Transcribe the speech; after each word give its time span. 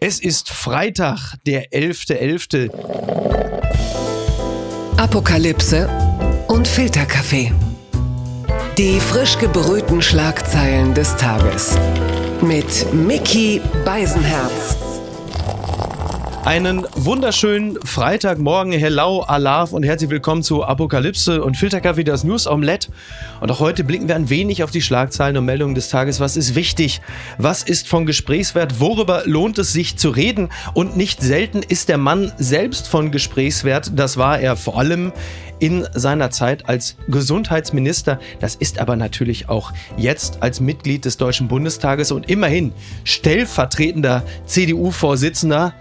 Es 0.00 0.20
ist 0.20 0.50
Freitag, 0.50 1.34
der 1.44 1.72
11.11. 1.72 2.70
Apokalypse 4.96 5.88
und 6.46 6.68
Filterkaffee. 6.68 7.52
Die 8.78 9.00
frisch 9.00 9.38
gebrühten 9.38 10.00
Schlagzeilen 10.00 10.94
des 10.94 11.16
Tages. 11.16 11.76
Mit 12.40 12.94
Mickey 12.94 13.60
Beisenherz. 13.84 14.76
Einen 16.44 16.86
wunderschönen 16.94 17.78
Freitagmorgen, 17.84 18.72
hello, 18.72 19.20
Alaf 19.20 19.72
und 19.72 19.82
herzlich 19.82 20.08
willkommen 20.08 20.42
zu 20.42 20.64
Apokalypse 20.64 21.42
und 21.42 21.56
Filterkaffee, 21.56 22.04
das 22.04 22.24
News 22.24 22.46
Omelette. 22.46 22.88
Und 23.40 23.50
auch 23.50 23.60
heute 23.60 23.84
blicken 23.84 24.08
wir 24.08 24.16
ein 24.16 24.30
wenig 24.30 24.62
auf 24.62 24.70
die 24.70 24.80
Schlagzeilen 24.80 25.36
und 25.36 25.44
Meldungen 25.44 25.74
des 25.74 25.90
Tages. 25.90 26.20
Was 26.20 26.36
ist 26.36 26.54
wichtig? 26.54 27.02
Was 27.36 27.62
ist 27.62 27.88
von 27.88 28.06
Gesprächswert? 28.06 28.80
Worüber 28.80 29.24
lohnt 29.26 29.58
es 29.58 29.72
sich 29.72 29.98
zu 29.98 30.10
reden? 30.10 30.48
Und 30.72 30.96
nicht 30.96 31.20
selten 31.20 31.62
ist 31.62 31.88
der 31.88 31.98
Mann 31.98 32.32
selbst 32.38 32.88
von 32.88 33.10
Gesprächswert. 33.10 33.92
Das 33.94 34.16
war 34.16 34.38
er 34.38 34.56
vor 34.56 34.78
allem 34.78 35.12
in 35.58 35.86
seiner 35.92 36.30
Zeit 36.30 36.68
als 36.68 36.96
Gesundheitsminister. 37.08 38.20
Das 38.40 38.54
ist 38.54 38.78
aber 38.78 38.96
natürlich 38.96 39.48
auch 39.48 39.72
jetzt 39.96 40.42
als 40.42 40.60
Mitglied 40.60 41.04
des 41.04 41.16
Deutschen 41.16 41.48
Bundestages 41.48 42.12
und 42.12 42.30
immerhin 42.30 42.72
stellvertretender 43.04 44.22
CDU-Vorsitzender 44.46 45.74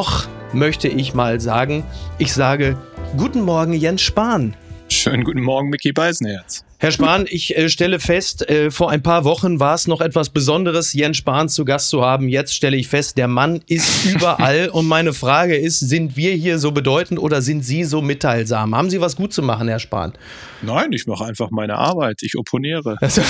noch 0.00 0.26
möchte 0.54 0.88
ich 0.88 1.12
mal 1.12 1.40
sagen, 1.40 1.84
ich 2.16 2.32
sage 2.32 2.78
guten 3.18 3.42
Morgen 3.42 3.74
Jens 3.74 4.00
Spahn. 4.00 4.56
Schönen 4.88 5.24
guten 5.24 5.42
Morgen 5.42 5.68
Mickey 5.68 5.92
Beisenherz. 5.92 6.64
Herr 6.82 6.92
Spahn, 6.92 7.26
ich 7.28 7.54
äh, 7.58 7.68
stelle 7.68 8.00
fest, 8.00 8.48
äh, 8.48 8.70
vor 8.70 8.90
ein 8.90 9.02
paar 9.02 9.24
Wochen 9.24 9.60
war 9.60 9.74
es 9.74 9.86
noch 9.86 10.00
etwas 10.00 10.30
Besonderes, 10.30 10.94
Jens 10.94 11.18
Spahn 11.18 11.50
zu 11.50 11.66
Gast 11.66 11.90
zu 11.90 12.00
haben. 12.00 12.26
Jetzt 12.26 12.54
stelle 12.54 12.74
ich 12.74 12.88
fest, 12.88 13.18
der 13.18 13.28
Mann 13.28 13.60
ist 13.66 14.06
überall. 14.06 14.70
und 14.70 14.88
meine 14.88 15.12
Frage 15.12 15.58
ist, 15.58 15.78
sind 15.78 16.16
wir 16.16 16.32
hier 16.32 16.58
so 16.58 16.72
bedeutend 16.72 17.20
oder 17.20 17.42
sind 17.42 17.66
Sie 17.66 17.84
so 17.84 18.00
mitteilsam? 18.00 18.74
Haben 18.74 18.88
Sie 18.88 18.98
was 18.98 19.14
gut 19.14 19.34
zu 19.34 19.42
machen, 19.42 19.68
Herr 19.68 19.78
Spahn? 19.78 20.14
Nein, 20.62 20.92
ich 20.92 21.06
mache 21.06 21.26
einfach 21.26 21.50
meine 21.50 21.76
Arbeit. 21.76 22.20
Ich 22.22 22.36
opponiere. 22.38 22.96
Also, 23.10 23.22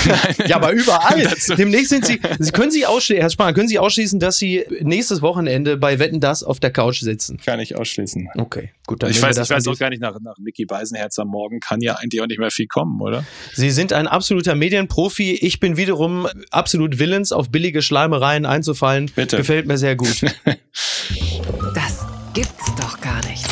ja, 0.45 0.57
aber 0.57 0.71
überall. 0.73 1.27
Demnächst 1.57 1.89
sind 1.89 2.05
Sie, 2.05 2.21
Sie 2.39 2.51
können 2.51 2.71
Sie 2.71 2.85
ausschließen, 2.85 3.21
Herr 3.21 3.29
Spahn, 3.31 3.53
können 3.53 3.67
Sie 3.67 3.79
ausschließen, 3.79 4.19
dass 4.19 4.37
Sie 4.37 4.63
nächstes 4.81 5.21
Wochenende 5.21 5.77
bei 5.77 5.97
Wetten 5.97 6.19
das 6.19 6.43
auf 6.43 6.59
der 6.59 6.71
Couch 6.71 6.99
sitzen? 6.99 7.37
Kann 7.43 7.59
ich 7.59 7.75
ausschließen. 7.75 8.29
Okay, 8.37 8.71
gut. 8.85 9.01
Dann 9.01 9.09
ich 9.09 9.21
weiß, 9.21 9.37
ich 9.37 9.49
weiß 9.49 9.67
auch 9.67 9.77
gar 9.77 9.89
nicht, 9.89 10.01
nach, 10.01 10.19
nach 10.21 10.37
Mickey 10.37 10.65
Beisenherz 10.65 11.17
am 11.19 11.29
Morgen 11.29 11.59
kann 11.59 11.81
ja 11.81 11.95
eigentlich 11.95 12.21
auch 12.21 12.27
nicht 12.27 12.39
mehr 12.39 12.51
viel 12.51 12.67
kommen, 12.67 13.01
oder? 13.01 13.25
Sie 13.53 13.71
sind 13.71 13.93
ein 13.93 14.07
absoluter 14.07 14.55
Medienprofi. 14.55 15.33
Ich 15.33 15.59
bin 15.59 15.77
wiederum 15.77 16.27
absolut 16.49 16.99
willens, 16.99 17.31
auf 17.31 17.49
billige 17.49 17.81
Schleimereien 17.81 18.45
einzufallen. 18.45 19.11
Bitte. 19.15 19.37
Gefällt 19.37 19.67
mir 19.67 19.77
sehr 19.77 19.95
gut. 19.95 20.21
Das 21.73 22.05
gibt's 22.33 22.73
doch 22.75 22.99
gar 23.01 23.25
nicht. 23.27 23.45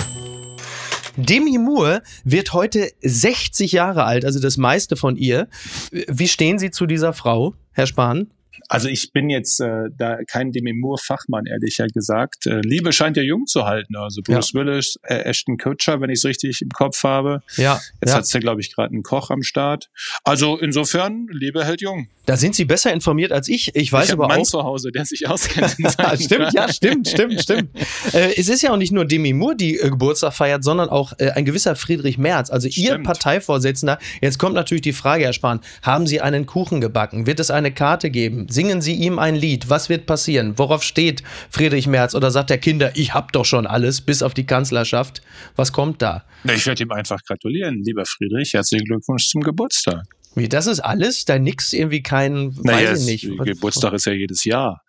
Demi 1.16 1.58
Moore 1.58 2.02
wird 2.24 2.54
heute 2.54 2.92
60 3.02 3.72
Jahre 3.72 4.06
alt, 4.06 4.26
also 4.26 4.40
das 4.40 4.58
meiste 4.58 4.96
von 4.96 5.16
ihr. 5.16 5.48
Wie 5.92 6.28
stehen 6.28 6.60
Sie 6.60 6.72
zu 6.72 6.86
dieser 6.86 7.14
Frau, 7.14 7.56
Herr 7.72 7.88
Spahn? 7.88 8.32
Also 8.68 8.88
ich 8.88 9.12
bin 9.12 9.30
jetzt 9.30 9.60
äh, 9.62 9.90
da 9.98 10.20
kein 10.28 10.52
Demi 10.52 10.74
Moore-Fachmann, 10.74 11.46
ehrlicher 11.46 11.88
gesagt. 11.88 12.46
Äh, 12.46 12.62
Liebe 12.62 12.92
scheint 12.92 13.18
ja 13.18 13.24
jung 13.24 13.46
zu 13.46 13.66
halten. 13.66 13.96
Also 13.96 14.22
Bruce 14.22 14.52
ja. 14.54 14.60
Willis, 14.60 14.96
äh, 15.04 15.16
Ashton 15.24 15.58
Kutcher, 15.58 16.02
wenn 16.02 16.10
ich 16.10 16.20
es 16.20 16.26
richtig 16.26 16.62
im 16.62 16.70
Kopf 16.70 17.04
habe. 17.04 17.42
Ja. 17.58 17.80
Jetzt 18.02 18.12
ja. 18.12 18.18
hat's 18.18 18.34
ja, 18.34 18.40
glaube 18.40 18.62
ich, 18.62 18.74
gerade 18.74 18.94
einen 18.94 19.04
Koch 19.04 19.30
am 19.30 19.44
Start. 19.44 19.90
Also 20.24 20.58
insofern, 20.58 21.28
Liebe 21.32 21.64
hält 21.64 21.82
jung. 21.82 22.10
Da 22.26 22.38
sind 22.38 22.54
Sie 22.56 22.66
besser 22.66 22.94
informiert 22.94 23.32
als 23.32 23.48
ich. 23.48 23.76
Ich 23.76 23.92
weiß 23.92 24.08
ich 24.08 24.14
aber 24.14 24.26
einen 24.26 24.34
Mann 24.34 24.42
auch. 24.42 24.46
zu 24.46 24.64
Hause, 24.64 24.92
der 24.92 25.06
sich 25.06 25.28
auskennt. 25.28 25.72
stimmt, 26.22 26.54
ja, 26.54 26.72
stimmt, 26.72 27.08
stimmt, 27.08 27.42
stimmt. 27.42 27.70
äh, 28.14 28.34
es 28.38 28.50
ist 28.50 28.62
ja 28.62 28.72
auch 28.72 28.78
nicht 28.78 28.92
nur 28.92 29.06
Demi 29.06 29.34
Moore, 29.34 29.56
die 29.56 29.80
äh, 29.80 29.90
Geburtstag 29.90 30.34
feiert, 30.34 30.64
sondern 30.64 30.90
auch 30.90 31.14
äh, 31.18 31.32
ein 31.32 31.46
gewisser 31.46 31.76
Friedrich 31.76 32.18
Merz, 32.18 32.50
also 32.50 32.70
Stimmt. 32.70 32.88
Ihr 32.88 32.98
Parteivorsitzender. 33.00 33.98
Jetzt 34.22 34.38
kommt 34.38 34.56
natürlich 34.56 34.82
die 34.82 34.94
Frage, 34.94 35.24
Herr 35.24 35.34
Spahn, 35.34 35.62
haben 35.82 36.06
Sie 36.06 36.22
einen 36.22 36.46
Kuchen 36.46 36.82
gebacken? 36.82 37.26
Wird 37.26 37.40
es 37.40 37.52
eine 37.52 37.72
Karte 37.72 38.10
geben? 38.10 38.48
Singen 38.50 38.82
Sie 38.82 38.96
ihm 38.96 39.20
ein 39.20 39.36
Lied? 39.36 39.70
Was 39.70 39.90
wird 39.90 40.06
passieren? 40.06 40.58
Worauf 40.58 40.84
steht 40.84 41.24
Friedrich 41.50 41.88
Merz? 41.88 42.16
Oder 42.16 42.32
sagt 42.32 42.50
der 42.50 42.58
Kinder, 42.58 42.92
ich 42.96 43.14
hab 43.14 43.32
doch 43.32 43.46
schon 43.46 43.68
alles, 43.68 44.02
bis 44.02 44.24
auf 44.24 44.34
die 44.34 44.46
Kanzlerschaft? 44.46 45.22
Was 45.56 45.72
kommt 45.72 46.02
da? 46.02 46.26
Ich 46.44 46.66
werde 46.66 46.84
ihm 46.84 46.92
einfach 46.92 47.20
gratulieren, 47.28 47.84
lieber 47.84 48.04
Friedrich. 48.06 48.54
Herzlichen 48.54 48.86
Glückwunsch 48.86 49.28
zum 49.28 49.42
Geburtstag. 49.42 50.04
Wie, 50.36 50.48
das 50.48 50.68
ist 50.68 50.80
alles? 50.80 51.26
Da 51.26 51.40
nix 51.40 51.74
irgendwie 51.74 52.02
kein, 52.02 52.56
Naja, 52.64 52.92
weiß 52.92 53.08
ich 53.08 53.24
nicht. 53.24 53.46
Geburtstag 53.46 53.94
ist 53.94 54.06
ja 54.06 54.14
jedes 54.14 54.44
Jahr. 54.46 54.82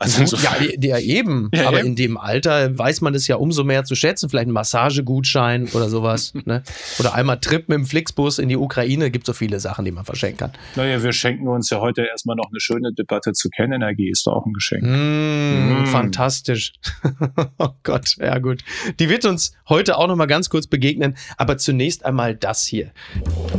Also 0.00 0.20
insofern- 0.20 0.62
ja, 0.64 0.76
der 0.76 1.02
eben. 1.02 1.50
Ja, 1.54 1.68
aber 1.68 1.78
eben. 1.80 1.88
in 1.88 1.96
dem 1.96 2.16
Alter 2.16 2.76
weiß 2.78 3.00
man 3.00 3.14
es 3.14 3.26
ja 3.26 3.36
umso 3.36 3.64
mehr 3.64 3.84
zu 3.84 3.94
schätzen. 3.96 4.28
Vielleicht 4.30 4.46
ein 4.48 4.52
Massagegutschein 4.52 5.68
oder 5.72 5.88
sowas. 5.88 6.32
ne? 6.44 6.62
Oder 6.98 7.14
einmal 7.14 7.40
Trip 7.40 7.68
mit 7.68 7.76
dem 7.78 7.86
Flixbus 7.86 8.38
in 8.38 8.48
die 8.48 8.56
Ukraine. 8.56 9.10
Gibt 9.10 9.26
so 9.26 9.32
viele 9.32 9.58
Sachen, 9.60 9.84
die 9.84 9.90
man 9.90 10.04
verschenken 10.04 10.38
kann. 10.38 10.52
Naja, 10.76 11.02
wir 11.02 11.12
schenken 11.12 11.48
uns 11.48 11.70
ja 11.70 11.80
heute 11.80 12.02
erstmal 12.02 12.36
noch 12.36 12.48
eine 12.50 12.60
schöne 12.60 12.92
Debatte 12.92 13.32
zu 13.32 13.48
Kernenergie. 13.50 14.08
Ist 14.10 14.26
doch 14.26 14.34
auch 14.34 14.46
ein 14.46 14.52
Geschenk. 14.52 14.82
Mm, 14.84 15.82
Mm. 15.82 15.86
Fantastisch. 15.86 16.72
oh 17.58 17.68
Gott, 17.82 18.16
ja 18.18 18.38
gut. 18.38 18.62
Die 19.00 19.08
wird 19.08 19.24
uns 19.24 19.52
heute 19.68 19.96
auch 19.96 20.06
noch 20.06 20.16
mal 20.16 20.26
ganz 20.26 20.48
kurz 20.50 20.66
begegnen. 20.66 21.16
Aber 21.36 21.56
zunächst 21.58 22.04
einmal 22.04 22.34
das 22.36 22.64
hier. 22.64 22.92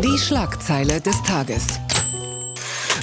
Die 0.04 0.18
Schlagzeile 0.18 1.02
des 1.02 1.22
Tages. 1.24 1.68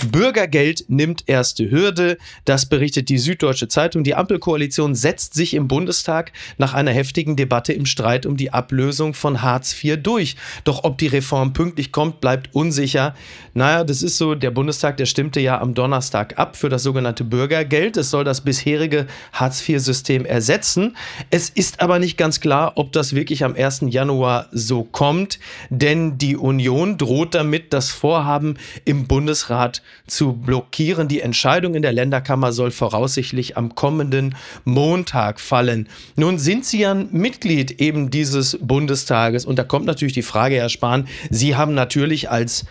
Bürgergeld 0.04 0.84
nimmt 0.88 1.24
erste 1.26 1.70
Hürde. 1.70 2.18
Das 2.44 2.66
berichtet 2.66 3.08
die 3.08 3.18
Süddeutsche 3.18 3.68
Zeitung. 3.68 4.04
Die 4.04 4.14
Ampelkoalition 4.14 4.94
setzt 4.94 5.34
sich 5.34 5.54
im 5.54 5.68
Bundestag 5.68 6.32
nach 6.58 6.74
einer 6.74 6.92
heftigen 6.92 7.36
Debatte 7.36 7.72
im 7.72 7.86
Streit 7.86 8.26
um 8.26 8.36
die 8.36 8.52
Ablösung 8.52 9.14
von 9.14 9.42
Hartz 9.42 9.72
IV 9.82 10.02
durch. 10.02 10.36
Doch 10.64 10.84
ob 10.84 10.98
die 10.98 11.06
Reform 11.06 11.52
pünktlich 11.52 11.92
kommt, 11.92 12.20
bleibt 12.20 12.54
unsicher. 12.54 13.14
Naja, 13.54 13.84
das 13.84 14.02
ist 14.02 14.18
so, 14.18 14.34
der 14.34 14.50
Bundestag, 14.50 14.96
der 14.96 15.06
stimmte 15.06 15.40
ja 15.40 15.60
am 15.60 15.74
Donnerstag 15.74 16.38
ab 16.38 16.56
für 16.56 16.68
das 16.68 16.82
sogenannte 16.82 17.24
Bürgergeld. 17.24 17.96
Es 17.96 18.10
soll 18.10 18.24
das 18.24 18.42
bisherige 18.42 19.06
Hartz 19.32 19.66
IV-System 19.66 20.24
ersetzen. 20.24 20.96
Es 21.30 21.48
ist 21.48 21.80
aber 21.80 21.98
nicht 21.98 22.16
ganz 22.16 22.40
klar, 22.40 22.72
ob 22.76 22.92
das 22.92 23.14
wirklich 23.14 23.44
am 23.44 23.54
1. 23.54 23.84
Januar 23.88 24.48
so 24.52 24.84
kommt, 24.84 25.38
denn 25.70 26.18
die 26.18 26.36
Union 26.36 26.98
droht 26.98 27.34
damit, 27.34 27.72
das 27.72 27.90
Vorhaben 27.90 28.58
im 28.84 29.06
Bundesrat 29.06 29.82
zu 30.06 30.34
blockieren. 30.34 31.08
Die 31.08 31.20
Entscheidung 31.20 31.74
in 31.74 31.82
der 31.82 31.92
Länderkammer 31.92 32.52
soll 32.52 32.70
voraussichtlich 32.70 33.56
am 33.56 33.74
kommenden 33.74 34.34
Montag 34.64 35.41
fallen. 35.41 35.88
Nun 36.16 36.38
sind 36.38 36.64
Sie 36.64 36.80
ja 36.80 36.92
ein 36.92 37.08
Mitglied 37.12 37.80
eben 37.80 38.10
dieses 38.10 38.58
Bundestages 38.60 39.44
und 39.44 39.58
da 39.58 39.64
kommt 39.64 39.86
natürlich 39.86 40.14
die 40.14 40.22
Frage, 40.22 40.56
Herr 40.56 40.69
Spahn, 40.69 41.08
Sie 41.30 41.56
haben 41.56 41.75
natürlich 41.75 42.30
als, 42.30 42.66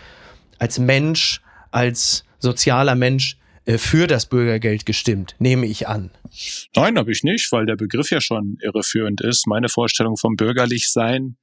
als 0.60 0.80
Mensch, 0.80 1.42
als 1.72 2.24
sozialer 2.40 2.96
Mensch 2.96 3.38
äh, 3.66 3.78
für 3.78 4.08
das 4.08 4.28
Bürgergeld 4.28 4.86
gestimmt, 4.86 5.36
nehme 5.40 5.66
ich 5.66 5.88
an. 5.88 6.12
Nein, 6.76 6.98
habe 6.98 7.12
ich 7.12 7.24
nicht, 7.24 7.52
weil 7.52 7.66
der 7.66 7.76
Begriff 7.76 8.12
ja 8.12 8.22
schon 8.22 8.58
irreführend 8.62 9.22
ist. 9.22 9.48
Meine 9.48 9.70
Vorstellung 9.70 10.18
vom 10.18 10.36
Bürgerlichsein, 10.36 11.38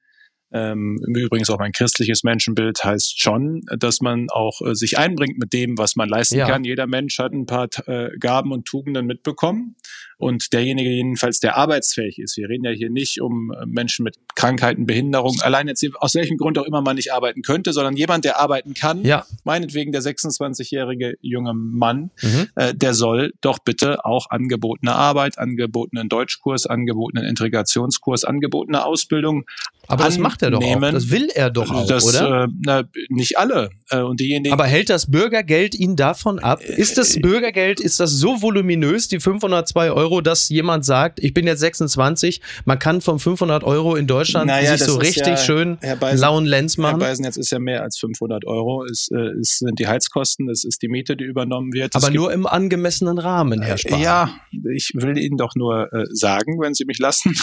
ähm, 0.53 0.99
übrigens 1.07 1.49
auch 1.51 1.59
mein 1.59 1.73
christliches 1.73 2.23
Menschenbild, 2.25 2.83
heißt 2.85 3.21
schon, 3.21 3.63
dass 3.79 4.01
man 4.01 4.29
auch 4.31 4.61
äh, 4.61 4.75
sich 4.75 4.99
einbringt 4.99 5.39
mit 5.39 5.53
dem, 5.53 5.79
was 5.79 5.97
man 5.97 6.09
leisten 6.09 6.37
Ja. 6.39 6.47
kann. 6.47 6.65
Jeder 6.65 6.87
Mensch 6.87 7.19
hat 7.19 7.33
ein 7.33 7.47
paar 7.47 7.69
äh, 7.87 8.11
Gaben 8.19 8.53
und 8.53 8.65
Tugenden 8.67 9.07
mitbekommen. 9.07 9.77
Und 10.19 10.53
derjenige 10.53 10.89
jedenfalls, 10.89 11.41
der 11.41 11.57
arbeitsfähig 11.57 12.21
ist, 12.21 12.37
wir 12.37 12.49
reden 12.49 12.65
ja 12.65 12.71
hier 12.71 12.91
nicht 12.91 13.21
um 13.21 13.53
äh, 13.53 13.67
Menschen 13.67 14.05
mit 14.05 14.17
Krankheiten, 14.37 14.87
Behinderung, 14.87 15.37
allein 15.43 15.67
jetzt 15.67 15.85
aus 15.99 16.15
welchem 16.15 16.37
Grund 16.37 16.59
auch 16.59 16.65
immer 16.65 16.81
man 16.81 16.95
nicht 16.95 17.13
arbeiten 17.13 17.43
könnte, 17.43 17.73
sondern 17.73 17.97
jemand, 17.97 18.25
der 18.25 18.39
arbeiten 18.39 18.75
kann, 18.75 19.05
Ja. 19.05 19.27
meinetwegen 19.43 19.91
der 19.91 20.01
26-jährige 20.03 21.17
junge 21.23 21.55
Mann, 21.55 22.11
Mhm. 22.23 22.49
äh, 22.55 22.75
der 22.75 22.95
soll 22.95 23.33
doch 23.41 23.59
bitte 23.59 24.05
auch 24.05 24.31
angebotene 24.31 24.95
Arbeit, 24.95 25.39
angebotenen 25.39 26.09
Deutschkurs, 26.09 26.67
angebotenen 26.67 27.25
Integrationskurs, 27.27 28.25
angebotene 28.25 28.85
Ausbildung. 28.85 29.45
Aber 29.89 30.05
das 30.05 30.19
macht 30.19 30.42
er 30.43 30.51
doch 30.51 30.59
auch. 30.63 30.63
annehmen. 30.77 30.93
Das 30.95 31.11
will 31.11 31.29
er 31.35 31.51
doch 31.51 31.71
auch, 31.71 31.87
das, 31.87 32.05
oder? 32.07 32.45
Äh, 32.45 32.49
na, 32.65 32.83
nicht 33.09 33.39
alle. 33.39 33.71
Äh, 33.91 33.99
und 34.01 34.21
diejenigen, 34.21 34.53
Aber 34.53 34.65
hält 34.67 34.91
das 34.91 35.11
Bürgergeld 35.11 35.75
ihn 35.75 35.97
davon 35.97 36.39
ab? 36.39 36.61
Ist 36.63 36.99
das 36.99 37.21
Bürgergeld, 37.21 37.81
ist 37.81 38.01
das 38.01 38.11
so 38.13 38.43
voluminös, 38.43 39.09
die 39.09 39.21
502 39.21 39.91
Euro, 39.93 40.21
dass 40.21 40.49
jemand 40.49 40.85
sagt, 40.85 41.21
ich 41.23 41.35
bin 41.35 41.47
jetzt 41.47 41.61
26, 41.61 42.41
man 42.65 42.79
kann 42.79 43.01
von 43.01 43.19
500 43.19 43.65
Euro 43.65 43.97
in 43.97 44.07
Deutschland 44.07 44.47
Naja, 44.47 44.77
sich 44.77 44.87
so 44.87 44.97
richtig 44.97 45.27
ja- 45.27 45.37
schön 45.37 45.79
Herr 45.81 45.97
Beisen- 45.97 46.21
lauen 46.21 46.47
Lenz 46.47 46.77
Herr 46.77 46.83
machen? 46.83 46.99
Beisen, 47.01 47.25
jetzt 47.25 47.37
ist 47.37 47.51
ja 47.51 47.59
mehr 47.59 47.83
als 47.83 47.99
500 47.99 48.45
Euro. 48.47 48.85
Es, 48.85 49.09
äh, 49.13 49.19
es 49.41 49.59
sind 49.59 49.79
die 49.79 49.87
Heizkosten, 49.87 50.49
es 50.51 50.65
ist 50.65 50.83
die 50.83 50.89
Miete, 50.89 51.17
die 51.17 51.25
übernommen 51.25 51.73
wird. 51.73 51.95
Aber 51.95 52.11
nur 52.11 52.33
im 52.33 52.47
angemessenen 52.47 53.19
Rahmen, 53.19 53.63
Herr 53.63 53.79
Spahn. 53.79 54.01
Ja, 54.01 54.35
ich 54.75 54.91
will 54.95 55.17
Ihnen 55.19 55.37
doch 55.37 55.55
nur 55.55 55.93
äh, 55.93 56.05
sagen, 56.13 56.59
wenn 56.61 56.75
Sie 56.75 56.85
mich 56.85 56.99
lassen, 56.99 57.35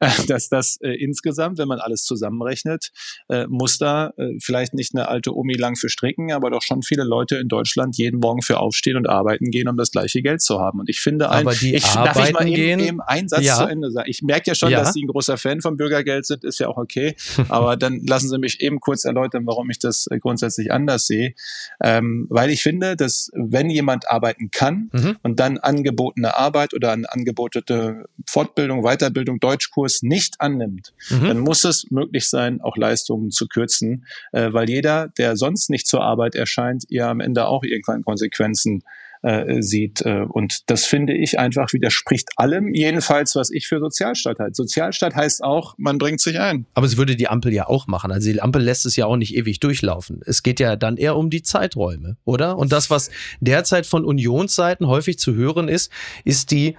dass 0.28 0.48
das 0.48 0.78
äh, 0.82 0.90
insgesamt, 0.90 1.58
wenn 1.58 1.68
man 1.68 1.78
alles 1.80 2.04
zusammenrechnet, 2.04 2.90
äh, 3.28 3.46
muss 3.48 3.78
da 3.78 4.12
äh, 4.16 4.34
vielleicht 4.40 4.74
nicht 4.74 4.94
eine 4.94 5.08
alte 5.08 5.34
Omi 5.36 5.54
lang 5.54 5.76
für 5.76 5.88
stricken, 5.88 6.32
aber 6.32 6.50
doch 6.50 6.62
schon 6.62 6.82
viele 6.82 7.04
Leute 7.04 7.36
in 7.36 7.48
Deutschland 7.48 7.96
jeden 7.96 8.20
Morgen 8.20 8.42
für 8.42 8.58
aufstehen 8.60 8.96
und 8.96 9.08
arbeiten 9.08 9.50
gehen, 9.50 9.68
um 9.68 9.76
das 9.76 9.90
gleiche 9.90 10.22
Geld 10.22 10.42
zu 10.42 10.60
haben. 10.60 10.80
Und 10.80 10.88
ich 10.88 11.00
finde, 11.00 11.30
ein, 11.30 11.46
Aber 11.46 11.54
die 11.54 11.74
ich, 11.74 11.84
darf 11.84 12.18
ich 12.28 12.32
mal 12.32 12.46
eben, 12.48 12.80
eben 12.80 13.00
einen 13.00 13.28
Satz 13.28 13.44
Ja. 13.44 13.56
zu 13.56 13.64
Ende 13.66 13.90
sagen? 13.90 14.08
Ich 14.10 14.22
merke 14.22 14.50
ja 14.50 14.54
schon, 14.54 14.70
Ja. 14.70 14.80
dass 14.80 14.92
Sie 14.92 15.02
ein 15.02 15.08
großer 15.08 15.36
Fan 15.38 15.60
vom 15.60 15.76
Bürgergeld 15.76 16.26
sind, 16.26 16.44
ist 16.44 16.58
ja 16.58 16.68
auch 16.68 16.76
okay. 16.76 17.14
Aber 17.48 17.76
dann 17.76 18.00
lassen 18.06 18.28
Sie 18.28 18.38
mich 18.38 18.60
eben 18.60 18.80
kurz 18.80 19.04
erläutern, 19.04 19.46
warum 19.46 19.70
ich 19.70 19.78
das 19.78 20.06
äh, 20.10 20.18
grundsätzlich 20.18 20.72
anders 20.72 21.06
sehe. 21.06 21.34
Ähm, 21.82 22.26
weil 22.30 22.50
ich 22.50 22.62
finde, 22.62 22.96
dass 22.96 23.30
wenn 23.34 23.70
jemand 23.70 24.08
arbeiten 24.08 24.50
kann 24.50 24.90
Mhm. 24.92 25.16
und 25.22 25.40
dann 25.40 25.58
angebotene 25.58 26.36
Arbeit 26.36 26.74
oder 26.74 26.92
eine 26.92 27.10
angebotene 27.12 28.04
Fortbildung, 28.28 28.82
Weiterbildung, 28.82 29.40
Deutschkurs 29.40 29.85
nicht 30.02 30.40
annimmt, 30.40 30.92
Mhm. 31.10 31.28
dann 31.28 31.38
muss 31.38 31.64
es 31.64 31.90
möglich 31.90 32.28
sein, 32.28 32.60
auch 32.60 32.76
Leistungen 32.76 33.30
zu 33.30 33.46
kürzen, 33.46 34.04
äh, 34.32 34.52
weil 34.52 34.68
jeder, 34.68 35.08
der 35.18 35.36
sonst 35.36 35.70
nicht 35.70 35.86
zur 35.86 36.02
Arbeit 36.02 36.34
erscheint, 36.34 36.84
ja 36.88 37.10
am 37.10 37.20
Ende 37.20 37.46
auch 37.46 37.62
irgendwann 37.62 38.04
Konsequenzen 38.04 38.82
äh, 39.22 39.60
sieht. 39.62 40.02
Äh, 40.02 40.26
und 40.28 40.70
das 40.70 40.84
finde 40.84 41.14
ich 41.14 41.38
einfach 41.38 41.72
widerspricht 41.72 42.28
allem, 42.36 42.74
jedenfalls, 42.74 43.34
was 43.34 43.50
ich 43.50 43.66
für 43.66 43.80
Sozialstaat 43.80 44.38
halte. 44.38 44.54
Sozialstaat 44.54 45.16
heißt 45.16 45.42
auch, 45.42 45.74
man 45.78 45.98
bringt 45.98 46.20
sich 46.20 46.38
ein. 46.38 46.66
Aber 46.74 46.86
es 46.86 46.96
würde 46.96 47.16
die 47.16 47.26
Ampel 47.26 47.52
ja 47.52 47.66
auch 47.66 47.86
machen. 47.86 48.12
Also 48.12 48.30
die 48.30 48.40
Ampel 48.40 48.62
lässt 48.62 48.86
es 48.86 48.94
ja 48.94 49.06
auch 49.06 49.16
nicht 49.16 49.34
ewig 49.34 49.58
durchlaufen. 49.58 50.20
Es 50.26 50.42
geht 50.42 50.60
ja 50.60 50.76
dann 50.76 50.96
eher 50.96 51.16
um 51.16 51.30
die 51.30 51.42
Zeiträume, 51.42 52.18
oder? 52.24 52.56
Und 52.58 52.72
das, 52.72 52.90
was 52.90 53.10
derzeit 53.40 53.86
von 53.86 54.04
Unionsseiten 54.04 54.86
häufig 54.86 55.18
zu 55.18 55.34
hören 55.34 55.68
ist, 55.68 55.90
ist 56.24 56.50
die, 56.50 56.76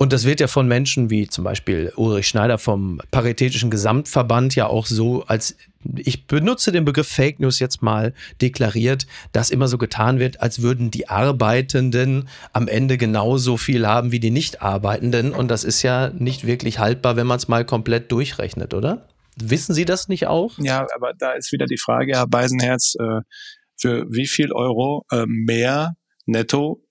und 0.00 0.14
das 0.14 0.24
wird 0.24 0.40
ja 0.40 0.46
von 0.46 0.66
Menschen 0.66 1.10
wie 1.10 1.28
zum 1.28 1.44
Beispiel 1.44 1.92
Ulrich 1.94 2.26
Schneider 2.26 2.56
vom 2.56 3.02
Paritätischen 3.10 3.70
Gesamtverband 3.70 4.54
ja 4.54 4.66
auch 4.66 4.86
so 4.86 5.24
als 5.24 5.56
ich 5.94 6.26
benutze 6.26 6.72
den 6.72 6.86
Begriff 6.86 7.06
Fake 7.06 7.38
News 7.38 7.58
jetzt 7.58 7.82
mal 7.82 8.14
deklariert, 8.40 9.06
dass 9.32 9.50
immer 9.50 9.68
so 9.68 9.76
getan 9.76 10.18
wird, 10.18 10.40
als 10.40 10.62
würden 10.62 10.90
die 10.90 11.10
Arbeitenden 11.10 12.28
am 12.54 12.66
Ende 12.66 12.96
genauso 12.96 13.58
viel 13.58 13.86
haben 13.86 14.10
wie 14.10 14.20
die 14.20 14.30
Nicht-Arbeitenden. 14.30 15.32
Und 15.32 15.48
das 15.48 15.64
ist 15.64 15.82
ja 15.82 16.10
nicht 16.10 16.46
wirklich 16.46 16.78
haltbar, 16.78 17.16
wenn 17.16 17.26
man 17.26 17.36
es 17.36 17.48
mal 17.48 17.66
komplett 17.66 18.10
durchrechnet, 18.10 18.72
oder? 18.72 19.06
Wissen 19.36 19.74
Sie 19.74 19.84
das 19.84 20.08
nicht 20.08 20.26
auch? 20.26 20.58
Ja, 20.58 20.86
aber 20.94 21.12
da 21.18 21.32
ist 21.32 21.52
wieder 21.52 21.66
die 21.66 21.78
Frage, 21.78 22.16
Herr 22.16 22.26
Beisenherz, 22.26 22.94
äh, 22.98 23.20
für 23.78 24.06
wie 24.10 24.26
viel 24.26 24.52
Euro 24.52 25.04
äh, 25.10 25.24
mehr 25.26 25.94
netto 26.26 26.82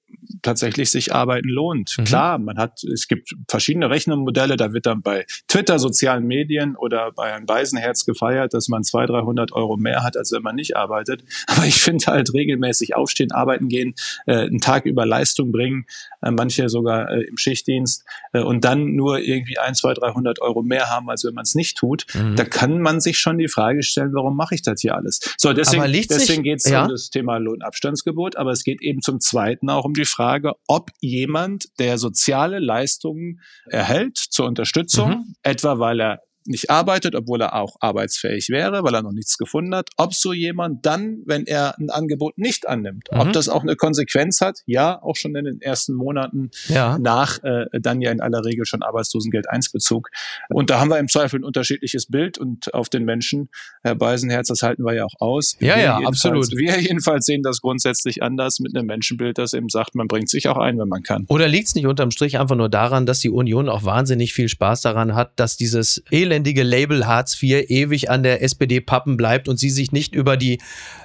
tatsächlich 0.41 0.91
sich 0.91 1.13
arbeiten 1.13 1.49
lohnt. 1.49 1.95
Mhm. 1.97 2.03
Klar, 2.05 2.37
man 2.37 2.57
hat, 2.57 2.83
es 2.83 3.07
gibt 3.07 3.35
verschiedene 3.47 3.89
Rechnungsmodelle, 3.89 4.57
da 4.57 4.73
wird 4.73 4.85
dann 4.85 5.01
bei 5.01 5.25
Twitter, 5.47 5.79
sozialen 5.79 6.25
Medien 6.25 6.75
oder 6.75 7.11
bei 7.11 7.29
Herrn 7.29 7.45
Beisenherz 7.45 8.05
gefeiert, 8.05 8.53
dass 8.53 8.67
man 8.67 8.83
200, 8.83 9.09
300 9.09 9.51
Euro 9.53 9.77
mehr 9.77 10.03
hat, 10.03 10.17
als 10.17 10.31
wenn 10.31 10.41
man 10.41 10.55
nicht 10.55 10.75
arbeitet. 10.75 11.23
Aber 11.47 11.65
ich 11.65 11.81
finde 11.81 12.05
halt 12.07 12.33
regelmäßig 12.33 12.95
aufstehen, 12.95 13.31
arbeiten 13.31 13.67
gehen, 13.67 13.95
äh, 14.25 14.33
einen 14.33 14.59
Tag 14.59 14.85
über 14.85 15.05
Leistung 15.05 15.51
bringen, 15.51 15.85
äh, 16.21 16.31
manche 16.31 16.69
sogar 16.69 17.11
äh, 17.11 17.21
im 17.23 17.37
Schichtdienst 17.37 18.05
äh, 18.33 18.41
und 18.41 18.63
dann 18.63 18.95
nur 18.95 19.19
irgendwie 19.19 19.57
ein, 19.57 19.75
zwei, 19.75 19.93
300 19.93 20.41
Euro 20.41 20.63
mehr 20.63 20.89
haben, 20.89 21.09
als 21.09 21.23
wenn 21.25 21.33
man 21.33 21.43
es 21.43 21.55
nicht 21.55 21.77
tut. 21.77 22.05
Mhm. 22.13 22.35
Da 22.35 22.45
kann 22.45 22.79
man 22.79 23.01
sich 23.01 23.17
schon 23.19 23.37
die 23.37 23.47
Frage 23.47 23.83
stellen, 23.83 24.13
warum 24.13 24.35
mache 24.35 24.55
ich 24.55 24.61
das 24.61 24.81
hier 24.81 24.95
alles? 24.95 25.19
So, 25.37 25.53
deswegen, 25.53 25.91
deswegen 25.91 26.43
geht 26.43 26.59
es 26.59 26.69
ja? 26.69 26.83
um 26.83 26.89
das 26.89 27.09
Thema 27.09 27.37
Lohnabstandsgebot, 27.37 28.35
aber 28.37 28.51
es 28.51 28.63
geht 28.63 28.81
eben 28.81 29.01
zum 29.01 29.19
Zweiten 29.19 29.69
auch 29.69 29.85
um 29.85 29.93
die 29.99 30.05
Frage, 30.05 30.53
ob 30.67 30.89
jemand, 31.01 31.65
der 31.79 31.97
soziale 31.97 32.59
Leistungen 32.59 33.39
erhält 33.67 34.17
zur 34.17 34.47
Unterstützung, 34.47 35.09
Mhm. 35.09 35.33
etwa 35.43 35.79
weil 35.79 35.99
er 36.01 36.19
nicht 36.49 36.69
arbeitet, 36.69 37.15
obwohl 37.15 37.41
er 37.41 37.53
auch 37.55 37.75
arbeitsfähig 37.79 38.49
wäre, 38.49 38.83
weil 38.83 38.93
er 38.93 39.01
noch 39.01 39.11
nichts 39.11 39.37
gefunden 39.37 39.73
hat, 39.75 39.89
ob 39.97 40.13
so 40.13 40.33
jemand 40.33 40.85
dann, 40.85 41.19
wenn 41.25 41.45
er 41.45 41.77
ein 41.79 41.89
Angebot 41.89 42.37
nicht 42.37 42.67
annimmt, 42.67 43.07
Mhm. 43.11 43.19
ob 43.19 43.33
das 43.33 43.49
auch 43.49 43.61
eine 43.63 43.75
Konsequenz 43.75 44.41
hat, 44.41 44.59
ja, 44.65 45.01
auch 45.01 45.15
schon 45.15 45.35
in 45.35 45.45
den 45.45 45.61
ersten 45.61 45.93
Monaten 45.93 46.51
Ja. 46.67 46.97
nach 46.99 47.41
äh, 47.43 47.65
dann 47.79 48.01
ja 48.01 48.11
in 48.11 48.21
aller 48.21 48.43
Regel 48.43 48.65
schon 48.65 48.81
Arbeitslosengeld 48.83 49.49
1 49.49 49.71
Bezug. 49.71 50.09
Und 50.49 50.69
da 50.69 50.79
haben 50.79 50.89
wir 50.89 50.97
im 50.99 51.07
Zweifel 51.07 51.39
ein 51.39 51.43
unterschiedliches 51.43 52.07
Bild 52.07 52.37
und 52.37 52.73
auf 52.73 52.89
den 52.89 53.05
Menschen, 53.05 53.49
Herr 53.83 53.95
Beisenherz, 53.95 54.47
das 54.47 54.61
halten 54.63 54.83
wir 54.83 54.93
ja 54.93 55.05
auch 55.05 55.19
aus. 55.19 55.55
Ja, 55.59 55.75
Wir 55.75 55.83
ja, 55.83 55.97
absolut. 55.99 56.49
Wir 56.51 56.79
jedenfalls 56.79 57.25
sehen 57.25 57.43
das 57.43 57.61
grundsätzlich 57.61 58.23
anders 58.23 58.59
mit 58.59 58.75
einem 58.75 58.87
Menschenbild, 58.87 59.37
das 59.37 59.53
eben 59.53 59.69
sagt, 59.69 59.95
man 59.95 60.07
bringt 60.07 60.29
sich 60.29 60.47
auch 60.47 60.57
ein, 60.57 60.79
wenn 60.79 60.87
man 60.87 61.03
kann. 61.03 61.25
Oder 61.29 61.47
liegt 61.47 61.67
es 61.67 61.75
nicht 61.75 61.85
unterm 61.87 62.11
Strich 62.11 62.39
einfach 62.39 62.55
nur 62.55 62.69
daran, 62.69 63.05
dass 63.05 63.19
die 63.19 63.29
Union 63.29 63.69
auch 63.69 63.83
wahnsinnig 63.83 64.33
viel 64.33 64.49
Spaß 64.49 64.81
daran 64.81 65.15
hat, 65.15 65.39
dass 65.39 65.57
dieses 65.57 66.03
elendige 66.39 66.63
Label 66.63 67.05
Hartz 67.05 67.41
IV 67.41 67.69
ewig 67.69 68.09
an 68.09 68.23
der 68.23 68.41
SPD 68.41 68.79
pappen 68.79 69.17
bleibt 69.17 69.47
und 69.49 69.57
sie 69.59 69.69
sich 69.69 69.91
nicht 69.91 70.15
über 70.15 70.37
die 70.37 70.59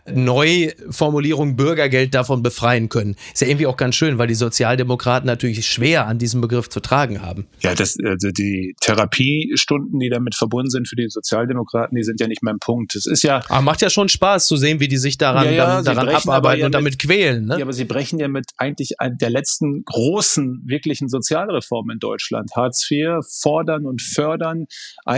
Neuformulierung 0.06 1.56
Bürgergeld 1.56 2.14
davon 2.14 2.42
befreien 2.42 2.88
können? 2.88 3.16
Ist 3.32 3.40
ja 3.42 3.48
irgendwie 3.48 3.66
auch 3.66 3.76
ganz 3.76 3.94
schön, 3.96 4.18
weil 4.18 4.26
die 4.28 4.34
Sozialdemokraten 4.34 5.26
natürlich 5.26 5.66
schwer 5.66 6.06
an 6.06 6.18
diesem 6.18 6.40
Begriff 6.40 6.68
zu 6.68 6.80
tragen 6.80 7.22
haben. 7.22 7.46
Ja, 7.60 7.74
das, 7.74 7.96
also 8.04 8.30
die 8.30 8.74
Therapiestunden, 8.80 9.98
die 9.98 10.08
damit 10.10 10.34
verbunden 10.34 10.70
sind 10.70 10.88
für 10.88 10.96
die 10.96 11.08
Sozialdemokraten, 11.08 11.96
die 11.96 12.04
sind 12.04 12.20
ja 12.20 12.28
nicht 12.28 12.42
mehr 12.42 12.52
im 12.52 12.58
Punkt. 12.60 12.94
Es 12.94 13.06
ist 13.06 13.22
ja, 13.22 13.42
Aber 13.48 13.62
macht 13.62 13.82
ja 13.82 13.90
schon 13.90 14.08
Spaß 14.08 14.46
zu 14.46 14.56
sehen, 14.56 14.78
wie 14.80 14.88
die 14.88 14.98
sich 14.98 15.18
daran, 15.18 15.46
Ja, 15.46 15.50
ja, 15.50 15.82
dann, 15.82 15.84
daran 15.84 16.08
abarbeiten 16.10 16.60
ja 16.60 16.66
und 16.66 16.70
mit- 16.70 16.74
damit 16.74 16.98
quälen. 16.98 17.46
Ne? 17.46 17.56
Ja, 17.58 17.62
aber 17.64 17.72
sie 17.72 17.84
brechen 17.84 18.18
ja 18.20 18.28
mit 18.28 18.46
eigentlich 18.56 19.00
ein- 19.00 19.16
der 19.18 19.30
letzten 19.30 19.82
großen, 19.84 20.62
wirklichen 20.66 21.08
Sozialreform 21.08 21.90
in 21.90 21.98
Deutschland. 21.98 22.50
Hartz 22.54 22.88
IV 22.90 23.24
fordern 23.40 23.86
und 23.86 24.02
fördern, 24.02 24.66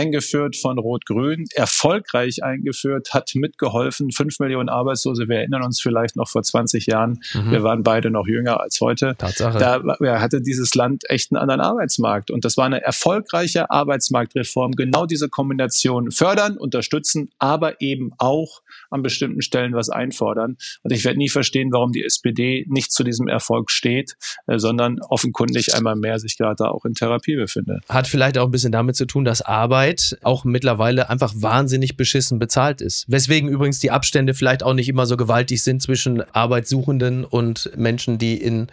eingeführt 0.07 0.55
von 0.55 0.77
Rot-Grün, 0.79 1.45
erfolgreich 1.53 2.43
eingeführt, 2.43 3.13
hat 3.13 3.31
mitgeholfen. 3.35 4.11
Fünf 4.11 4.39
Millionen 4.39 4.69
Arbeitslose, 4.69 5.27
wir 5.27 5.37
erinnern 5.37 5.63
uns 5.63 5.81
vielleicht 5.81 6.15
noch 6.15 6.29
vor 6.29 6.43
20 6.43 6.85
Jahren, 6.87 7.21
wir 7.33 7.63
waren 7.63 7.83
beide 7.83 8.09
noch 8.09 8.27
jünger 8.27 8.59
als 8.59 8.79
heute. 8.81 9.15
Tatsache. 9.17 9.57
Da 9.59 9.81
ja, 9.99 10.21
hatte 10.21 10.41
dieses 10.41 10.73
Land 10.75 11.09
echt 11.09 11.31
einen 11.31 11.41
anderen 11.41 11.61
Arbeitsmarkt. 11.61 12.31
Und 12.31 12.45
das 12.45 12.57
war 12.57 12.65
eine 12.65 12.81
erfolgreiche 12.81 13.69
Arbeitsmarktreform. 13.69 14.71
Genau 14.73 15.05
diese 15.05 15.29
Kombination 15.29 16.11
fördern, 16.11 16.57
unterstützen, 16.57 17.29
aber 17.37 17.81
eben 17.81 18.11
auch 18.17 18.61
an 18.89 19.01
bestimmten 19.01 19.41
Stellen 19.41 19.73
was 19.73 19.89
einfordern. 19.89 20.57
Und 20.83 20.91
ich 20.91 21.03
werde 21.03 21.17
nie 21.17 21.29
verstehen, 21.29 21.71
warum 21.71 21.91
die 21.91 22.03
SPD 22.03 22.65
nicht 22.69 22.91
zu 22.91 23.03
diesem 23.03 23.27
Erfolg 23.27 23.71
steht, 23.71 24.15
äh, 24.47 24.57
sondern 24.57 24.99
offenkundig 25.01 25.75
einmal 25.75 25.95
mehr 25.95 26.19
sich 26.19 26.37
gerade 26.37 26.55
da 26.57 26.69
auch 26.69 26.85
in 26.85 26.93
Therapie 26.93 27.35
befindet. 27.35 27.83
Hat 27.89 28.07
vielleicht 28.07 28.37
auch 28.37 28.45
ein 28.45 28.51
bisschen 28.51 28.71
damit 28.71 28.95
zu 28.95 29.05
tun, 29.05 29.25
dass 29.25 29.41
Arbeit 29.41 29.86
auch 30.23 30.43
mittlerweile 30.45 31.09
einfach 31.09 31.33
wahnsinnig 31.35 31.97
beschissen 31.97 32.39
bezahlt 32.39 32.81
ist. 32.81 33.05
Weswegen 33.07 33.49
übrigens 33.49 33.79
die 33.79 33.91
Abstände 33.91 34.33
vielleicht 34.33 34.63
auch 34.63 34.73
nicht 34.73 34.89
immer 34.89 35.05
so 35.05 35.17
gewaltig 35.17 35.63
sind 35.63 35.81
zwischen 35.81 36.21
Arbeitssuchenden 36.33 37.25
und 37.25 37.71
Menschen, 37.77 38.17
die 38.17 38.35
in 38.41 38.67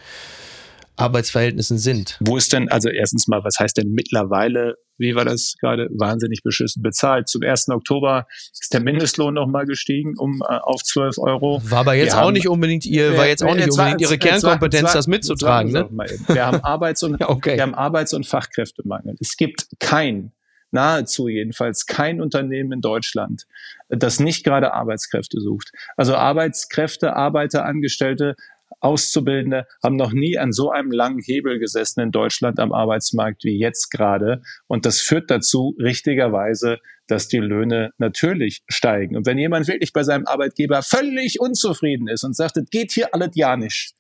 Arbeitsverhältnissen 0.97 1.77
sind. 1.79 2.17
Wo 2.21 2.37
ist 2.37 2.53
denn, 2.53 2.69
also 2.69 2.89
erstens 2.89 3.27
mal, 3.27 3.43
was 3.43 3.59
heißt 3.59 3.77
denn 3.77 3.91
mittlerweile, 3.91 4.77
wie 4.97 5.17
war 5.17 5.25
das 5.25 5.57
gerade, 5.61 5.89
wahnsinnig 5.93 6.43
beschissen 6.45 6.83
bezahlt? 6.85 7.29
Zum 7.29 7.43
1. 7.43 7.69
Oktober 7.71 8.27
ist 8.53 8.73
der 8.73 8.81
Mindestlohn 8.81 9.35
nochmal 9.35 9.65
gestiegen 9.65 10.15
um 10.17 10.41
äh, 10.49 10.55
auf 10.55 10.85
12 10.85 11.19
Euro. 11.19 11.61
War 11.65 11.81
aber 11.81 11.95
jetzt 11.95 12.13
Wir 12.13 12.21
auch 12.21 12.27
haben- 12.27 12.35
nicht 12.35 12.47
unbedingt 12.49 12.87
ihr, 12.87 13.17
war 13.17 13.27
jetzt 13.27 13.43
auch 13.43 13.55
nicht 13.57 13.65
Jetzt 13.67 13.77
war- 13.77 13.87
unbedingt 13.87 14.03
ihre 14.03 14.11
war- 14.13 14.19
Kernkompetenz, 14.19 14.75
jetzt 14.83 14.85
war- 14.91 14.95
das 14.95 15.07
mitzutragen, 15.09 15.73
ne? 15.73 15.89
Wir 16.29 16.47
haben 16.47 16.61
Arbeits- 16.63 17.03
und, 17.03 17.21
okay. 17.25 17.57
wir 17.57 17.63
haben 17.63 17.75
Arbeits- 17.75 18.15
und 18.15 18.25
Fachkräftemangel. 18.25 19.17
Es 19.21 19.37
gibt 19.37 19.67
kein, 19.81 20.31
nahezu 20.75 21.29
jedenfalls 21.29 21.87
kein 21.87 22.21
Unternehmen 22.21 22.73
in 22.73 22.81
Deutschland, 22.83 23.47
das 23.89 24.21
nicht 24.21 24.45
gerade 24.45 24.75
Arbeitskräfte 24.75 25.41
sucht. 25.41 25.73
Also 25.97 26.17
Arbeitskräfte, 26.17 27.17
Arbeiter, 27.17 27.65
Angestellte, 27.65 28.37
Auszubildende 28.81 29.67
haben 29.83 29.97
noch 29.97 30.13
nie 30.13 30.37
an 30.37 30.53
so 30.53 30.71
einem 30.71 30.91
langen 30.91 31.21
Hebel 31.21 31.59
gesessen 31.59 32.01
in 32.01 32.11
Deutschland 32.11 32.61
am 32.61 32.73
Arbeitsmarkt 32.73 33.45
wie 33.45 33.59
jetzt 33.59 33.91
gerade. 33.91 34.43
Und 34.67 34.85
das 34.85 35.01
führt 35.01 35.31
dazu, 35.31 35.75
richtigerweise, 35.79 36.79
dass 37.07 37.29
die 37.29 37.39
Löhne 37.39 37.93
natürlich 37.99 38.63
steigen. 38.69 39.17
Und 39.17 39.27
wenn 39.27 39.39
jemand 39.39 39.69
wirklich 39.69 39.93
bei 39.93 40.03
seinem 40.03 40.27
Arbeitgeber 40.27 40.83
völlig 40.83 41.41
unzufrieden 41.41 42.09
ist 42.09 42.25
und 42.25 42.37
sagt, 42.37 42.57
es 42.57 42.69
geht 42.69 42.93
hier 42.93 43.15
alles 43.15 43.31
ja 43.35 43.57
nicht, 43.57 43.95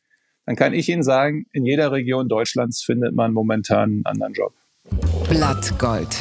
dann 0.46 0.56
kann 0.56 0.74
ich 0.74 0.88
Ihnen 0.88 1.02
sagen, 1.02 1.46
in 1.52 1.64
jeder 1.64 1.92
Region 1.92 2.28
Deutschlands 2.28 2.82
findet 2.82 3.14
man 3.14 3.32
momentan 3.32 3.90
einen 3.90 4.06
anderen 4.06 4.34
Job. 4.34 4.54
Blattgold. 5.28 6.14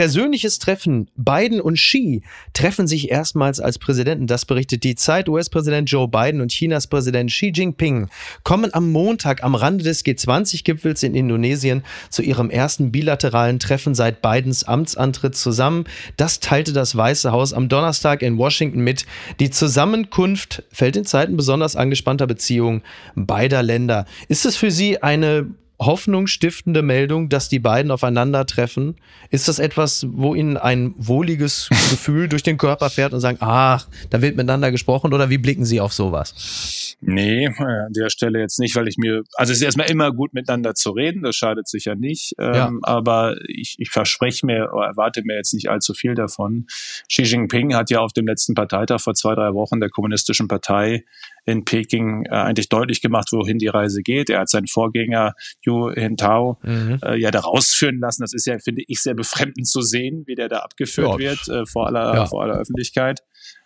Persönliches 0.00 0.58
Treffen. 0.58 1.10
Biden 1.14 1.60
und 1.60 1.74
Xi 1.74 2.22
treffen 2.54 2.86
sich 2.86 3.10
erstmals 3.10 3.60
als 3.60 3.78
Präsidenten. 3.78 4.26
Das 4.26 4.46
berichtet 4.46 4.82
die 4.82 4.94
Zeit. 4.94 5.28
US-Präsident 5.28 5.90
Joe 5.90 6.08
Biden 6.08 6.40
und 6.40 6.50
Chinas 6.52 6.86
Präsident 6.86 7.30
Xi 7.30 7.52
Jinping 7.54 8.08
kommen 8.42 8.72
am 8.72 8.90
Montag 8.92 9.44
am 9.44 9.54
Rande 9.54 9.84
des 9.84 10.02
G20-Gipfels 10.02 11.02
in 11.02 11.14
Indonesien 11.14 11.82
zu 12.08 12.22
ihrem 12.22 12.48
ersten 12.48 12.90
bilateralen 12.90 13.58
Treffen 13.58 13.94
seit 13.94 14.22
Bidens 14.22 14.64
Amtsantritt 14.64 15.36
zusammen. 15.36 15.84
Das 16.16 16.40
teilte 16.40 16.72
das 16.72 16.96
Weiße 16.96 17.30
Haus 17.30 17.52
am 17.52 17.68
Donnerstag 17.68 18.22
in 18.22 18.38
Washington 18.38 18.80
mit. 18.80 19.04
Die 19.38 19.50
Zusammenkunft 19.50 20.62
fällt 20.72 20.96
in 20.96 21.04
Zeiten 21.04 21.36
besonders 21.36 21.76
angespannter 21.76 22.26
Beziehungen 22.26 22.80
beider 23.16 23.62
Länder. 23.62 24.06
Ist 24.28 24.46
es 24.46 24.56
für 24.56 24.70
Sie 24.70 25.02
eine 25.02 25.50
hoffnungsstiftende 25.80 26.82
Meldung, 26.82 27.28
dass 27.28 27.48
die 27.48 27.58
beiden 27.58 27.90
aufeinandertreffen? 27.90 28.96
Ist 29.30 29.48
das 29.48 29.58
etwas, 29.58 30.06
wo 30.10 30.34
Ihnen 30.34 30.56
ein 30.56 30.94
wohliges 30.98 31.68
Gefühl 31.90 32.28
durch 32.28 32.42
den 32.42 32.58
Körper 32.58 32.90
fährt 32.90 33.12
und 33.14 33.20
sagen, 33.20 33.38
ach, 33.40 33.88
da 34.10 34.20
wird 34.20 34.36
miteinander 34.36 34.70
gesprochen 34.70 35.12
oder 35.14 35.30
wie 35.30 35.38
blicken 35.38 35.64
Sie 35.64 35.80
auf 35.80 35.92
sowas? 35.92 36.96
Nee, 37.00 37.46
an 37.46 37.92
der 37.94 38.10
Stelle 38.10 38.40
jetzt 38.40 38.58
nicht, 38.58 38.76
weil 38.76 38.86
ich 38.86 38.98
mir, 38.98 39.22
also 39.34 39.52
es 39.52 39.58
ist 39.58 39.64
erstmal 39.64 39.90
immer 39.90 40.12
gut 40.12 40.34
miteinander 40.34 40.74
zu 40.74 40.90
reden, 40.90 41.22
das 41.22 41.34
schadet 41.34 41.66
sicher 41.66 41.94
nicht, 41.94 42.34
ähm, 42.38 42.54
ja. 42.54 42.70
aber 42.82 43.36
ich, 43.48 43.76
ich 43.78 43.90
verspreche 43.90 44.44
mir 44.44 44.70
oder 44.74 44.86
erwarte 44.86 45.22
mir 45.24 45.36
jetzt 45.36 45.54
nicht 45.54 45.70
allzu 45.70 45.94
viel 45.94 46.14
davon. 46.14 46.66
Xi 47.08 47.22
Jinping 47.22 47.74
hat 47.74 47.90
ja 47.90 48.00
auf 48.00 48.12
dem 48.12 48.26
letzten 48.26 48.54
Parteitag 48.54 49.00
vor 49.00 49.14
zwei, 49.14 49.34
drei 49.34 49.54
Wochen 49.54 49.80
der 49.80 49.88
Kommunistischen 49.88 50.46
Partei 50.46 51.04
in 51.50 51.64
Peking 51.64 52.24
äh, 52.26 52.34
eigentlich 52.34 52.68
deutlich 52.68 53.00
gemacht, 53.00 53.28
wohin 53.32 53.58
die 53.58 53.68
Reise 53.68 54.02
geht. 54.02 54.30
Er 54.30 54.40
hat 54.40 54.48
seinen 54.48 54.66
Vorgänger 54.66 55.34
Yu 55.62 55.90
Hintao 55.90 56.58
mhm. 56.62 56.98
äh, 57.04 57.18
ja 57.18 57.30
da 57.30 57.40
rausführen 57.40 57.98
lassen. 57.98 58.22
Das 58.22 58.32
ist 58.32 58.46
ja, 58.46 58.58
finde 58.58 58.82
ich, 58.86 59.00
sehr 59.00 59.14
befremdend 59.14 59.66
zu 59.66 59.82
sehen, 59.82 60.24
wie 60.26 60.34
der 60.34 60.48
da 60.48 60.58
abgeführt 60.58 61.18
ja. 61.20 61.30
wird 61.30 61.48
äh, 61.48 61.66
vor 61.66 61.86
aller, 61.86 62.14
ja. 62.14 62.26
vor 62.26 62.42
aller 62.42 62.54
Öffentlichkeit. 62.54 63.20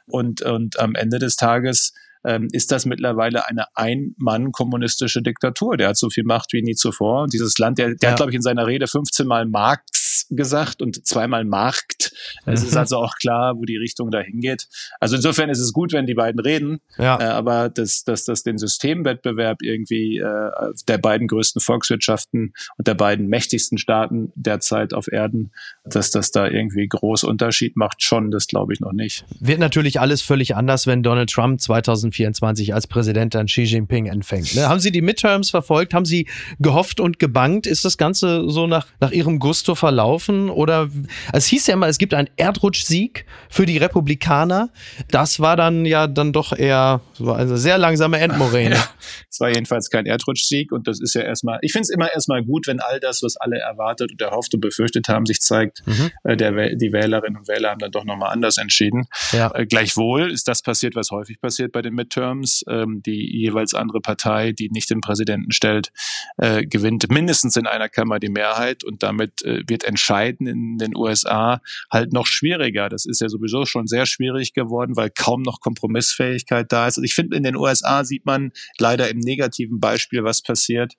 Und, 0.07 0.43
und 0.43 0.79
am 0.79 0.95
Ende 0.95 1.19
des 1.19 1.37
Tages 1.37 1.95
ähm, 2.25 2.49
ist 2.53 2.73
das 2.73 2.87
mittlerweile 2.87 3.47
eine 3.47 3.67
Ein-Mann-kommunistische 3.75 5.23
Diktatur. 5.23 5.77
Der 5.77 5.89
hat 5.89 5.97
so 5.97 6.11
viel 6.11 6.25
Macht 6.25 6.53
wie 6.53 6.63
nie 6.63 6.75
zuvor. 6.75 7.23
Und 7.23 7.33
dieses 7.33 7.59
Land, 7.59 7.79
der, 7.79 7.95
der 7.95 7.99
ja. 8.03 8.11
hat, 8.11 8.17
glaube 8.17 8.33
ich, 8.33 8.37
in 8.37 8.43
seiner 8.43 8.67
Rede 8.67 8.87
15 8.87 9.27
Mal 9.27 9.47
Marx 9.47 10.04
gesagt 10.31 10.83
und 10.83 11.07
zweimal 11.07 11.45
Markt. 11.45 12.13
Es 12.47 12.63
mhm. 12.63 12.69
ist 12.69 12.77
also 12.77 12.99
auch 12.99 13.15
klar, 13.17 13.57
wo 13.57 13.65
die 13.65 13.77
Richtung 13.77 14.11
dahin 14.11 14.41
geht. 14.41 14.69
Also 15.01 15.17
insofern 15.17 15.51
ist 15.51 15.61
es 15.61 15.73
gut, 15.73 15.93
wenn 15.93 16.07
die 16.07 16.15
beiden 16.15 16.41
reden, 16.41 16.81
ja. 16.99 17.21
äh, 17.21 17.25
aber 17.25 17.69
dass 17.69 18.05
das, 18.05 18.25
das 18.25 18.43
den 18.43 18.59
Systemwettbewerb 18.59 19.63
irgendwie 19.63 20.19
äh, 20.19 20.51
der 20.89 20.99
beiden 20.99 21.29
größten 21.29 21.61
Volkswirtschaften 21.61 22.55
und 22.77 22.87
der 22.87 22.95
beiden 22.95 23.29
mächtigsten 23.29 23.79
Staaten 23.79 24.33
derzeit 24.35 24.95
auf 24.95 25.11
Erden, 25.11 25.53
dass 25.85 26.11
das 26.11 26.31
da 26.31 26.49
irgendwie 26.49 26.87
groß 26.87 27.25
Unterschied 27.25 27.77
macht, 27.77 28.03
schon, 28.03 28.31
das 28.31 28.47
glaube 28.47 28.73
ich 28.73 28.81
noch 28.81 28.93
nicht. 28.93 29.25
Wird 29.41 29.59
natürlich 29.59 30.01
alles 30.01 30.23
völlig 30.23 30.57
anders, 30.57 30.87
wenn 30.87 31.03
Donald 31.03 31.31
Trump 31.31 31.61
2024 31.61 32.75
als 32.75 32.87
Präsident 32.87 33.35
dann 33.35 33.47
Xi 33.47 33.63
Jinping 33.63 34.07
empfängt. 34.07 34.55
Ne? 34.55 34.69
Haben 34.69 34.81
Sie 34.81 34.93
die 34.93 35.03
Midterms 35.03 35.51
verfolgt? 35.51 35.95
Haben 35.95 36.05
Sie 36.05 36.29
gehofft 36.59 37.01
und 37.01 37.19
gebangt? 37.19 37.67
Ist 37.67 37.85
das 37.85 37.99
Ganze 37.99 38.49
so 38.49 38.67
nach, 38.67 38.87
nach 39.01 39.11
Ihrem 39.11 39.39
Gusto 39.39 39.75
verlaufen? 39.75 40.24
Oder 40.29 40.89
es 41.33 41.47
hieß 41.47 41.67
ja 41.67 41.75
immer, 41.75 41.89
es 41.89 41.99
gibt 41.99 42.15
einen 42.15 42.29
Erdrutschsieg 42.37 43.27
für 43.49 43.67
die 43.67 43.79
Republikaner. 43.79 44.71
Das 45.11 45.41
war 45.41 45.57
dann 45.57 45.85
ja 45.87 46.07
dann 46.07 46.33
doch 46.33 46.57
eher 46.57 47.01
so 47.15 47.33
eine 47.33 47.57
sehr 47.57 47.79
langsame 47.79 48.19
Endmoräne. 48.19 48.75
Ja, 48.85 48.89
es 49.31 49.41
war 49.41 49.49
jedenfalls 49.51 49.91
kein 49.91 50.07
Erdrutschsieg 50.07 50.73
und 50.73 50.89
das 50.89 51.01
ist 51.01 51.15
ja 51.15 51.23
erstmal, 51.23 51.59
ich 51.63 51.73
finde 51.73 51.83
es 51.83 51.91
immer 51.91 52.13
erstmal 52.13 52.43
gut, 52.43 52.67
wenn 52.67 52.81
all 52.81 52.99
das, 52.99 53.23
was 53.23 53.37
alle 53.37 53.59
erwartet 53.59 54.11
und 54.11 54.21
erhofft 54.21 54.55
und 54.55 54.61
befürchtet 54.61 55.09
haben, 55.09 55.27
sich 55.27 55.41
zeigt 55.41 55.83
mhm. 55.87 56.11
äh, 56.25 56.37
der, 56.37 56.75
die 56.75 56.93
Wählerinnen 56.93 57.37
und 57.37 57.47
Wähler 57.47 57.71
haben 57.71 57.79
dann 57.79 57.93
doch 57.93 58.05
nochmal 58.05 58.33
anders 58.33 58.59
entschieden. 58.59 59.07
Ja. 59.33 59.55
Äh, 59.55 59.67
gleichwohl 59.67 60.31
ist 60.31 60.49
das 60.49 60.63
passiert, 60.63 60.97
was 60.97 61.11
häufig 61.11 61.41
passiert 61.41 61.73
bei 61.73 61.83
den 61.83 61.95
Midterms. 61.95 62.65
Ähm, 62.69 63.03
die 63.05 63.39
jeweils 63.39 63.75
andere 63.75 64.01
Partei, 64.01 64.53
die 64.53 64.71
nicht 64.71 64.91
den 64.91 65.01
Präsidenten 65.01 65.53
stellt, 65.53 65.93
äh, 66.39 66.65
gewinnt 66.65 67.11
mindestens 67.11 67.57
in 67.57 67.67
einer 67.67 67.89
Kammer 67.89 68.19
die 68.19 68.29
Mehrheit 68.29 68.85
und 68.85 69.03
damit 69.03 69.45
äh, 69.45 69.63
wird 69.67 69.85
Entscheiden 70.05 70.47
in 70.47 70.77
den 70.77 70.95
USA 70.95 71.63
halt 71.91 72.13
noch 72.13 72.27
schwieriger. 72.27 72.91
Das 72.91 73.07
ist 73.07 73.23
ja 73.23 73.31
sowieso 73.31 73.65
schon 73.65 73.87
sehr 73.87 74.05
schwierig 74.05 74.53
geworden, 74.53 74.97
weil 74.97 75.09
kaum 75.09 75.41
noch 75.41 75.61
Kompromissfähigkeit 75.61 76.71
da 76.71 76.87
ist. 76.87 76.99
Also 76.99 77.05
ich 77.05 77.15
finde, 77.15 77.39
in 77.39 77.43
den 77.43 77.57
USA 77.57 78.05
sieht 78.05 78.27
man 78.27 78.53
leider 78.79 79.09
im 79.09 79.19
negativen 79.19 79.81
Beispiel, 79.81 80.23
was 80.23 80.43
passiert, 80.43 80.95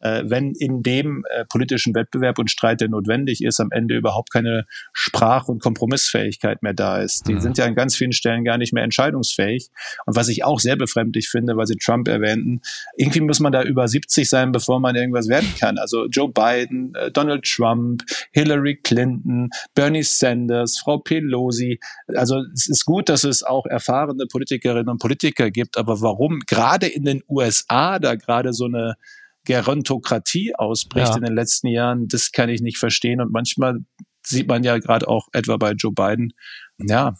äh, 0.00 0.22
wenn 0.26 0.52
in 0.52 0.82
dem 0.82 1.24
äh, 1.30 1.44
politischen 1.44 1.94
Wettbewerb 1.94 2.38
und 2.38 2.50
Streit, 2.50 2.80
der 2.80 2.88
notwendig 2.88 3.42
ist, 3.42 3.60
am 3.60 3.70
Ende 3.70 3.96
überhaupt 3.96 4.30
keine 4.32 4.66
Sprach- 4.92 5.48
und 5.48 5.62
Kompromissfähigkeit 5.62 6.62
mehr 6.62 6.74
da 6.74 6.98
ist. 6.98 7.28
Die 7.28 7.34
mhm. 7.34 7.40
sind 7.40 7.58
ja 7.58 7.66
an 7.66 7.74
ganz 7.74 7.96
vielen 7.96 8.12
Stellen 8.12 8.44
gar 8.44 8.58
nicht 8.58 8.72
mehr 8.72 8.84
entscheidungsfähig. 8.84 9.68
Und 10.06 10.16
was 10.16 10.28
ich 10.28 10.44
auch 10.44 10.60
sehr 10.60 10.76
befremdlich 10.76 11.28
finde, 11.28 11.56
weil 11.56 11.66
Sie 11.66 11.76
Trump 11.76 12.08
erwähnten, 12.08 12.60
irgendwie 12.96 13.20
muss 13.20 13.40
man 13.40 13.52
da 13.52 13.62
über 13.62 13.86
70 13.86 14.28
sein, 14.28 14.52
bevor 14.52 14.80
man 14.80 14.96
irgendwas 14.96 15.28
werden 15.28 15.48
kann. 15.58 15.78
Also 15.78 16.06
Joe 16.06 16.30
Biden, 16.30 16.94
äh, 16.94 17.10
Donald 17.10 17.44
Trump, 17.44 18.02
Hillary 18.32 18.76
Clinton, 18.76 19.50
Bernie 19.74 20.02
Sanders, 20.02 20.78
Frau 20.78 20.98
Pelosi. 20.98 21.78
Also 22.14 22.42
es 22.54 22.68
ist 22.68 22.84
gut, 22.84 23.08
dass 23.08 23.24
es 23.24 23.42
auch 23.42 23.66
erfahrene 23.66 24.26
Politikerinnen 24.26 24.88
und 24.88 25.00
Politiker 25.00 25.50
gibt, 25.50 25.76
aber 25.76 26.00
warum 26.00 26.40
gerade 26.46 26.86
in 26.86 27.04
den 27.04 27.22
USA 27.28 27.98
da 27.98 28.14
gerade 28.14 28.52
so 28.52 28.66
eine 28.66 28.96
Gerontokratie 29.44 30.54
ausbricht 30.54 31.08
ja. 31.08 31.16
in 31.16 31.24
den 31.24 31.34
letzten 31.34 31.68
Jahren, 31.68 32.08
das 32.08 32.32
kann 32.32 32.48
ich 32.48 32.60
nicht 32.60 32.78
verstehen. 32.78 33.20
Und 33.20 33.32
manchmal 33.32 33.78
sieht 34.24 34.48
man 34.48 34.64
ja 34.64 34.78
gerade 34.78 35.08
auch 35.08 35.28
etwa 35.32 35.56
bei 35.56 35.72
Joe 35.72 35.92
Biden, 35.92 36.32
ja, 36.78 37.14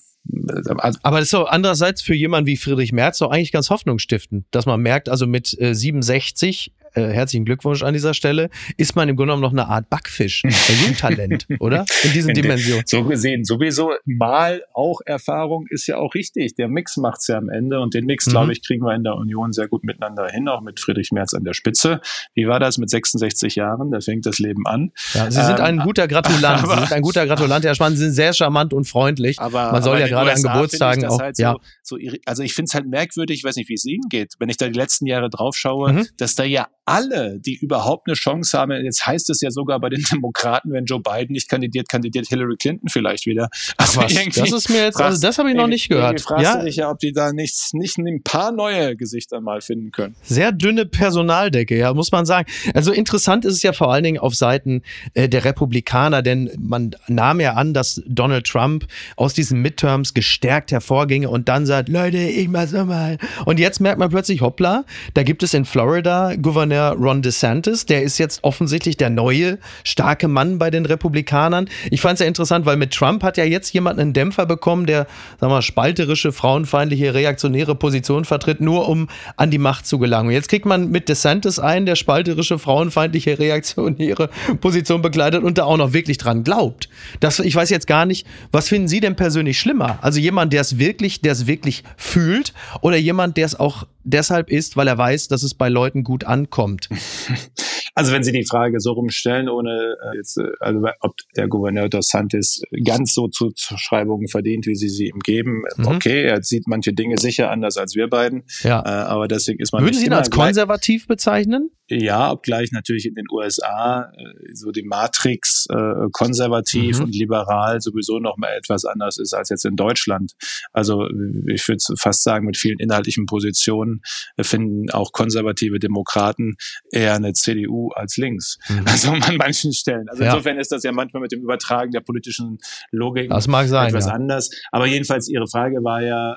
also 0.78 0.98
aber 1.02 1.16
das 1.16 1.24
ist 1.24 1.30
so 1.30 1.46
andererseits 1.46 2.02
für 2.02 2.14
jemanden 2.14 2.46
wie 2.46 2.56
Friedrich 2.56 2.92
Merz 2.92 3.18
doch 3.18 3.30
eigentlich 3.30 3.52
ganz 3.52 3.70
hoffnungsstiftend, 3.70 4.46
dass 4.50 4.66
man 4.66 4.80
merkt, 4.80 5.08
also 5.08 5.26
mit 5.26 5.58
äh, 5.60 5.74
67 5.74 6.74
äh, 6.94 7.02
herzlichen 7.02 7.44
Glückwunsch 7.44 7.82
an 7.82 7.92
dieser 7.92 8.14
Stelle, 8.14 8.50
ist 8.76 8.96
man 8.96 9.08
im 9.08 9.16
Grunde 9.16 9.32
genommen 9.32 9.42
noch 9.42 9.52
eine 9.52 9.68
Art 9.68 9.88
Backfisch, 9.90 10.44
ein 10.44 10.50
Jungtalent, 10.86 11.46
oder? 11.58 11.84
In 12.02 12.12
diesen 12.12 12.34
Dimensionen. 12.34 12.84
So 12.86 13.04
gesehen, 13.04 13.44
sowieso 13.44 13.92
mal 14.04 14.62
auch 14.74 15.00
Erfahrung 15.04 15.66
ist 15.68 15.86
ja 15.86 15.96
auch 15.96 16.14
richtig. 16.14 16.54
Der 16.54 16.68
Mix 16.68 16.96
macht's 16.96 17.28
ja 17.28 17.38
am 17.38 17.48
Ende 17.48 17.80
und 17.80 17.94
den 17.94 18.06
Mix, 18.06 18.26
mhm. 18.26 18.30
glaube 18.30 18.52
ich, 18.52 18.64
kriegen 18.64 18.84
wir 18.84 18.94
in 18.94 19.04
der 19.04 19.14
Union 19.14 19.52
sehr 19.52 19.68
gut 19.68 19.84
miteinander 19.84 20.28
hin, 20.28 20.48
auch 20.48 20.60
mit 20.60 20.80
Friedrich 20.80 21.12
Merz 21.12 21.34
an 21.34 21.44
der 21.44 21.54
Spitze. 21.54 22.00
Wie 22.34 22.46
war 22.46 22.60
das 22.60 22.78
mit 22.78 22.90
66 22.90 23.56
Jahren? 23.56 23.90
Da 23.90 24.00
fängt 24.00 24.26
das 24.26 24.38
Leben 24.38 24.66
an. 24.66 24.92
Ja, 25.14 25.30
Sie 25.30 25.42
sind 25.42 25.58
ähm, 25.58 25.64
ein 25.64 25.78
guter 25.80 26.08
Gratulant. 26.08 26.44
Aber, 26.64 26.74
Sie 26.74 26.80
sind 26.80 26.92
ein 26.92 27.02
guter 27.02 27.26
Gratulant, 27.26 27.64
Herr 27.64 27.74
Spahn. 27.74 27.92
Sie 27.92 28.04
sind 28.04 28.12
sehr 28.12 28.32
charmant 28.32 28.72
und 28.72 28.84
freundlich. 28.84 29.38
Aber, 29.38 29.72
man 29.72 29.82
soll 29.82 30.00
ja 30.00 30.08
gerade 30.08 30.32
an 30.32 30.42
Geburtstagen 30.42 31.04
auch. 31.06 31.20
Halt 31.20 31.38
ja. 31.38 31.56
So, 31.82 31.96
so, 31.96 31.98
also 32.26 32.42
ich 32.42 32.54
finde 32.54 32.68
es 32.68 32.74
halt 32.74 32.86
merkwürdig, 32.86 33.38
ich 33.38 33.44
weiß 33.44 33.56
nicht, 33.56 33.68
wie 33.68 33.74
es 33.74 33.84
Ihnen 33.84 34.08
geht, 34.08 34.34
wenn 34.38 34.48
ich 34.48 34.56
da 34.56 34.68
die 34.68 34.78
letzten 34.78 35.06
Jahre 35.06 35.30
drauf 35.30 35.56
schaue, 35.56 35.92
mhm. 35.92 36.06
dass 36.16 36.34
da 36.34 36.44
ja 36.44 36.68
alle, 36.84 37.38
die 37.38 37.56
überhaupt 37.56 38.08
eine 38.08 38.14
Chance 38.14 38.58
haben, 38.58 38.72
jetzt 38.72 39.06
heißt 39.06 39.30
es 39.30 39.40
ja 39.40 39.50
sogar 39.50 39.78
bei 39.80 39.88
den 39.88 40.02
Demokraten, 40.10 40.72
wenn 40.72 40.84
Joe 40.84 41.00
Biden 41.00 41.32
nicht 41.32 41.48
kandidiert, 41.48 41.88
kandidiert 41.88 42.28
Hillary 42.28 42.56
Clinton 42.56 42.88
vielleicht 42.88 43.26
wieder. 43.26 43.48
Also 43.76 44.02
was, 44.02 44.12
das 44.12 44.52
ist 44.52 44.68
mir 44.68 44.84
jetzt, 44.84 44.96
fragst, 44.96 45.00
also 45.00 45.26
das 45.26 45.38
habe 45.38 45.50
ich 45.50 45.56
noch 45.56 45.66
nicht 45.66 45.88
gehört. 45.88 46.20
Fragst 46.20 46.44
ja? 46.44 46.58
du 46.58 46.66
dich 46.66 46.76
ja, 46.76 46.90
ob 46.90 46.98
die 46.98 47.12
da 47.12 47.32
nicht, 47.32 47.72
nicht 47.72 47.98
ein 47.98 48.22
paar 48.22 48.52
neue 48.52 48.94
Gesichter 48.94 49.40
mal 49.40 49.60
finden 49.62 49.90
können. 49.90 50.14
Sehr 50.22 50.52
dünne 50.52 50.86
Personaldecke, 50.86 51.76
ja, 51.76 51.94
muss 51.94 52.12
man 52.12 52.26
sagen. 52.26 52.46
Also 52.74 52.92
interessant 52.92 53.44
ist 53.44 53.54
es 53.54 53.62
ja 53.62 53.72
vor 53.72 53.92
allen 53.92 54.04
Dingen 54.04 54.18
auf 54.18 54.34
Seiten 54.34 54.82
äh, 55.14 55.28
der 55.28 55.44
Republikaner, 55.44 56.22
denn 56.22 56.50
man 56.58 56.94
nahm 57.08 57.40
ja 57.40 57.54
an, 57.54 57.72
dass 57.72 58.02
Donald 58.06 58.46
Trump 58.46 58.86
aus 59.16 59.34
diesen 59.34 59.60
Midterms 59.62 60.14
gestärkt 60.14 60.72
hervorginge 60.72 61.30
und 61.30 61.48
dann 61.48 61.64
sagt, 61.64 61.88
Leute, 61.88 62.18
ich 62.18 62.48
mach's 62.48 62.72
nochmal. 62.72 63.18
Und 63.46 63.58
jetzt 63.58 63.80
merkt 63.80 63.98
man 63.98 64.10
plötzlich, 64.10 64.42
hoppla, 64.42 64.84
da 65.14 65.22
gibt 65.22 65.42
es 65.42 65.54
in 65.54 65.64
Florida 65.64 66.34
Gouverneur 66.36 66.69
der 66.70 66.92
Ron 66.92 67.22
DeSantis. 67.22 67.86
Der 67.86 68.02
ist 68.02 68.18
jetzt 68.18 68.42
offensichtlich 68.42 68.96
der 68.96 69.10
neue 69.10 69.58
starke 69.84 70.28
Mann 70.28 70.58
bei 70.58 70.70
den 70.70 70.86
Republikanern. 70.86 71.68
Ich 71.90 72.00
fand 72.00 72.14
es 72.14 72.20
ja 72.20 72.26
interessant, 72.26 72.66
weil 72.66 72.76
mit 72.76 72.92
Trump 72.92 73.22
hat 73.22 73.36
ja 73.36 73.44
jetzt 73.44 73.72
jemand 73.72 73.98
einen 73.98 74.12
Dämpfer 74.12 74.46
bekommen, 74.46 74.86
der, 74.86 75.06
sagen 75.40 75.52
wir, 75.52 75.62
spalterische, 75.62 76.32
frauenfeindliche, 76.32 77.14
reaktionäre 77.14 77.74
Position 77.74 78.24
vertritt, 78.24 78.60
nur 78.60 78.88
um 78.88 79.08
an 79.36 79.50
die 79.50 79.58
Macht 79.58 79.86
zu 79.86 79.98
gelangen. 79.98 80.30
Jetzt 80.30 80.48
kriegt 80.48 80.66
man 80.66 80.90
mit 80.90 81.08
DeSantis 81.08 81.58
einen, 81.58 81.86
der 81.86 81.96
spalterische, 81.96 82.58
frauenfeindliche, 82.58 83.38
reaktionäre 83.38 84.30
Position 84.60 85.02
begleitet 85.02 85.42
und 85.42 85.58
da 85.58 85.64
auch 85.64 85.76
noch 85.76 85.92
wirklich 85.92 86.18
dran 86.18 86.44
glaubt. 86.44 86.88
Das, 87.20 87.38
ich 87.40 87.54
weiß 87.54 87.70
jetzt 87.70 87.86
gar 87.86 88.06
nicht, 88.06 88.26
was 88.52 88.68
finden 88.68 88.88
Sie 88.88 89.00
denn 89.00 89.16
persönlich 89.16 89.58
schlimmer? 89.58 89.98
Also 90.00 90.20
jemand, 90.20 90.52
der 90.52 90.60
es 90.60 90.78
wirklich, 90.78 91.20
der 91.20 91.32
es 91.32 91.46
wirklich 91.46 91.84
fühlt 91.96 92.54
oder 92.80 92.96
jemand, 92.96 93.36
der 93.36 93.46
es 93.46 93.58
auch 93.58 93.86
deshalb 94.04 94.50
ist, 94.50 94.76
weil 94.76 94.88
er 94.88 94.98
weiß, 94.98 95.28
dass 95.28 95.42
es 95.42 95.54
bei 95.54 95.68
Leuten 95.68 96.04
gut 96.04 96.24
ankommt. 96.24 96.88
Also 98.00 98.12
wenn 98.14 98.22
Sie 98.22 98.32
die 98.32 98.46
Frage 98.46 98.80
so 98.80 98.92
rumstellen, 98.92 99.50
ohne 99.50 99.96
äh, 100.02 100.16
jetzt, 100.16 100.38
äh, 100.38 100.44
also 100.58 100.80
ob 101.00 101.16
der 101.36 101.48
Gouverneur 101.48 101.90
dos 101.90 102.08
Santis 102.08 102.62
ganz 102.82 103.12
so 103.12 103.28
Zuschreibungen 103.28 104.26
verdient, 104.26 104.66
wie 104.66 104.74
Sie 104.74 104.88
sie 104.88 105.08
ihm 105.08 105.18
geben, 105.18 105.64
mhm. 105.76 105.86
okay, 105.86 106.22
er 106.22 106.42
sieht 106.42 106.66
manche 106.66 106.94
Dinge 106.94 107.18
sicher 107.18 107.50
anders 107.50 107.76
als 107.76 107.94
wir 107.96 108.08
beiden. 108.08 108.44
Ja. 108.62 108.80
Äh, 108.80 108.88
aber 109.10 109.28
deswegen 109.28 109.60
ist 109.60 109.74
man. 109.74 109.84
Würden 109.84 109.98
Sie 109.98 110.06
ihn 110.06 110.14
als 110.14 110.30
konservativ 110.30 111.06
bezeichnen? 111.08 111.70
Ja, 111.92 112.30
obgleich 112.30 112.70
natürlich 112.70 113.04
in 113.04 113.16
den 113.16 113.26
USA 113.30 114.12
äh, 114.16 114.54
so 114.54 114.70
die 114.70 114.84
Matrix 114.84 115.66
äh, 115.70 116.08
konservativ 116.12 116.98
mhm. 116.98 117.04
und 117.06 117.14
liberal 117.14 117.80
sowieso 117.80 118.20
noch 118.20 118.36
mal 118.36 118.50
etwas 118.56 118.84
anders 118.84 119.18
ist 119.18 119.34
als 119.34 119.48
jetzt 119.48 119.64
in 119.64 119.74
Deutschland. 119.74 120.32
Also 120.72 121.08
ich 121.48 121.66
würde 121.66 121.82
fast 121.98 122.22
sagen, 122.22 122.46
mit 122.46 122.56
vielen 122.56 122.78
inhaltlichen 122.78 123.26
Positionen 123.26 124.02
finden 124.40 124.88
auch 124.90 125.10
konservative 125.12 125.80
Demokraten 125.80 126.54
eher 126.92 127.14
eine 127.14 127.32
CDU 127.32 127.89
als 127.94 128.16
links. 128.16 128.58
Mhm. 128.68 128.86
Also 128.86 129.10
an 129.10 129.36
manchen 129.36 129.72
Stellen. 129.72 130.08
Also 130.08 130.22
ja. 130.22 130.30
insofern 130.30 130.58
ist 130.58 130.72
das 130.72 130.82
ja 130.82 130.92
manchmal 130.92 131.22
mit 131.22 131.32
dem 131.32 131.42
Übertragen 131.42 131.92
der 131.92 132.00
politischen 132.00 132.58
Logik 132.90 133.30
das 133.30 133.48
mag 133.48 133.68
sein, 133.68 133.88
etwas 133.88 134.06
ja. 134.06 134.12
anders. 134.12 134.50
Aber 134.72 134.86
jedenfalls 134.86 135.28
Ihre 135.28 135.46
Frage 135.46 135.82
war 135.82 136.02
ja, 136.02 136.32
äh, 136.32 136.36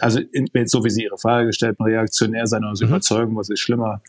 also 0.00 0.20
in, 0.20 0.48
so 0.66 0.84
wie 0.84 0.90
Sie 0.90 1.04
Ihre 1.04 1.18
Frage 1.18 1.46
gestellt 1.46 1.76
haben, 1.78 1.86
reaktionär 1.86 2.46
sein 2.46 2.64
oder 2.64 2.74
mhm. 2.80 2.88
überzeugen, 2.88 3.36
was 3.36 3.48
ist 3.48 3.60
schlimmer? 3.60 4.02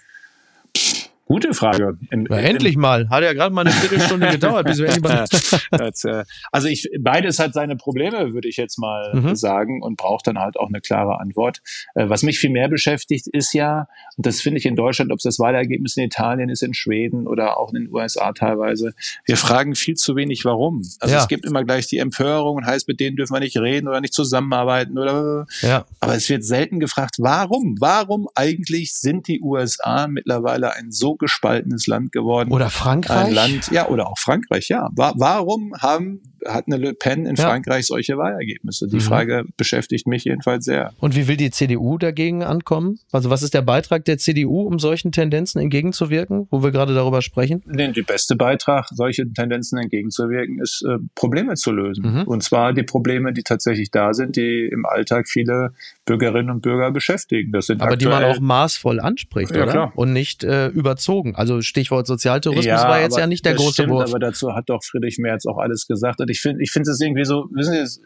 Gute 1.25 1.53
Frage. 1.53 1.97
In, 2.11 2.27
ja, 2.29 2.37
endlich 2.37 2.75
mal. 2.75 3.07
Hat 3.09 3.23
ja 3.23 3.31
gerade 3.31 3.55
mal 3.55 3.61
eine 3.61 3.71
Viertelstunde 3.71 4.27
gedauert, 4.31 4.65
bis 4.65 4.79
wir 4.79 4.87
endlich 4.87 5.03
mal. 5.03 5.25
Äh, 5.73 6.23
also 6.51 6.67
ich, 6.67 6.89
beides 6.99 7.39
hat 7.39 7.53
seine 7.53 7.75
Probleme, 7.75 8.33
würde 8.33 8.47
ich 8.47 8.57
jetzt 8.57 8.77
mal 8.77 9.13
mhm. 9.13 9.35
sagen, 9.35 9.81
und 9.81 9.97
braucht 9.97 10.27
dann 10.27 10.39
halt 10.39 10.57
auch 10.57 10.67
eine 10.67 10.81
klare 10.81 11.19
Antwort. 11.19 11.61
Äh, 11.95 12.09
was 12.09 12.23
mich 12.23 12.39
viel 12.39 12.49
mehr 12.49 12.67
beschäftigt, 12.67 13.27
ist 13.27 13.53
ja, 13.53 13.87
und 14.17 14.25
das 14.25 14.41
finde 14.41 14.59
ich 14.59 14.65
in 14.65 14.75
Deutschland, 14.75 15.11
ob 15.11 15.17
es 15.17 15.23
das 15.23 15.39
Wahlergebnis 15.39 15.97
in 15.97 16.03
Italien 16.03 16.49
ist, 16.49 16.63
in 16.63 16.73
Schweden 16.73 17.27
oder 17.27 17.57
auch 17.57 17.73
in 17.73 17.85
den 17.85 17.93
USA 17.93 18.31
teilweise, 18.33 18.93
wir 19.25 19.37
fragen 19.37 19.75
viel 19.75 19.95
zu 19.95 20.15
wenig, 20.15 20.45
warum. 20.45 20.83
Also 20.99 21.15
ja. 21.15 21.21
es 21.21 21.27
gibt 21.27 21.45
immer 21.45 21.63
gleich 21.63 21.87
die 21.87 21.99
Empörung 21.99 22.57
und 22.57 22.65
heißt, 22.65 22.87
mit 22.87 22.99
denen 22.99 23.15
dürfen 23.15 23.33
wir 23.33 23.39
nicht 23.39 23.57
reden 23.57 23.87
oder 23.87 24.01
nicht 24.01 24.13
zusammenarbeiten 24.13 24.97
oder. 24.97 25.45
Ja. 25.61 25.85
Aber 25.99 26.15
es 26.15 26.29
wird 26.29 26.43
selten 26.43 26.79
gefragt, 26.79 27.15
warum? 27.19 27.77
Warum 27.79 28.27
eigentlich 28.35 28.93
sind 28.93 29.27
die 29.27 29.41
USA 29.41 30.07
mittlerweile 30.07 30.73
ein 30.73 30.91
so 30.91 31.12
gespaltenes 31.15 31.87
Land 31.87 32.11
geworden. 32.11 32.51
Oder 32.51 32.69
Frankreich? 32.69 33.27
Ein 33.27 33.33
Land, 33.33 33.71
ja, 33.71 33.87
oder 33.87 34.07
auch 34.07 34.17
Frankreich, 34.17 34.69
ja. 34.69 34.89
Warum 34.95 35.73
haben 35.79 36.21
hat 36.47 36.67
eine 36.67 36.77
Le 36.77 36.93
Pen 36.93 37.25
in 37.25 37.35
ja. 37.35 37.43
Frankreich 37.43 37.85
solche 37.85 38.17
Wahlergebnisse? 38.17 38.87
Die 38.87 38.97
mhm. 38.97 39.01
Frage 39.01 39.45
beschäftigt 39.57 40.07
mich 40.07 40.25
jedenfalls 40.25 40.65
sehr. 40.65 40.93
Und 40.99 41.15
wie 41.15 41.27
will 41.27 41.37
die 41.37 41.51
CDU 41.51 41.97
dagegen 41.97 42.43
ankommen? 42.43 42.99
Also 43.11 43.29
was 43.29 43.43
ist 43.43 43.53
der 43.53 43.61
Beitrag 43.61 44.05
der 44.05 44.17
CDU, 44.17 44.61
um 44.61 44.79
solchen 44.79 45.11
Tendenzen 45.11 45.61
entgegenzuwirken, 45.61 46.47
wo 46.49 46.63
wir 46.63 46.71
gerade 46.71 46.93
darüber 46.93 47.21
sprechen? 47.21 47.63
Nee, 47.65 47.91
der 47.91 48.03
beste 48.03 48.35
Beitrag, 48.35 48.87
solchen 48.89 49.33
Tendenzen 49.33 49.77
entgegenzuwirken, 49.79 50.59
ist 50.59 50.83
äh, 50.87 50.97
Probleme 51.15 51.55
zu 51.55 51.71
lösen. 51.71 52.13
Mhm. 52.13 52.23
Und 52.23 52.43
zwar 52.43 52.73
die 52.73 52.83
Probleme, 52.83 53.33
die 53.33 53.43
tatsächlich 53.43 53.91
da 53.91 54.13
sind, 54.13 54.35
die 54.35 54.69
im 54.71 54.85
Alltag 54.85 55.27
viele 55.27 55.73
Bürgerinnen 56.05 56.49
und 56.49 56.61
Bürger 56.61 56.91
beschäftigen. 56.91 57.51
Das 57.51 57.67
sind 57.67 57.81
Aber 57.81 57.97
die 57.97 58.05
man 58.05 58.23
auch 58.23 58.39
maßvoll 58.39 58.99
anspricht, 58.99 59.55
ja, 59.55 59.63
oder? 59.63 59.71
Klar. 59.71 59.91
Und 59.95 60.13
nicht 60.13 60.43
äh, 60.43 60.67
überzogen. 61.03 61.35
Also 61.35 61.61
Stichwort 61.61 62.07
Sozialtourismus 62.07 62.65
ja, 62.65 62.87
war 62.87 63.01
jetzt 63.01 63.17
ja 63.17 63.27
nicht 63.27 63.45
der 63.45 63.55
große 63.55 63.73
stimmt, 63.73 63.91
Wurf. 63.91 64.09
Aber 64.09 64.19
dazu 64.19 64.53
hat 64.53 64.69
doch 64.69 64.83
Friedrich 64.83 65.17
Merz 65.19 65.45
auch 65.45 65.57
alles 65.57 65.87
gesagt. 65.87 66.19
Und 66.21 66.29
ich 66.29 66.41
finde, 66.41 66.63
ich 66.63 66.71
finde 66.71 66.91
es 66.91 66.99
irgendwie 66.99 67.25
so, 67.25 67.45
wissen 67.51 67.73
Sie, 67.73 68.01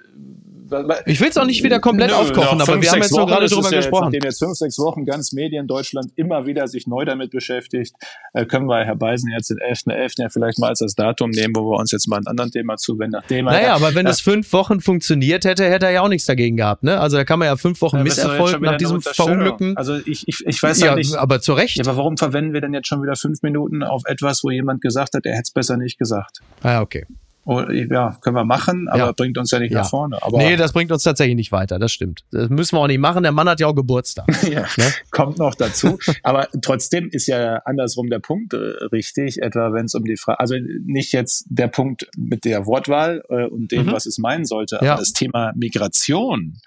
ich 1.05 1.19
will 1.19 1.29
es 1.29 1.37
auch 1.37 1.45
nicht 1.45 1.63
wieder 1.63 1.79
komplett 1.79 2.09
Nö, 2.09 2.15
aufkochen, 2.15 2.61
aber 2.61 2.73
fünf, 2.73 2.83
wir 2.83 2.91
haben 2.91 3.01
jetzt 3.01 3.15
nur 3.15 3.25
gerade 3.25 3.47
drüber 3.47 3.69
gesprochen. 3.69 4.05
Nachdem 4.05 4.23
jetzt 4.23 4.39
fünf, 4.39 4.57
sechs 4.57 4.77
Wochen 4.79 5.05
ganz 5.05 5.31
Medien 5.31 5.67
Deutschland 5.67 6.11
immer 6.15 6.45
wieder 6.45 6.67
sich 6.67 6.87
neu 6.87 7.05
damit 7.05 7.31
beschäftigt, 7.31 7.95
äh, 8.33 8.45
können 8.45 8.67
wir 8.67 8.85
Herr 8.85 8.95
Beisen 8.95 9.31
jetzt 9.31 9.49
den 9.49 9.57
11.11. 9.57 9.87
.11. 9.87 10.21
ja 10.21 10.29
vielleicht 10.29 10.59
mal 10.59 10.69
als 10.69 10.79
das 10.79 10.95
Datum 10.95 11.31
nehmen, 11.31 11.55
wo 11.55 11.71
wir 11.71 11.79
uns 11.79 11.91
jetzt 11.91 12.07
mal 12.07 12.17
ein 12.17 12.27
anderen 12.27 12.51
Thema 12.51 12.77
zuwenden. 12.77 13.17
Nachdem 13.19 13.45
naja, 13.45 13.75
aber 13.75 13.95
wenn 13.95 14.07
es 14.07 14.21
fünf 14.21 14.51
Wochen 14.53 14.81
funktioniert 14.81 15.45
hätte, 15.45 15.65
hätte 15.69 15.85
er 15.85 15.91
ja 15.91 16.01
auch 16.01 16.09
nichts 16.09 16.25
dagegen 16.25 16.57
gehabt. 16.57 16.83
Ne? 16.83 16.99
Also 16.99 17.17
da 17.17 17.23
kann 17.23 17.39
man 17.39 17.47
ja 17.47 17.55
fünf 17.55 17.81
Wochen 17.81 17.97
ja, 17.97 18.03
Misserfolg 18.03 18.61
nach 18.61 18.77
diesem 18.77 19.01
Verunglücken. 19.01 19.77
Also 19.77 19.95
ich, 20.05 20.27
ich, 20.27 20.45
ich 20.45 20.61
weiß 20.61 20.81
ja, 20.81 20.95
nicht. 20.95 21.15
Aber 21.15 21.41
zu 21.41 21.53
Recht. 21.53 21.77
Ja, 21.77 21.85
aber 21.85 21.97
warum 21.97 22.17
verwenden 22.17 22.53
wir 22.53 22.61
denn 22.61 22.73
jetzt 22.73 22.87
schon 22.87 23.01
wieder 23.01 23.15
fünf 23.15 23.41
Minuten 23.41 23.83
auf 23.83 24.03
etwas, 24.05 24.43
wo 24.43 24.51
jemand 24.51 24.81
gesagt 24.81 25.13
hat, 25.15 25.25
er 25.25 25.33
hätte 25.33 25.43
es 25.43 25.51
besser 25.51 25.77
nicht 25.77 25.97
gesagt? 25.97 26.39
Ah, 26.63 26.81
okay. 26.81 27.05
Ja, 27.47 28.17
können 28.21 28.35
wir 28.35 28.43
machen, 28.43 28.89
aber 28.89 28.99
ja. 28.99 29.11
bringt 29.13 29.37
uns 29.37 29.51
ja 29.51 29.59
nicht 29.59 29.71
ja. 29.71 29.79
nach 29.79 29.89
vorne. 29.89 30.21
Aber 30.21 30.37
nee, 30.37 30.57
das 30.57 30.73
bringt 30.73 30.91
uns 30.91 31.03
tatsächlich 31.03 31.35
nicht 31.37 31.51
weiter, 31.53 31.79
das 31.79 31.93
stimmt. 31.93 32.25
Das 32.31 32.49
müssen 32.49 32.75
wir 32.75 32.81
auch 32.81 32.87
nicht 32.87 32.99
machen. 32.99 33.23
Der 33.23 33.31
Mann 33.31 33.47
hat 33.47 33.61
ja 33.61 33.67
auch 33.67 33.75
Geburtstag. 33.75 34.25
ja, 34.49 34.65
ne? 34.77 34.93
kommt 35.11 35.37
noch 35.37 35.55
dazu. 35.55 35.97
aber 36.23 36.49
trotzdem 36.61 37.09
ist 37.09 37.27
ja 37.27 37.61
andersrum 37.63 38.09
der 38.09 38.19
Punkt 38.19 38.53
äh, 38.53 38.57
richtig, 38.91 39.41
etwa 39.41 39.71
wenn 39.71 39.85
es 39.85 39.95
um 39.95 40.03
die 40.03 40.17
Frage, 40.17 40.41
also 40.41 40.55
nicht 40.85 41.13
jetzt 41.13 41.45
der 41.49 41.69
Punkt 41.69 42.07
mit 42.17 42.43
der 42.43 42.65
Wortwahl 42.65 43.23
äh, 43.29 43.45
und 43.45 43.71
dem, 43.71 43.85
mhm. 43.85 43.91
was 43.93 44.05
es 44.05 44.17
meinen 44.17 44.43
sollte, 44.43 44.81
aber 44.81 44.99
das 44.99 45.13
Thema 45.13 45.53
Migration, 45.55 46.57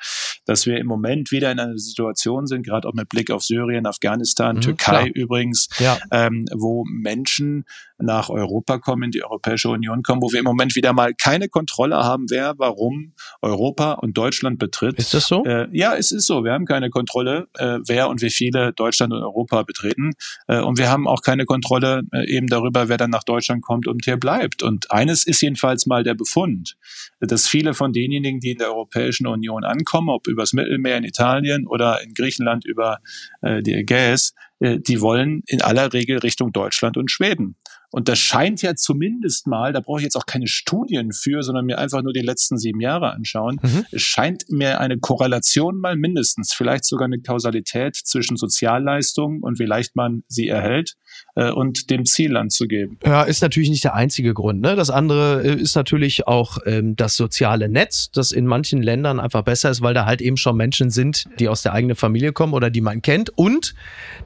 dass 0.47 0.65
wir 0.65 0.79
im 0.79 0.87
Moment 0.87 1.31
wieder 1.31 1.53
in 1.53 1.59
einer 1.59 1.77
Situation 1.77 2.47
sind, 2.47 2.65
gerade 2.65 2.89
auch 2.89 2.95
mit 2.95 3.11
Blick 3.11 3.31
auf 3.31 3.43
Syrien, 3.43 3.87
Afghanistan, 3.87 4.57
mhm, 4.57 4.61
Türkei 4.63 5.03
klar. 5.03 5.09
übrigens, 5.15 5.69
ähm, 6.11 6.47
wo 6.55 6.85
Menschen 6.87 7.65
nach 8.01 8.29
Europa 8.29 8.79
kommen, 8.79 9.05
in 9.05 9.11
die 9.11 9.23
Europäische 9.23 9.69
Union 9.69 10.03
kommen, 10.03 10.23
wo 10.23 10.33
wir 10.33 10.39
im 10.39 10.45
Moment 10.45 10.75
wieder 10.77 10.93
mal 10.93 11.15
keine 11.15 11.49
Kontrolle 11.49 11.97
haben, 11.97 12.27
wer 12.31 12.55
warum 12.59 13.13
Europa 13.43 13.93
und 13.95 14.17
Deutschland 14.17 14.59
betritt. 14.59 14.99
Ist 14.99 15.15
das 15.15 15.27
so? 15.27 15.45
Äh, 15.45 15.69
ja, 15.73 15.95
es 15.95 16.13
ist 16.13 16.27
so. 16.27 16.45
Wir 16.45 16.53
haben 16.53 16.67
keine 16.67 16.91
Kontrolle, 16.91 17.49
äh, 17.59 17.79
wer 17.87 18.09
und 18.09 18.23
wie 18.23 18.31
viele 18.31 18.73
Deutschland 18.73 19.13
und 19.13 19.23
Europa 19.23 19.63
betreten. 19.63 20.13
Äh, 20.47 20.61
und 20.61 20.79
wir 20.79 20.91
haben 20.91 21.07
auch 21.07 21.23
keine 21.23 21.45
Kontrolle 21.45 22.03
äh, 22.13 22.27
eben 22.29 22.47
darüber, 22.47 22.89
wer 22.89 22.97
dann 22.97 23.11
nach 23.11 23.25
Deutschland 23.25 23.63
kommt 23.63 23.87
und 23.87 24.05
hier 24.05 24.17
bleibt. 24.17 24.63
Und 24.63 24.91
eines 24.91 25.27
ist 25.27 25.41
jedenfalls 25.43 25.87
mal 25.87 26.03
der 26.03 26.15
Befund, 26.15 26.77
dass 27.21 27.47
viele 27.47 27.75
von 27.75 27.93
denjenigen, 27.93 28.41
die 28.41 28.53
in 28.53 28.59
der 28.59 28.69
Europäischen 28.69 29.27
Union 29.27 29.65
ankommen, 29.65 30.09
ob 30.09 30.27
übers 30.27 30.53
Mittelmeer 30.53 30.97
in 30.97 31.05
Italien 31.05 31.67
oder 31.67 32.03
in 32.03 32.15
Griechenland 32.15 32.65
über 32.65 32.99
äh, 33.43 33.63
die 33.63 33.75
Ägäis, 33.75 34.35
äh, 34.61 34.79
die 34.79 35.01
wollen 35.01 35.43
in 35.47 35.63
aller 35.63 35.93
Regel 35.93 36.19
Richtung 36.19 36.53
Deutschland 36.53 36.97
und 36.97 37.11
Schweden. 37.11 37.57
Und 37.91 38.09
das 38.09 38.19
scheint 38.19 38.63
ja 38.63 38.75
zumindest 38.77 39.47
mal, 39.47 39.73
da 39.73 39.81
brauche 39.81 39.99
ich 39.99 40.05
jetzt 40.05 40.17
auch 40.17 40.27
keine 40.27 40.47
Studien 40.47 41.13
für, 41.13 41.43
sondern 41.43 41.67
mir 41.67 41.79
einfach 41.79 42.03
nur 42.03 42.13
die 42.13 42.21
letzten 42.21 42.57
sieben 42.57 42.81
Jahre 42.81 43.13
anschauen. 43.13 43.59
Mhm. 43.63 43.85
Es 43.91 44.03
scheint 44.03 44.45
mir 44.49 44.81
eine 44.81 44.99
Korrelation 44.99 45.81
mal 45.81 45.97
mindestens, 45.97 46.53
vielleicht 46.53 46.85
sogar 46.85 47.07
eine 47.07 47.21
Kausalität 47.21 47.97
zwischen 47.97 48.37
Sozialleistungen 48.37 49.43
und 49.43 49.59
wie 49.59 49.67
leicht 49.67 49.97
man 49.97 50.23
sie 50.29 50.49
erhält 50.49 50.95
äh, 51.37 51.51
und 51.51 51.91
dem 51.91 52.05
Zielland 52.05 52.53
zu 52.53 52.67
geben. 52.67 52.99
Ja, 53.05 53.23
ist 53.23 53.43
natürlich 53.43 53.71
nicht 53.71 53.85
der 53.85 53.95
einzige 53.95 54.35
Grund. 54.35 54.61
Ne? 54.61 54.77
Das 54.77 54.91
andere 54.91 55.43
äh, 55.43 55.55
ist 55.55 55.75
natürlich 55.77 56.27
auch 56.27 56.59
ähm, 56.67 56.97
das 56.97 57.17
soziale 57.17 57.69
Netz, 57.69 58.11
das 58.11 58.33
in 58.33 58.47
manchen 58.47 58.83
Ländern 58.83 59.21
einfach 59.21 59.43
besser 59.43 59.71
ist, 59.71 59.83
weil 59.83 59.95
da 59.95 60.07
halt 60.07 60.21
eben 60.21 60.37
schon 60.37 60.57
Menschen 60.57 60.91
sind, 60.91 61.25
die 61.39 61.49
aus 61.49 61.63
der 61.63 61.73
eigenen 61.73 61.97
Familie 61.97 62.33
kommen 62.33 62.53
oder 62.53 62.71
die 62.71 62.81
man 62.81 63.03
kennt 63.03 63.31
und 63.31 63.75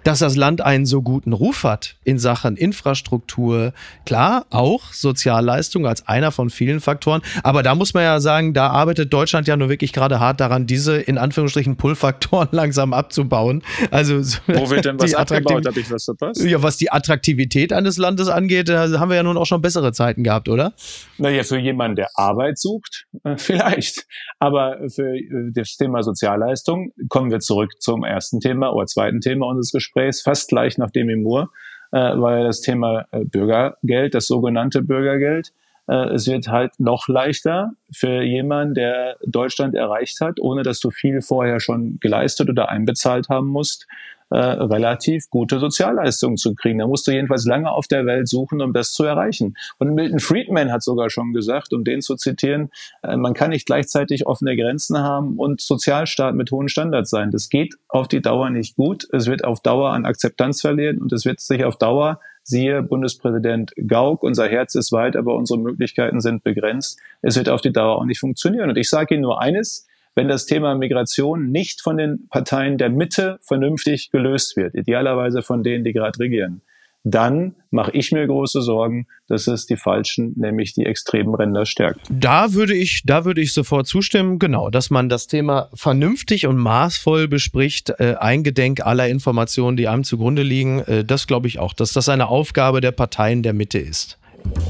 dass 0.03 0.19
das 0.19 0.37
Land 0.37 0.61
einen 0.61 0.87
so 0.87 1.03
guten 1.03 1.33
Ruf 1.33 1.65
hat 1.65 1.97
in 2.05 2.19
Sachen 2.19 2.57
Infrastruktur. 2.57 3.73
Klar, 4.07 4.47
auch 4.51 4.93
Sozialleistung 4.93 5.87
als 5.87 6.07
einer 6.09 6.33
von 6.33 6.51
vielen 6.51 6.81
Faktoren. 6.81 7.23
Aber 7.43 7.63
da 7.63 7.75
muss 7.75 7.95
man 7.95 8.03
ja 8.03 8.21
sagen, 8.21 8.55
da 8.55 8.69
arbeitet 8.69 9.13
Deutschland 9.13 9.49
ja 9.49 9.57
nur 9.57 9.69
wirklich 9.69 9.93
gerade 9.93 10.21
hart 10.21 10.41
daran, 10.41 10.67
diese 10.67 10.97
in 10.97 11.19
Anführungsstrichen 11.19 11.77
Pull-Faktoren 11.77 12.49
langsam 12.53 12.93
abzubauen. 12.93 13.63
Also 13.91 14.17
wo 14.47 14.71
wird 14.71 14.85
denn 14.85 14.99
was 14.99 15.15
abgebaut? 15.15 15.67
Habe 15.67 15.81
ich 15.81 15.91
was 15.91 16.05
verpasst? 16.05 16.43
Ja, 16.43 16.63
was 16.63 16.77
die 16.77 16.84
Attraktivität 16.91 17.73
eines 17.73 17.99
Landes 17.99 18.29
angeht, 18.29 18.69
da 18.69 18.99
haben 18.99 19.09
wir 19.09 19.17
ja 19.17 19.23
nun 19.23 19.37
auch 19.37 19.47
schon 19.47 19.63
bessere 19.63 19.93
Zeiten 19.93 20.25
gehabt, 20.25 20.49
oder? 20.49 20.73
Naja, 21.19 21.43
für 21.43 21.59
jemanden, 21.59 21.97
der 21.97 22.09
Arbeit 22.15 22.59
sucht, 22.59 23.07
äh, 23.25 23.37
vielleicht. 23.37 24.07
Aber 24.39 24.79
für 24.89 25.17
äh, 25.17 25.53
das 25.53 25.77
Thema 25.77 26.03
Sozialleistung 26.03 26.93
kommen 27.09 27.31
wir 27.31 27.41
zurück 27.41 27.81
zum 27.81 28.05
ersten 28.05 28.41
Thema 28.41 28.73
oder 28.73 28.87
zweiten 28.87 29.21
Thema 29.21 29.47
unseres 29.47 29.73
Gesprächs, 29.73 30.23
fast 30.23 30.49
gleich 30.49 30.79
nach 30.79 30.91
dem 30.91 31.09
Imur, 31.09 31.51
äh, 31.93 31.99
ja 31.99 32.45
das 32.45 32.61
Thema 32.61 33.07
Bürgergeld, 33.13 34.15
das 34.15 34.27
sogenannte 34.27 34.83
Bürgergeld. 34.83 35.53
Es 35.87 36.27
wird 36.27 36.49
halt 36.49 36.73
noch 36.79 37.09
leichter 37.09 37.73
für 37.93 38.23
jemanden, 38.23 38.75
der 38.75 39.17
Deutschland 39.27 39.75
erreicht 39.75 40.21
hat, 40.21 40.41
ohne 40.41 40.63
dass 40.63 40.81
du 40.81 40.91
viel 40.91 41.21
vorher 41.21 41.61
schon 41.61 41.99
geleistet 42.01 42.49
oder 42.49 42.71
einbezahlt 42.71 43.29
haben 43.29 43.49
musst, 43.49 43.87
äh, 44.31 44.37
relativ 44.37 45.29
gute 45.31 45.61
Sozialleistungen 45.61 46.37
zu 46.37 46.55
kriegen. 46.55 46.79
Da 46.79 46.87
musst 46.87 47.07
du 47.07 47.13
jedenfalls 47.13 47.45
lange 47.45 47.71
auf 47.71 47.87
der 47.87 48.07
Welt 48.07 48.27
suchen, 48.27 48.63
um 48.63 48.73
das 48.73 48.93
zu 48.93 49.05
erreichen. 49.05 49.55
Und 49.79 49.95
Milton 49.95 50.19
Friedman 50.19 50.73
hat 50.73 50.83
sogar 50.83 51.11
schon 51.11 51.33
gesagt, 51.33 51.73
um 51.73 51.85
den 51.85 52.01
zu 52.01 52.17
zitieren, 52.17 52.71
äh, 53.03 53.17
man 53.17 53.35
kann 53.35 53.51
nicht 53.51 53.67
gleichzeitig 53.67 54.27
offene 54.27 54.57
Grenzen 54.57 54.99
haben 54.99 55.39
und 55.39 55.61
Sozialstaat 55.61 56.35
mit 56.35 56.51
hohen 56.51 56.69
Standards 56.69 57.11
sein. 57.11 57.31
Das 57.31 57.49
geht 57.49 57.75
auf 57.89 58.09
die 58.09 58.23
Dauer 58.23 58.51
nicht 58.51 58.77
gut. 58.77 59.07
Es 59.13 59.27
wird 59.27 59.45
auf 59.45 59.61
Dauer 59.61 59.93
an 59.93 60.05
Akzeptanz 60.05 60.61
verlieren 60.61 60.99
und 60.99 61.13
es 61.13 61.25
wird 61.25 61.41
sich 61.41 61.65
auf 61.65 61.77
Dauer 61.77 62.19
Siehe 62.45 62.83
Bundespräsident 62.83 63.73
Gauck, 63.89 64.23
unser 64.23 64.47
Herz 64.49 64.75
ist 64.75 64.93
weit, 64.93 65.17
aber 65.17 65.35
unsere 65.35 65.59
Möglichkeiten 65.59 66.21
sind 66.21 66.45
begrenzt. 66.45 67.01
Es 67.23 67.37
wird 67.37 67.49
auf 67.49 67.63
die 67.63 67.73
Dauer 67.73 67.97
auch 67.97 68.05
nicht 68.05 68.21
funktionieren. 68.21 68.69
Und 68.69 68.77
ich 68.77 68.91
sage 68.91 69.15
Ihnen 69.15 69.23
nur 69.23 69.41
eines, 69.41 69.87
wenn 70.15 70.29
das 70.29 70.45
Thema 70.45 70.75
Migration 70.75 71.51
nicht 71.51 71.81
von 71.81 71.97
den 71.97 72.29
Parteien 72.29 72.77
der 72.77 72.91
Mitte 72.91 73.39
vernünftig 73.41 74.11
gelöst 74.11 74.57
wird, 74.57 74.75
idealerweise 74.75 75.43
von 75.43 75.63
denen, 75.63 75.85
die 75.85 75.95
gerade 75.95 76.19
regieren, 76.21 76.61
dann 77.05 77.55
mache 77.71 77.91
ich 77.93 78.13
mir 78.13 78.27
große 78.27 78.63
Sorgen, 78.63 79.07
dass 79.29 79.47
es 79.47 79.67
die 79.67 79.77
falschen, 79.77 80.33
nämlich 80.37 80.73
die 80.73 80.87
extremen 80.87 81.35
Ränder 81.35 81.67
stärkt. 81.67 82.01
Da 82.09 82.55
würde 82.55 82.75
ich, 82.75 83.03
da 83.05 83.25
würde 83.27 83.43
ich 83.43 83.53
sofort 83.53 83.87
zustimmen, 83.87 84.39
genau, 84.39 84.71
dass 84.71 84.91
man 84.91 85.09
das 85.09 85.27
Thema 85.27 85.69
vernünftig 85.75 86.47
und 86.47 86.57
maßvoll 86.57 87.29
bespricht, 87.29 87.91
äh, 87.99 88.15
eingedenk 88.19 88.85
aller 88.85 89.09
Informationen, 89.09 89.77
die 89.77 89.87
einem 89.87 90.05
zugrunde 90.05 90.43
liegen. 90.43 90.81
Äh, 90.81 91.05
das 91.05 91.27
glaube 91.27 91.47
ich 91.47 91.59
auch, 91.59 91.75
dass 91.75 91.93
das 91.93 92.09
eine 92.09 92.29
Aufgabe 92.29 92.81
der 92.81 92.93
Parteien 92.93 93.43
der 93.43 93.53
Mitte 93.53 93.79
ist. 93.79 94.19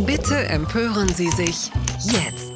Bitte 0.07 0.37
empören 0.37 1.09
Sie 1.09 1.31
sich 1.31 1.71
jetzt. 2.03 2.54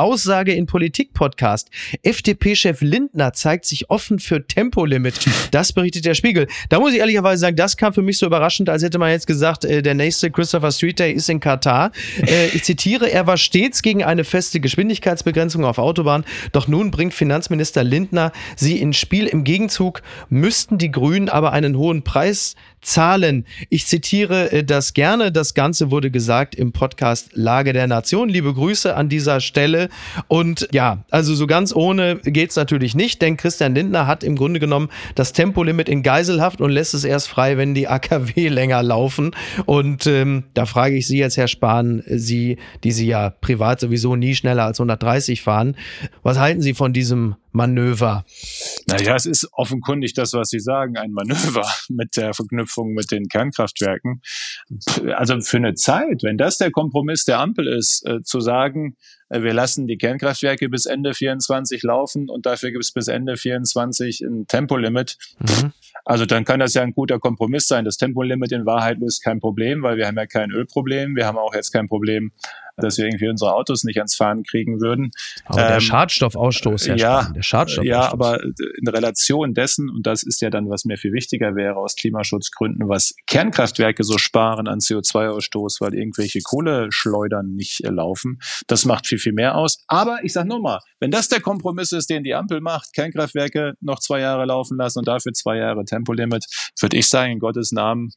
Aussage 0.00 0.52
in 0.54 0.66
Politik-Podcast. 0.66 1.70
FDP-Chef 2.02 2.80
Lindner 2.80 3.32
zeigt 3.34 3.66
sich 3.66 3.90
offen 3.90 4.18
für 4.18 4.46
Tempolimit. 4.46 5.20
Das 5.50 5.72
berichtet 5.72 6.06
der 6.06 6.14
Spiegel. 6.14 6.46
Da 6.68 6.80
muss 6.80 6.92
ich 6.92 7.00
ehrlicherweise 7.00 7.40
sagen, 7.40 7.56
das 7.56 7.76
kam 7.76 7.92
für 7.92 8.02
mich 8.02 8.18
so 8.18 8.26
überraschend, 8.26 8.68
als 8.68 8.82
hätte 8.82 8.98
man 8.98 9.10
jetzt 9.10 9.26
gesagt, 9.26 9.64
äh, 9.64 9.82
der 9.82 9.94
nächste 9.94 10.30
Christopher 10.30 10.72
Street 10.72 10.98
Day 10.98 11.12
ist 11.12 11.28
in 11.28 11.40
Katar. 11.40 11.92
Äh, 12.26 12.48
ich 12.48 12.64
zitiere, 12.64 13.10
er 13.10 13.26
war 13.26 13.36
stets 13.36 13.82
gegen 13.82 14.02
eine 14.02 14.24
feste 14.24 14.60
Geschwindigkeitsbegrenzung 14.60 15.64
auf 15.64 15.78
Autobahn, 15.78 16.24
doch 16.52 16.66
nun 16.66 16.90
bringt 16.90 17.12
Finanzminister 17.12 17.84
Lindner 17.84 18.32
sie 18.56 18.78
ins 18.78 18.96
Spiel. 18.96 19.26
Im 19.26 19.44
Gegenzug 19.44 20.02
müssten 20.28 20.78
die 20.78 20.90
Grünen 20.90 21.28
aber 21.28 21.52
einen 21.52 21.76
hohen 21.76 22.02
Preis 22.02 22.54
Zahlen. 22.80 23.44
Ich 23.68 23.86
zitiere 23.86 24.52
äh, 24.52 24.64
das 24.64 24.94
gerne. 24.94 25.32
Das 25.32 25.54
Ganze 25.54 25.90
wurde 25.90 26.10
gesagt 26.10 26.54
im 26.54 26.72
Podcast 26.72 27.30
Lage 27.34 27.72
der 27.72 27.86
Nation. 27.86 28.28
Liebe 28.28 28.54
Grüße 28.54 28.96
an 28.96 29.08
dieser 29.08 29.40
Stelle. 29.40 29.89
Und 30.28 30.68
ja, 30.72 31.04
also 31.10 31.34
so 31.34 31.46
ganz 31.46 31.74
ohne 31.74 32.16
geht's 32.16 32.56
natürlich 32.56 32.94
nicht, 32.94 33.22
denn 33.22 33.36
Christian 33.36 33.74
Lindner 33.74 34.06
hat 34.06 34.24
im 34.24 34.36
Grunde 34.36 34.60
genommen 34.60 34.88
das 35.14 35.32
Tempolimit 35.32 35.88
in 35.88 36.02
Geiselhaft 36.02 36.60
und 36.60 36.70
lässt 36.70 36.94
es 36.94 37.04
erst 37.04 37.28
frei, 37.28 37.56
wenn 37.56 37.74
die 37.74 37.88
AKW 37.88 38.48
länger 38.48 38.82
laufen. 38.82 39.32
Und 39.66 40.06
ähm, 40.06 40.44
da 40.54 40.66
frage 40.66 40.96
ich 40.96 41.06
Sie 41.06 41.18
jetzt, 41.18 41.36
Herr 41.36 41.48
Spahn, 41.48 42.02
Sie, 42.06 42.58
die 42.84 42.92
Sie 42.92 43.06
ja 43.06 43.30
privat 43.30 43.80
sowieso 43.80 44.16
nie 44.16 44.34
schneller 44.34 44.64
als 44.64 44.80
130 44.80 45.42
fahren, 45.42 45.76
was 46.22 46.38
halten 46.38 46.62
Sie 46.62 46.74
von 46.74 46.92
diesem 46.92 47.36
Manöver? 47.52 48.24
Naja, 48.86 49.16
es 49.16 49.26
ist 49.26 49.48
offenkundig 49.52 50.14
das, 50.14 50.32
was 50.32 50.50
Sie 50.50 50.60
sagen, 50.60 50.96
ein 50.96 51.12
Manöver 51.12 51.66
mit 51.88 52.16
der 52.16 52.34
Verknüpfung 52.34 52.92
mit 52.92 53.10
den 53.10 53.28
Kernkraftwerken. 53.28 54.22
Also 55.14 55.40
für 55.40 55.56
eine 55.56 55.74
Zeit, 55.74 56.22
wenn 56.22 56.38
das 56.38 56.58
der 56.58 56.70
Kompromiss 56.70 57.24
der 57.24 57.40
Ampel 57.40 57.66
ist, 57.68 58.06
äh, 58.06 58.22
zu 58.22 58.40
sagen, 58.40 58.96
äh, 59.30 59.42
wir 59.42 59.54
lassen 59.54 59.86
die 59.86 59.96
Kernkraftwerke 59.96 60.68
bis 60.68 60.86
Ende 60.86 61.14
24 61.14 61.82
laufen 61.82 62.28
und 62.28 62.46
dafür 62.46 62.70
gibt 62.70 62.84
es 62.84 62.92
bis 62.92 63.08
Ende 63.08 63.36
24 63.36 64.20
ein 64.20 64.46
Tempolimit. 64.46 65.16
Mhm. 65.38 65.72
Also 66.04 66.26
dann 66.26 66.44
kann 66.44 66.60
das 66.60 66.74
ja 66.74 66.82
ein 66.82 66.92
guter 66.92 67.18
Kompromiss 67.18 67.66
sein. 67.66 67.84
Das 67.84 67.96
Tempolimit 67.96 68.52
in 68.52 68.66
Wahrheit 68.66 68.98
löst 68.98 69.22
kein 69.22 69.40
Problem, 69.40 69.82
weil 69.82 69.96
wir 69.96 70.06
haben 70.06 70.16
ja 70.16 70.26
kein 70.26 70.50
Ölproblem. 70.50 71.14
Wir 71.14 71.26
haben 71.26 71.38
auch 71.38 71.54
jetzt 71.54 71.72
kein 71.72 71.88
Problem, 71.88 72.32
dass 72.76 72.98
wir 72.98 73.04
irgendwie 73.04 73.28
unsere 73.28 73.54
Autos 73.54 73.84
nicht 73.84 73.98
ans 73.98 74.16
Fahren 74.16 74.42
kriegen 74.42 74.80
würden. 74.80 75.10
Aber 75.44 75.62
ähm, 75.62 75.68
der 75.68 75.80
Schadstoffausstoß, 75.80 76.86
ja, 76.86 76.96
ja, 76.96 77.39
der 77.40 77.44
Schadstoffausstoß. 77.44 77.86
ja, 77.86 78.12
aber 78.12 78.42
in 78.42 78.88
Relation 78.88 79.54
dessen, 79.54 79.88
und 79.88 80.06
das 80.06 80.22
ist 80.22 80.40
ja 80.40 80.50
dann, 80.50 80.68
was 80.68 80.84
mir 80.84 80.96
viel 80.96 81.12
wichtiger 81.12 81.54
wäre 81.54 81.76
aus 81.76 81.96
Klimaschutzgründen, 81.96 82.88
was 82.88 83.14
Kernkraftwerke 83.26 84.04
so 84.04 84.18
sparen 84.18 84.68
an 84.68 84.78
CO2-Ausstoß, 84.78 85.80
weil 85.80 85.94
irgendwelche 85.94 86.40
Kohleschleudern 86.42 87.54
nicht 87.54 87.84
äh, 87.84 87.88
laufen, 87.88 88.38
das 88.66 88.84
macht 88.84 89.06
viel, 89.06 89.18
viel 89.18 89.32
mehr 89.32 89.56
aus. 89.56 89.82
Aber 89.88 90.18
ich 90.22 90.32
sage 90.32 90.48
nochmal, 90.48 90.80
wenn 90.98 91.10
das 91.10 91.28
der 91.28 91.40
Kompromiss 91.40 91.92
ist, 91.92 92.10
den 92.10 92.22
die 92.22 92.34
Ampel 92.34 92.60
macht, 92.60 92.92
Kernkraftwerke 92.92 93.74
noch 93.80 94.00
zwei 94.00 94.20
Jahre 94.20 94.44
laufen 94.44 94.76
lassen 94.76 94.98
und 94.98 95.08
dafür 95.08 95.32
zwei 95.32 95.56
Jahre 95.56 95.84
Tempolimit, 95.84 96.44
würde 96.80 96.96
ich 96.96 97.08
sagen, 97.08 97.32
in 97.32 97.38
Gottes 97.38 97.72
Namen, 97.72 98.10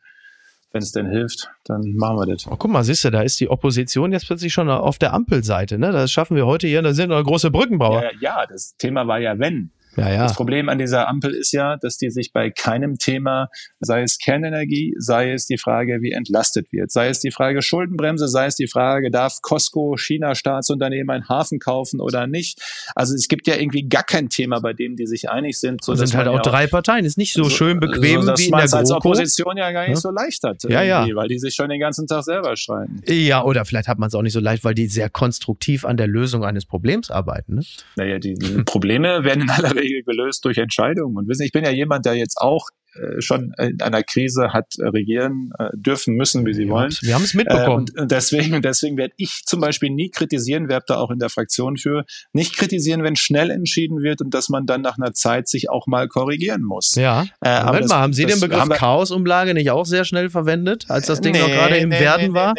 wenn 0.74 0.82
es 0.82 0.92
denn 0.92 1.08
hilft, 1.08 1.50
dann 1.66 1.94
machen 1.94 2.18
wir 2.18 2.26
das. 2.26 2.48
Oh, 2.48 2.56
guck 2.58 2.72
mal, 2.72 2.84
siehst 2.84 3.06
du, 3.06 3.12
da 3.12 3.22
ist 3.22 3.40
die 3.40 3.48
Opposition 3.48 4.12
jetzt 4.12 4.26
plötzlich 4.26 4.52
schon 4.52 4.70
auf 4.70 4.98
der 4.98 5.14
Ampelseite. 5.14 5.78
Ne? 5.78 5.92
Das 5.92 6.12
schaffen 6.12 6.36
wir 6.36 6.48
heute 6.48 6.68
hier, 6.68 6.82
da 6.82 6.94
sind 6.94 7.10
noch 7.10 7.24
große 7.24 7.52
Brückenbauer. 7.52 8.04
Ja, 8.04 8.12
ja, 8.20 8.46
das 8.48 8.76
Thema 8.78 9.08
war 9.08 9.20
ja 9.20 9.38
wenn. 9.38 9.72
Ja, 9.96 10.12
ja. 10.12 10.24
Das 10.24 10.36
Problem 10.36 10.70
an 10.70 10.78
dieser 10.78 11.08
Ampel 11.08 11.34
ist 11.34 11.52
ja, 11.52 11.78
dass 11.78 11.98
die 11.98 12.10
sich 12.10 12.32
bei 12.34 12.50
keinem 12.50 12.98
Thema, 12.98 13.50
sei 13.80 14.02
es 14.02 14.18
Kernenergie, 14.18 14.94
sei 14.98 15.32
es 15.32 15.46
die 15.46 15.58
Frage, 15.58 16.02
wie 16.02 16.12
entlastet 16.12 16.72
wird, 16.72 16.92
sei 16.92 17.10
es 17.10 17.20
die 17.20 17.32
Frage 17.32 17.62
Schuldenbremse, 17.62 18.28
sei 18.28 18.48
es 18.48 18.56
die 18.56 18.68
Frage, 18.68 19.12
darf 19.12 19.42
Costco, 19.42 19.96
China 19.98 20.36
Staatsunternehmen 20.36 21.10
einen 21.10 21.30
Hafen 21.30 21.60
kaufen 21.60 22.00
oder 22.00 22.28
nicht. 22.28 22.60
Also 22.96 23.14
es 23.14 23.28
gibt 23.28 23.48
ja 23.48 23.56
irgendwie 23.56 23.88
gar 23.88 24.04
kein 24.04 24.30
Thema, 24.30 24.60
bei 24.60 24.74
dem 24.74 24.96
die 24.96 25.06
sich 25.06 25.30
einig 25.30 25.60
sind. 25.60 25.84
So, 25.84 25.94
das 25.94 26.10
sind 26.10 26.18
halt 26.18 26.28
auch, 26.28 26.42
drei 26.42 26.68
Parteien. 26.68 27.06
Ist 27.06 27.18
nicht 27.18 27.34
so, 27.34 27.44
so 27.44 27.50
schön 27.50 27.80
bequem 27.80 28.24
so, 28.24 28.34
wie 28.38 28.46
in 28.46 28.52
der 28.52 28.62
GroKo. 28.62 28.78
als 28.78 28.92
Opposition 28.92 29.58
ja 29.58 29.72
gar 29.72 29.82
nicht 29.82 29.96
ja? 29.96 30.02
so 30.02 30.12
leicht 30.12 30.44
hat. 30.44 30.64
Ja, 30.64 30.82
ja. 30.82 31.06
Weil 31.14 31.28
die 31.28 31.40
sich 31.40 31.54
schon 31.54 31.70
den 31.70 31.80
ganzen 31.80 32.08
Tag 32.08 32.24
selber 32.24 32.56
streiten. 32.56 33.02
Ja, 33.08 33.44
oder 33.44 33.66
vielleicht 33.66 33.88
hat 33.88 34.00
man 34.00 34.08
es 34.08 34.16
auch 34.16 34.22
nicht 34.22 34.34
so 34.34 34.40
leicht, 34.40 34.64
weil 34.64 34.74
die 34.74 34.88
sehr 34.88 35.10
konstruktiv 35.10 35.86
an 35.86 35.98
der 35.98 36.08
Lösung 36.08 36.44
eines 36.44 36.66
Problems 36.66 37.12
arbeiten. 37.12 37.56
Ne? 37.56 37.62
Naja, 37.96 38.20
die, 38.20 38.34
die 38.36 38.64
Probleme 38.64 39.24
werden 39.24 39.44
in 39.44 39.50
aller 39.50 39.76
Regel 39.84 40.04
gelöst 40.04 40.44
durch 40.46 40.58
Entscheidungen. 40.58 41.18
Und 41.18 41.28
wissen, 41.28 41.44
ich 41.44 41.52
bin 41.52 41.64
ja 41.64 41.72
jemand, 41.72 42.06
der 42.06 42.16
jetzt 42.16 42.38
auch 42.38 42.68
schon 43.20 43.54
in 43.58 43.82
einer 43.82 44.04
Krise 44.04 44.54
hat 44.54 44.76
äh, 44.78 44.88
regieren 44.88 45.52
äh, 45.58 45.70
dürfen 45.74 46.16
müssen, 46.16 46.46
wie 46.46 46.54
sie 46.54 46.70
wollen. 46.70 46.94
Wir 47.02 47.16
haben 47.16 47.24
es 47.24 47.34
mitbekommen. 47.34 47.86
Und 47.98 48.12
deswegen, 48.12 48.62
deswegen 48.62 48.98
werde 48.98 49.14
ich 49.18 49.44
zum 49.46 49.60
Beispiel 49.60 49.90
nie 49.90 50.10
kritisieren, 50.10 50.70
werbe 50.70 50.86
da 50.88 50.98
auch 50.98 51.10
in 51.10 51.20
der 51.20 51.30
Fraktion 51.30 51.78
für, 51.78 52.06
nicht 52.34 52.56
kritisieren, 52.56 53.04
wenn 53.04 53.16
schnell 53.16 53.50
entschieden 53.50 54.02
wird 54.04 54.22
und 54.22 54.34
dass 54.34 54.50
man 54.50 54.66
dann 54.66 54.82
nach 54.82 54.98
einer 54.98 55.14
Zeit 55.14 55.48
sich 55.48 55.70
auch 55.70 55.88
mal 55.88 56.08
korrigieren 56.08 56.62
muss. 56.62 56.96
Ja. 56.96 57.26
Äh, 57.42 57.64
Moment 57.64 57.86
das, 57.86 57.90
mal, 57.90 57.98
haben 57.98 58.14
Sie 58.14 58.26
den 58.26 58.40
Begriff 58.40 58.70
Chaosumlage 58.70 59.54
nicht 59.54 59.72
auch 59.72 59.86
sehr 59.86 60.06
schnell 60.06 60.30
verwendet, 60.30 60.86
als 60.90 61.08
das 61.08 61.22
Ding 61.22 61.34
nee, 61.34 61.40
noch 61.40 61.48
gerade 61.48 61.78
im 61.78 61.90
nee, 61.90 62.00
Werden 62.00 62.28
nee, 62.30 62.34
war? 62.34 62.54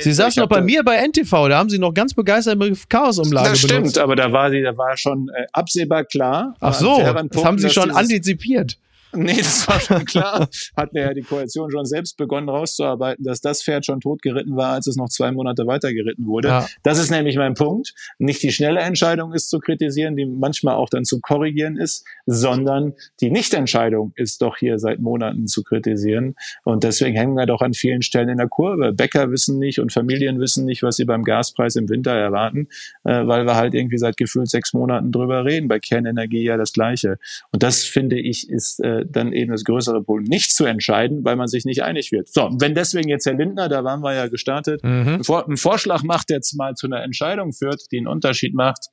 Sie 0.00 0.12
saßen 0.12 0.40
noch 0.40 0.48
bei 0.48 0.60
mir 0.60 0.82
bei 0.84 1.04
NTV, 1.06 1.48
da 1.48 1.58
haben 1.58 1.70
Sie 1.70 1.78
noch 1.78 1.94
ganz 1.94 2.14
begeistert 2.14 2.54
den 2.54 2.58
Begriff 2.60 2.88
Chaosumlage 2.88 3.44
benutzt. 3.44 3.64
Das 3.64 3.70
stimmt, 3.70 3.98
aber 3.98 4.16
da 4.16 4.32
war 4.32 4.50
sie, 4.50 4.62
da 4.62 4.76
war 4.76 4.96
schon 4.96 5.28
äh, 5.34 5.46
absehbar 5.52 6.04
klar. 6.04 6.54
Ach 6.60 6.74
so, 6.74 7.00
das 7.00 7.44
haben 7.44 7.58
Sie 7.58 7.70
schon 7.70 7.90
antizipiert. 7.90 8.76
Nee, 9.12 9.36
das 9.38 9.66
war 9.66 9.80
schon 9.80 10.04
klar. 10.04 10.48
Hat 10.76 10.90
ja 10.92 11.12
die 11.12 11.22
Koalition 11.22 11.70
schon 11.70 11.84
selbst 11.84 12.16
begonnen 12.16 12.48
rauszuarbeiten, 12.48 13.24
dass 13.24 13.40
das 13.40 13.62
Pferd 13.62 13.84
schon 13.84 14.00
totgeritten 14.00 14.56
war, 14.56 14.74
als 14.74 14.86
es 14.86 14.96
noch 14.96 15.08
zwei 15.08 15.32
Monate 15.32 15.66
weiter 15.66 15.92
geritten 15.92 16.26
wurde. 16.26 16.48
Ja. 16.48 16.66
Das 16.82 16.98
ist 16.98 17.10
nämlich 17.10 17.36
mein 17.36 17.54
Punkt. 17.54 17.94
Nicht 18.18 18.42
die 18.42 18.52
schnelle 18.52 18.80
Entscheidung 18.80 19.32
ist 19.32 19.50
zu 19.50 19.58
kritisieren, 19.58 20.16
die 20.16 20.26
manchmal 20.26 20.74
auch 20.74 20.88
dann 20.88 21.04
zu 21.04 21.20
korrigieren 21.20 21.76
ist, 21.76 22.04
sondern 22.26 22.94
die 23.20 23.30
Nichtentscheidung 23.30 24.12
ist 24.14 24.42
doch 24.42 24.56
hier 24.56 24.78
seit 24.78 25.00
Monaten 25.00 25.46
zu 25.46 25.62
kritisieren. 25.62 26.36
Und 26.64 26.84
deswegen 26.84 27.16
hängen 27.16 27.34
wir 27.34 27.46
doch 27.46 27.62
an 27.62 27.74
vielen 27.74 28.02
Stellen 28.02 28.28
in 28.28 28.38
der 28.38 28.48
Kurve. 28.48 28.92
Bäcker 28.92 29.30
wissen 29.30 29.58
nicht 29.58 29.80
und 29.80 29.92
Familien 29.92 30.40
wissen 30.40 30.64
nicht, 30.64 30.82
was 30.82 30.96
sie 30.96 31.04
beim 31.04 31.24
Gaspreis 31.24 31.76
im 31.76 31.88
Winter 31.88 32.12
erwarten, 32.12 32.68
äh, 33.04 33.26
weil 33.26 33.46
wir 33.46 33.56
halt 33.56 33.74
irgendwie 33.74 33.98
seit 33.98 34.16
gefühlt 34.16 34.48
sechs 34.48 34.72
Monaten 34.72 35.10
drüber 35.10 35.44
reden. 35.44 35.68
Bei 35.68 35.78
Kernenergie 35.78 36.44
ja 36.44 36.56
das 36.56 36.72
Gleiche. 36.72 37.18
Und 37.52 37.62
das 37.62 37.84
finde 37.84 38.18
ich 38.18 38.48
ist 38.48 38.80
äh, 38.80 38.99
dann 39.08 39.32
eben 39.32 39.52
das 39.52 39.64
größere 39.64 40.02
Problem, 40.02 40.24
nicht 40.24 40.54
zu 40.54 40.64
entscheiden, 40.64 41.24
weil 41.24 41.36
man 41.36 41.46
sich 41.46 41.64
nicht 41.64 41.82
einig 41.82 42.12
wird. 42.12 42.28
So, 42.28 42.50
wenn 42.58 42.74
deswegen 42.74 43.08
jetzt 43.08 43.26
Herr 43.26 43.34
Lindner, 43.34 43.68
da 43.68 43.84
waren 43.84 44.00
wir 44.00 44.14
ja 44.14 44.28
gestartet, 44.28 44.82
mhm. 44.82 45.20
einen 45.28 45.56
Vorschlag 45.56 46.02
macht, 46.02 46.30
der 46.30 46.36
jetzt 46.36 46.56
mal 46.56 46.74
zu 46.74 46.86
einer 46.86 47.02
Entscheidung 47.02 47.52
führt, 47.52 47.82
die 47.92 47.98
einen 47.98 48.06
Unterschied 48.06 48.54
macht, 48.54 48.86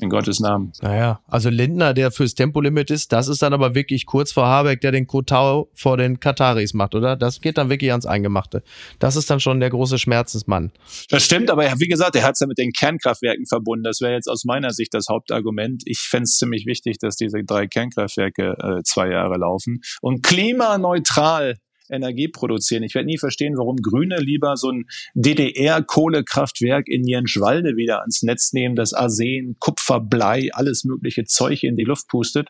in 0.00 0.10
Gottes 0.10 0.40
Namen. 0.40 0.72
Naja, 0.80 1.20
also 1.26 1.50
Lindner, 1.50 1.94
der 1.94 2.10
fürs 2.10 2.34
Tempolimit 2.34 2.90
ist, 2.90 3.12
das 3.12 3.28
ist 3.28 3.42
dann 3.42 3.52
aber 3.52 3.74
wirklich 3.74 4.06
kurz 4.06 4.32
vor 4.32 4.46
Habeck, 4.46 4.80
der 4.80 4.92
den 4.92 5.06
Kotau 5.06 5.68
vor 5.74 5.96
den 5.96 6.20
Kataris 6.20 6.74
macht, 6.74 6.94
oder? 6.94 7.16
Das 7.16 7.40
geht 7.40 7.58
dann 7.58 7.68
wirklich 7.70 7.90
ans 7.90 8.06
Eingemachte. 8.06 8.62
Das 8.98 9.16
ist 9.16 9.30
dann 9.30 9.40
schon 9.40 9.60
der 9.60 9.70
große 9.70 9.98
Schmerzensmann. 9.98 10.72
Das 11.10 11.24
stimmt, 11.24 11.50
aber 11.50 11.64
wie 11.78 11.88
gesagt, 11.88 12.16
er 12.16 12.22
hat 12.22 12.34
es 12.34 12.40
ja 12.40 12.46
mit 12.46 12.58
den 12.58 12.72
Kernkraftwerken 12.72 13.46
verbunden. 13.46 13.84
Das 13.84 14.00
wäre 14.00 14.12
jetzt 14.12 14.28
aus 14.28 14.44
meiner 14.44 14.70
Sicht 14.70 14.94
das 14.94 15.06
Hauptargument. 15.08 15.82
Ich 15.86 16.00
fände 16.00 16.24
es 16.24 16.36
ziemlich 16.36 16.66
wichtig, 16.66 16.98
dass 16.98 17.16
diese 17.16 17.42
drei 17.44 17.66
Kernkraftwerke 17.66 18.56
äh, 18.58 18.82
zwei 18.84 19.10
Jahre 19.10 19.36
laufen 19.36 19.80
und 20.00 20.22
klimaneutral 20.22 21.56
Energie 21.90 22.28
produzieren. 22.28 22.82
Ich 22.82 22.94
werde 22.94 23.06
nie 23.06 23.18
verstehen, 23.18 23.56
warum 23.56 23.76
Grüne 23.76 24.16
lieber 24.18 24.56
so 24.56 24.70
ein 24.70 24.86
DDR-Kohlekraftwerk 25.14 26.88
in 26.88 27.06
Jenschwalde 27.06 27.76
wieder 27.76 28.00
ans 28.00 28.22
Netz 28.22 28.52
nehmen, 28.52 28.76
das 28.76 28.92
Arsen, 28.92 29.56
Kupfer, 29.58 30.00
Blei, 30.00 30.48
alles 30.52 30.84
mögliche 30.84 31.24
Zeug 31.24 31.62
in 31.62 31.76
die 31.76 31.84
Luft 31.84 32.08
pustet. 32.08 32.48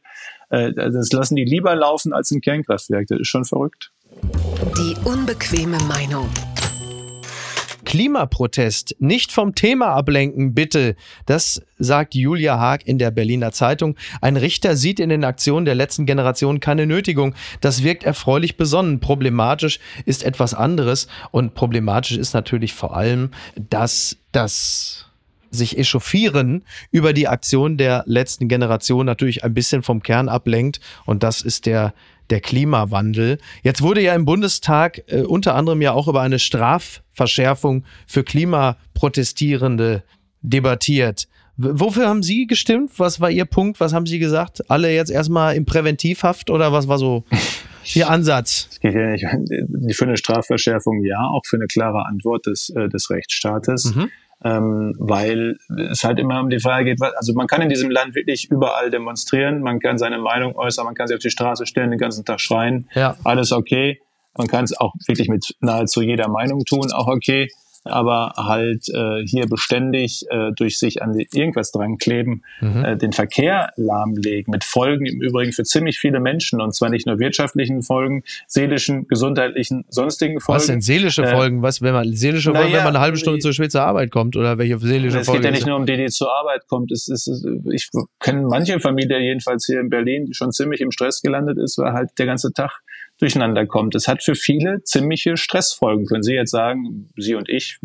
Äh, 0.51 0.73
das 0.73 1.13
lassen 1.13 1.37
die 1.37 1.45
lieber 1.45 1.75
laufen 1.75 2.13
als 2.13 2.31
ein 2.31 2.41
Kernkraftwerk. 2.41 3.07
Das 3.09 3.21
ist 3.21 3.29
schon 3.29 3.45
verrückt. 3.45 3.93
Die 4.77 4.97
unbequeme 5.05 5.79
Meinung. 5.85 6.29
Klimaprotest 7.89 8.97
nicht 8.99 9.33
vom 9.33 9.55
Thema 9.55 9.95
ablenken, 9.95 10.53
bitte. 10.53 10.95
Das 11.25 11.63
sagt 11.79 12.15
Julia 12.15 12.59
Haag 12.59 12.87
in 12.87 12.99
der 12.99 13.11
Berliner 13.11 13.51
Zeitung. 13.51 13.97
Ein 14.21 14.37
Richter 14.37 14.77
sieht 14.77 15.01
in 15.01 15.09
den 15.09 15.25
Aktionen 15.25 15.65
der 15.65 15.75
letzten 15.75 16.05
Generation 16.05 16.61
keine 16.61 16.87
Nötigung. 16.87 17.35
Das 17.63 17.83
wirkt 17.83 18.05
erfreulich 18.05 18.59
besonnen. 18.59 19.01
Problematisch 19.01 19.81
ist 20.05 20.23
etwas 20.23 20.53
anderes 20.53 21.09
und 21.31 21.55
problematisch 21.55 22.19
ist 22.19 22.35
natürlich 22.35 22.75
vor 22.75 22.95
allem, 22.95 23.31
dass 23.71 24.19
das 24.33 25.07
sich 25.51 25.79
echauffieren 25.79 26.65
über 26.91 27.15
die 27.15 27.27
Aktion 27.27 27.79
der 27.79 28.05
letzten 28.05 28.49
Generation 28.49 29.07
natürlich 29.07 29.45
ein 29.45 29.55
bisschen 29.55 29.83
vom 29.83 30.03
Kern 30.03 30.29
ablenkt 30.29 30.79
und 31.07 31.23
das 31.23 31.41
ist 31.41 31.65
der 31.65 31.95
der 32.31 32.41
Klimawandel. 32.41 33.39
Jetzt 33.63 33.83
wurde 33.83 34.01
ja 34.03 34.15
im 34.15 34.25
Bundestag 34.25 35.03
äh, 35.07 35.23
unter 35.23 35.55
anderem 35.55 35.83
ja 35.83 35.93
auch 35.93 36.09
über 36.09 36.21
eine 36.21 36.39
Strafverschärfung 36.39 37.85
für 38.07 38.25
Klimaprotestierende 38.25 40.03
debattiert. 40.43 41.29
Wofür 41.57 42.09
haben 42.09 42.23
Sie 42.23 42.47
gestimmt? 42.47 42.93
Was 42.99 43.21
war 43.21 43.31
Ihr 43.31 43.45
Punkt? 43.45 43.81
Was 43.81 43.93
haben 43.93 44.07
Sie 44.07 44.21
gesagt? 44.21 44.71
Alle 44.71 44.95
jetzt 44.95 45.11
erstmal 45.11 45.57
in 45.57 45.65
Präventivhaft 45.65 46.51
oder 46.51 46.73
was 46.73 46.87
war 46.87 46.99
so 46.99 47.25
Ihr 47.95 48.09
Ansatz? 48.09 48.69
Es 48.71 48.81
geht 48.81 48.95
ja 48.95 49.11
nicht 49.11 49.97
für 49.97 50.05
eine 50.05 50.17
Strafverschärfung, 50.17 51.03
ja, 51.05 51.27
auch 51.27 51.43
für 51.47 51.57
eine 51.57 51.67
klare 51.67 52.07
Antwort 52.07 52.47
des, 52.47 52.71
äh, 52.71 52.89
des 52.89 53.11
Rechtsstaates. 53.11 53.95
Mhm. 53.95 54.11
Ähm, 54.45 54.95
weil 54.99 55.57
es 55.91 56.05
halt 56.05 56.19
immer 56.19 56.41
um 56.41 56.51
die 56.51 56.61
Frage 56.61 56.85
geht, 56.95 57.03
also 57.17 57.33
man 57.35 57.47
kann 57.47 57.63
in 57.63 57.69
diesem 57.69 57.91
Land 57.91 58.15
wirklich 58.15 58.51
überall 58.51 58.91
demonstrieren, 58.91 59.63
man 59.63 59.81
kann 59.81 59.99
seine 59.99 60.19
Meinung 60.19 60.57
äußern, 60.57 60.85
man 60.85 60.95
kann 60.95 61.09
sich 61.09 61.17
auf 61.17 61.23
die 61.23 61.31
Straße 61.31 61.67
stellen, 61.67 61.91
den 61.91 61.99
ganzen 61.99 62.25
Tag 62.25 62.41
schreien, 62.41 62.89
Ja. 62.95 63.17
alles 63.25 63.53
okay. 63.53 64.01
Man 64.37 64.47
kann 64.47 64.65
es 64.65 64.79
auch 64.79 64.95
wirklich 65.09 65.29
mit 65.29 65.57
nahezu 65.61 66.01
jeder 66.01 66.29
Meinung 66.29 66.65
tun, 66.65 66.93
auch 66.93 67.09
okay 67.09 67.49
aber 67.85 68.33
halt 68.37 68.89
äh, 68.89 69.23
hier 69.27 69.47
beständig 69.47 70.25
äh, 70.31 70.53
durch 70.57 70.79
sich 70.79 71.03
an 71.03 71.13
die, 71.17 71.29
irgendwas 71.33 71.71
dran 71.73 71.99
kleben, 71.99 72.43
Mhm. 72.61 72.85
äh, 72.85 72.97
den 72.97 73.13
Verkehr 73.13 73.73
lahmlegen, 73.77 74.51
mit 74.51 74.65
Folgen 74.65 75.07
im 75.07 75.21
Übrigen 75.23 75.53
für 75.53 75.63
ziemlich 75.65 75.99
viele 75.99 76.21
Menschen 76.21 76.61
und 76.61 76.75
zwar 76.75 76.91
nicht 76.91 77.07
nur 77.07 77.19
wirtschaftlichen 77.19 77.83
Folgen, 77.83 78.23
seelischen, 78.47 79.07
gesundheitlichen, 79.09 79.85
sonstigen 79.89 80.41
Folgen. 80.41 80.61
Was 80.61 80.67
denn 80.67 80.81
seelische 80.81 81.23
Äh, 81.23 81.35
Folgen? 81.35 81.63
Was, 81.63 81.83
wenn 81.83 81.93
man 81.95 82.13
seelische 82.13 82.53
Folgen, 82.53 82.69
wenn 82.69 82.79
ja, 82.79 82.85
man 82.85 82.97
eine 82.97 83.01
halbe 83.01 83.17
Stunde 83.17 83.39
zu 83.41 83.53
spät 83.53 83.73
zur 83.73 83.83
Arbeit 83.83 84.11
kommt 84.11 84.37
oder 84.37 84.59
welche 84.59 84.79
seelische 84.79 85.19
es 85.19 85.27
geht 85.27 85.35
Folge? 85.35 85.45
ja 85.47 85.51
nicht 85.53 85.67
nur 85.67 85.77
um 85.77 85.87
die, 85.87 85.97
die 85.97 86.07
zur 86.09 86.33
Arbeit 86.33 86.67
kommt. 86.69 86.91
Es 86.93 87.09
ist, 87.09 87.29
ich 87.73 87.89
kenne 88.21 88.43
manche 88.43 88.81
Familie, 88.81 89.19
jedenfalls 89.21 89.67
hier 89.67 89.81
in 89.81 89.89
Berlin, 89.89 90.27
die 90.27 90.35
schon 90.35 90.53
ziemlich 90.53 90.81
im 90.81 90.91
Stress 90.91 91.23
gelandet 91.23 91.59
ist, 91.59 91.79
weil 91.79 91.93
halt 91.93 92.11
der 92.19 92.27
ganze 92.27 92.53
Tag 92.53 92.81
durcheinander 93.19 93.67
kommt. 93.67 93.95
Es 93.95 94.09
hat 94.09 94.23
für 94.23 94.35
viele 94.35 94.83
ziemliche 94.85 95.37
Stressfolgen. 95.37 96.07
Können 96.07 96.23
Sie 96.23 96.35
jetzt 96.35 96.51
sagen, 96.51 97.11
Sie 97.17 97.35
und 97.35 97.49
ich? 97.49 97.79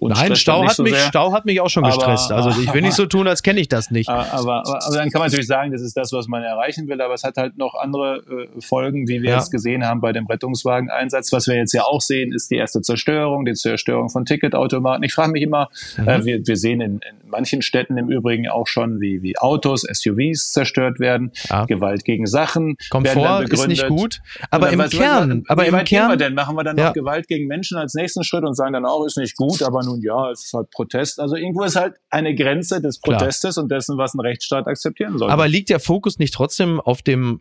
Nein, 0.00 0.34
Stau 0.36 0.64
hat, 0.64 0.72
so 0.76 0.82
mich, 0.82 0.94
sehr. 0.94 1.06
Stau 1.08 1.32
hat 1.32 1.44
mich 1.44 1.60
auch 1.60 1.68
schon 1.68 1.84
Aber- 1.84 1.94
gestresst. 1.94 2.32
Also 2.32 2.50
ich 2.60 2.72
will 2.72 2.82
nicht 2.82 2.94
so 2.94 3.06
tun, 3.06 3.26
als 3.28 3.42
kenne 3.42 3.60
ich 3.60 3.68
das 3.68 3.90
nicht. 3.90 4.08
Aber, 4.10 4.26
aber, 4.32 4.62
aber 4.66 4.96
dann 4.96 5.10
kann 5.10 5.20
man 5.20 5.28
natürlich 5.28 5.46
sagen, 5.46 5.72
das 5.72 5.82
ist 5.82 5.96
das, 5.96 6.12
was 6.12 6.26
man 6.28 6.42
erreichen 6.42 6.88
will, 6.88 7.00
aber 7.00 7.14
es 7.14 7.22
hat 7.24 7.36
halt 7.36 7.56
noch 7.58 7.74
andere 7.74 8.22
äh, 8.56 8.60
Folgen, 8.60 9.06
wie 9.08 9.22
wir 9.22 9.30
Ja. 9.30 9.36
jetzt 9.36 9.50
gesehen 9.50 9.84
haben 9.86 10.00
bei 10.00 10.12
dem 10.12 10.26
Rettungswageneinsatz. 10.64 11.32
Was 11.32 11.46
wir 11.46 11.54
jetzt 11.56 11.72
ja 11.72 11.82
auch 11.84 12.00
sehen, 12.00 12.32
ist 12.32 12.50
die 12.50 12.56
erste 12.56 12.80
Zerstörung, 12.82 13.44
die 13.44 13.54
Zerstörung 13.54 14.08
von 14.10 14.24
Ticketautomaten. 14.24 15.02
Ich 15.04 15.14
frage 15.14 15.32
mich 15.32 15.42
immer, 15.42 15.68
Mhm. 15.96 16.08
äh, 16.08 16.24
wir, 16.24 16.46
wir 16.46 16.56
sehen 16.56 16.80
in, 16.80 16.92
in 16.94 17.00
manchen 17.30 17.62
Städten 17.62 17.96
im 17.96 18.08
Übrigen 18.10 18.48
auch 18.48 18.66
schon, 18.66 19.00
wie, 19.00 19.22
wie 19.22 19.38
Autos, 19.38 19.82
SUVs 19.82 20.52
zerstört 20.52 21.00
werden, 21.00 21.32
Ja. 21.48 21.64
Gewalt 21.66 22.04
gegen 22.04 22.26
Sachen. 22.26 22.76
Komfort 22.90 23.44
ist 23.52 23.66
nicht 23.68 23.86
gut, 23.88 24.20
aber 24.50 24.70
im 24.70 24.78
was- 24.78 24.92
was- 24.92 24.98
Kern, 24.98 25.44
aber 25.48 25.62
wie 25.62 25.66
im 25.68 25.72
weit 25.74 25.86
gehen 25.86 26.00
wir 26.02 26.06
Kern, 26.08 26.18
denn? 26.18 26.34
Machen 26.34 26.56
wir 26.56 26.64
dann 26.64 26.76
Ja. 26.76 26.86
noch 26.88 26.92
Gewalt 26.94 27.28
gegen 27.28 27.46
Menschen 27.46 27.76
als 27.78 27.94
nächsten 27.94 28.24
Schritt 28.24 28.44
und 28.44 28.54
sagen 28.54 28.72
dann 28.72 28.84
auch, 28.84 29.04
ist 29.04 29.16
nicht 29.16 29.36
gut, 29.36 29.59
aber 29.62 29.82
nun 29.82 30.00
ja, 30.02 30.30
es 30.30 30.44
ist 30.44 30.52
halt 30.52 30.70
Protest. 30.70 31.20
Also 31.20 31.36
irgendwo 31.36 31.64
ist 31.64 31.76
halt 31.76 31.94
eine 32.10 32.34
Grenze 32.34 32.80
des 32.80 33.00
Klar. 33.00 33.18
Protestes 33.18 33.58
und 33.58 33.70
dessen, 33.70 33.98
was 33.98 34.14
ein 34.14 34.20
Rechtsstaat 34.20 34.66
akzeptieren 34.66 35.18
soll. 35.18 35.30
aber 35.30 35.48
liegt 35.48 35.70
der 35.70 35.80
Fokus 35.80 36.18
nicht 36.18 36.34
trotzdem 36.34 36.80
auf 36.80 37.02
dem 37.02 37.40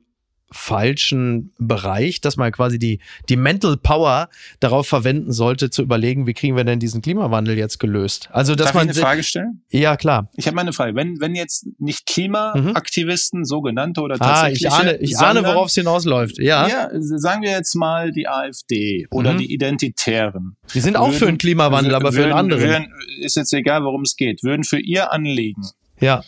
falschen 0.51 1.51
Bereich, 1.59 2.21
dass 2.21 2.37
man 2.37 2.51
quasi 2.51 2.79
die, 2.79 2.99
die 3.29 3.35
Mental 3.35 3.77
Power 3.77 4.29
darauf 4.59 4.87
verwenden 4.87 5.31
sollte, 5.31 5.69
zu 5.69 5.81
überlegen, 5.81 6.27
wie 6.27 6.33
kriegen 6.33 6.55
wir 6.55 6.63
denn 6.63 6.79
diesen 6.79 7.01
Klimawandel 7.01 7.57
jetzt 7.57 7.79
gelöst? 7.79 8.29
Also, 8.31 8.55
dass 8.55 8.67
Darf 8.67 8.75
man. 8.75 8.89
ich 8.89 8.95
eine 8.95 9.01
Frage 9.01 9.23
stellen? 9.23 9.61
Ja, 9.69 9.95
klar. 9.97 10.29
Ich 10.35 10.47
habe 10.47 10.55
mal 10.55 10.61
eine 10.61 10.73
Frage. 10.73 10.95
Wenn, 10.95 11.19
wenn 11.19 11.35
jetzt 11.35 11.67
nicht 11.79 12.05
Klimaaktivisten, 12.05 13.45
sogenannte 13.45 14.01
oder 14.01 14.15
Mhm. 14.15 14.21
Ah, 14.21 14.25
tatsächliche, 14.41 14.67
ich 14.67 14.73
ahne, 14.73 14.97
ich 14.97 15.17
ahne, 15.17 15.33
sondern- 15.39 15.55
worauf 15.55 15.67
es 15.67 15.75
hinausläuft. 15.75 16.39
Ja. 16.39 16.67
Ja, 16.67 16.89
sagen 16.99 17.41
wir 17.43 17.51
jetzt 17.51 17.75
mal 17.75 18.11
die 18.11 18.27
AfD 18.27 19.07
oder 19.11 19.33
Mhm. 19.33 19.37
die 19.39 19.53
Identitären. 19.53 20.55
Die 20.73 20.79
sind 20.79 20.95
auch 20.97 21.11
für 21.13 21.27
einen 21.27 21.37
Klimawandel, 21.37 21.95
aber 21.95 22.11
für 22.11 22.19
einen 22.23 22.29
würden, 22.31 22.37
anderen. 22.37 22.61
Würden, 22.63 22.93
ist 23.21 23.35
jetzt 23.35 23.53
egal, 23.53 23.83
worum 23.83 24.01
es 24.01 24.15
geht. 24.15 24.43
Würden 24.43 24.63
für 24.63 24.79
ihr 24.79 25.11
Anliegen 25.11 25.63
Ja. 25.99 26.23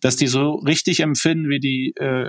Dass 0.00 0.16
die 0.16 0.26
so 0.26 0.54
richtig 0.56 1.00
empfinden, 1.00 1.48
wie 1.48 1.60
die 1.60 1.92
äh, 1.96 2.28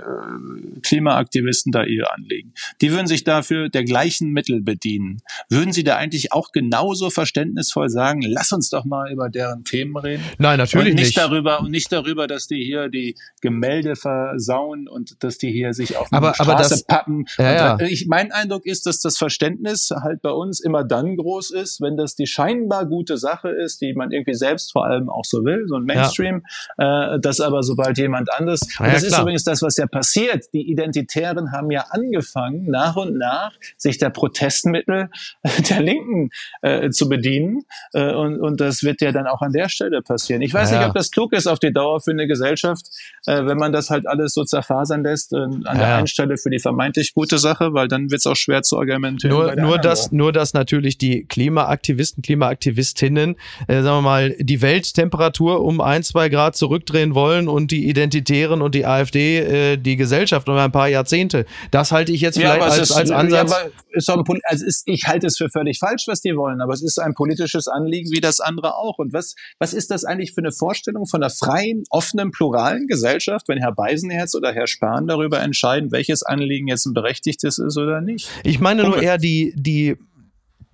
Klimaaktivisten 0.82 1.72
da 1.72 1.84
ihr 1.84 2.12
anlegen. 2.12 2.52
Die 2.80 2.90
würden 2.92 3.06
sich 3.06 3.24
dafür 3.24 3.68
der 3.68 3.84
gleichen 3.84 4.30
Mittel 4.30 4.60
bedienen. 4.62 5.18
Würden 5.48 5.72
sie 5.72 5.84
da 5.84 5.96
eigentlich 5.96 6.32
auch 6.32 6.52
genauso 6.52 7.10
verständnisvoll 7.10 7.88
sagen, 7.88 8.22
lass 8.22 8.52
uns 8.52 8.70
doch 8.70 8.84
mal 8.84 9.10
über 9.12 9.28
deren 9.28 9.64
Themen 9.64 9.96
reden? 9.96 10.22
Nein, 10.38 10.58
natürlich 10.58 10.88
und 10.90 10.94
nicht, 10.94 11.06
nicht. 11.06 11.18
darüber 11.18 11.60
und 11.60 11.70
nicht 11.70 11.92
darüber, 11.92 12.26
dass 12.26 12.46
die 12.46 12.64
hier 12.64 12.88
die 12.88 13.14
Gemälde 13.40 13.96
versauen 13.96 14.88
und 14.88 15.22
dass 15.22 15.38
die 15.38 15.50
hier 15.52 15.72
sich 15.74 15.96
auf 15.96 16.08
Aber- 16.12 16.32
die 16.32 16.40
aber 16.40 16.52
Straße 16.54 16.70
das- 16.70 16.84
pappen. 16.84 17.24
Ja, 17.38 17.78
ja. 17.78 17.80
ich, 17.86 18.06
mein 18.08 18.32
Eindruck 18.32 18.66
ist, 18.66 18.86
dass 18.86 19.00
das 19.00 19.16
Verständnis 19.18 19.90
halt 19.90 20.22
bei 20.22 20.30
uns 20.30 20.60
immer 20.60 20.84
dann 20.84 21.16
groß 21.16 21.50
ist, 21.52 21.80
wenn 21.80 21.96
das 21.96 22.14
die 22.14 22.26
scheinbar 22.26 22.86
gute 22.86 23.16
Sache 23.16 23.48
ist, 23.50 23.80
die 23.80 23.92
man 23.94 24.10
irgendwie 24.12 24.34
selbst 24.34 24.72
vor 24.72 24.86
allem 24.86 25.08
auch 25.08 25.24
so 25.24 25.44
will, 25.44 25.64
so 25.68 25.76
ein 25.76 25.84
Mainstream, 25.84 26.42
äh, 26.78 27.18
das 27.20 27.40
aber 27.40 27.59
sobald 27.62 27.98
jemand 27.98 28.32
anderes. 28.32 28.60
Und 28.78 28.86
Ja, 28.86 28.92
das 28.92 29.02
ist 29.02 29.08
klar. 29.10 29.22
übrigens 29.22 29.44
das, 29.44 29.62
was 29.62 29.76
ja 29.76 29.86
passiert. 29.86 30.46
Die 30.52 30.70
Identitären 30.70 31.52
haben 31.52 31.70
ja 31.70 31.84
angefangen, 31.90 32.66
nach 32.70 32.96
und 32.96 33.16
nach 33.16 33.52
sich 33.76 33.98
der 33.98 34.10
Protestmittel 34.10 35.08
der 35.70 35.80
Linken 35.80 36.30
äh, 36.62 36.90
zu 36.90 37.08
bedienen. 37.08 37.62
Äh, 37.92 38.12
und, 38.14 38.40
und 38.40 38.60
das 38.60 38.82
wird 38.82 39.00
ja 39.00 39.12
dann 39.12 39.26
auch 39.26 39.40
an 39.42 39.52
der 39.52 39.68
Stelle 39.68 40.02
passieren. 40.02 40.42
Ich 40.42 40.52
weiß 40.54 40.70
Ja. 40.70 40.78
nicht, 40.78 40.86
ob 40.88 40.94
das 40.94 41.10
klug 41.10 41.32
ist 41.32 41.46
auf 41.46 41.58
die 41.58 41.72
Dauer 41.72 42.00
für 42.00 42.10
eine 42.10 42.26
Gesellschaft, 42.26 42.86
äh, 43.26 43.44
wenn 43.46 43.58
man 43.58 43.72
das 43.72 43.90
halt 43.90 44.06
alles 44.06 44.34
so 44.34 44.44
zerfasern 44.44 45.02
lässt, 45.02 45.32
äh, 45.32 45.36
an 45.36 45.62
der 45.64 45.88
Ja. 45.88 45.96
einen 45.96 46.06
Stelle 46.06 46.36
für 46.36 46.50
die 46.50 46.58
vermeintlich 46.58 47.14
gute 47.14 47.38
Sache, 47.38 47.72
weil 47.74 47.88
dann 47.88 48.10
wird 48.10 48.20
es 48.20 48.26
auch 48.26 48.36
schwer 48.36 48.62
zu 48.62 48.78
argumentieren. 48.78 49.34
Nur, 49.36 49.56
nur, 49.56 49.78
dass, 49.78 50.12
nur, 50.12 50.32
dass 50.32 50.54
natürlich 50.54 50.98
die 50.98 51.24
Klimaaktivisten, 51.26 52.22
Klimaaktivistinnen, 52.22 53.36
äh, 53.68 53.82
sagen 53.82 53.98
wir 53.98 54.02
mal, 54.02 54.36
die 54.38 54.62
Welttemperatur 54.62 55.62
um 55.64 55.80
ein, 55.80 56.02
zwei 56.02 56.28
Grad 56.28 56.56
zurückdrehen 56.56 57.14
wollen 57.14 57.48
und 57.50 57.70
die 57.70 57.88
Identitären 57.88 58.62
und 58.62 58.74
die 58.74 58.86
AfD 58.86 59.38
äh, 59.38 59.76
die 59.76 59.96
Gesellschaft 59.96 60.48
um 60.48 60.56
ein 60.56 60.72
paar 60.72 60.88
Jahrzehnte. 60.88 61.46
Das 61.70 61.92
halte 61.92 62.12
ich 62.12 62.20
jetzt 62.20 62.38
vielleicht 62.38 62.60
aber 62.60 62.68
es 62.68 62.78
als, 62.78 62.90
ist, 62.90 62.96
als 62.96 63.10
Ansatz. 63.10 63.50
Ja, 63.50 63.56
aber 63.56 63.70
ist 63.90 64.10
ein, 64.10 64.24
also 64.44 64.66
ist, 64.66 64.82
ich 64.86 65.06
halte 65.06 65.26
es 65.26 65.36
für 65.36 65.48
völlig 65.48 65.78
falsch, 65.78 66.04
was 66.06 66.20
die 66.20 66.36
wollen, 66.36 66.60
aber 66.60 66.72
es 66.72 66.82
ist 66.82 66.98
ein 66.98 67.14
politisches 67.14 67.68
Anliegen 67.68 68.10
wie 68.10 68.20
das 68.20 68.40
andere 68.40 68.76
auch. 68.76 68.98
Und 68.98 69.12
was, 69.12 69.34
was 69.58 69.72
ist 69.72 69.90
das 69.90 70.04
eigentlich 70.04 70.32
für 70.32 70.40
eine 70.40 70.52
Vorstellung 70.52 71.06
von 71.06 71.22
einer 71.22 71.30
freien, 71.30 71.84
offenen, 71.90 72.30
pluralen 72.30 72.86
Gesellschaft, 72.86 73.48
wenn 73.48 73.58
Herr 73.58 73.72
Beisenherz 73.72 74.34
oder 74.34 74.52
Herr 74.52 74.66
Spahn 74.66 75.06
darüber 75.06 75.40
entscheiden, 75.40 75.92
welches 75.92 76.22
Anliegen 76.22 76.68
jetzt 76.68 76.86
ein 76.86 76.94
berechtigtes 76.94 77.58
ist 77.58 77.76
oder 77.76 78.00
nicht? 78.00 78.28
Ich 78.44 78.60
meine 78.60 78.84
nur 78.84 79.02
eher 79.02 79.18
die, 79.18 79.52
die, 79.56 79.96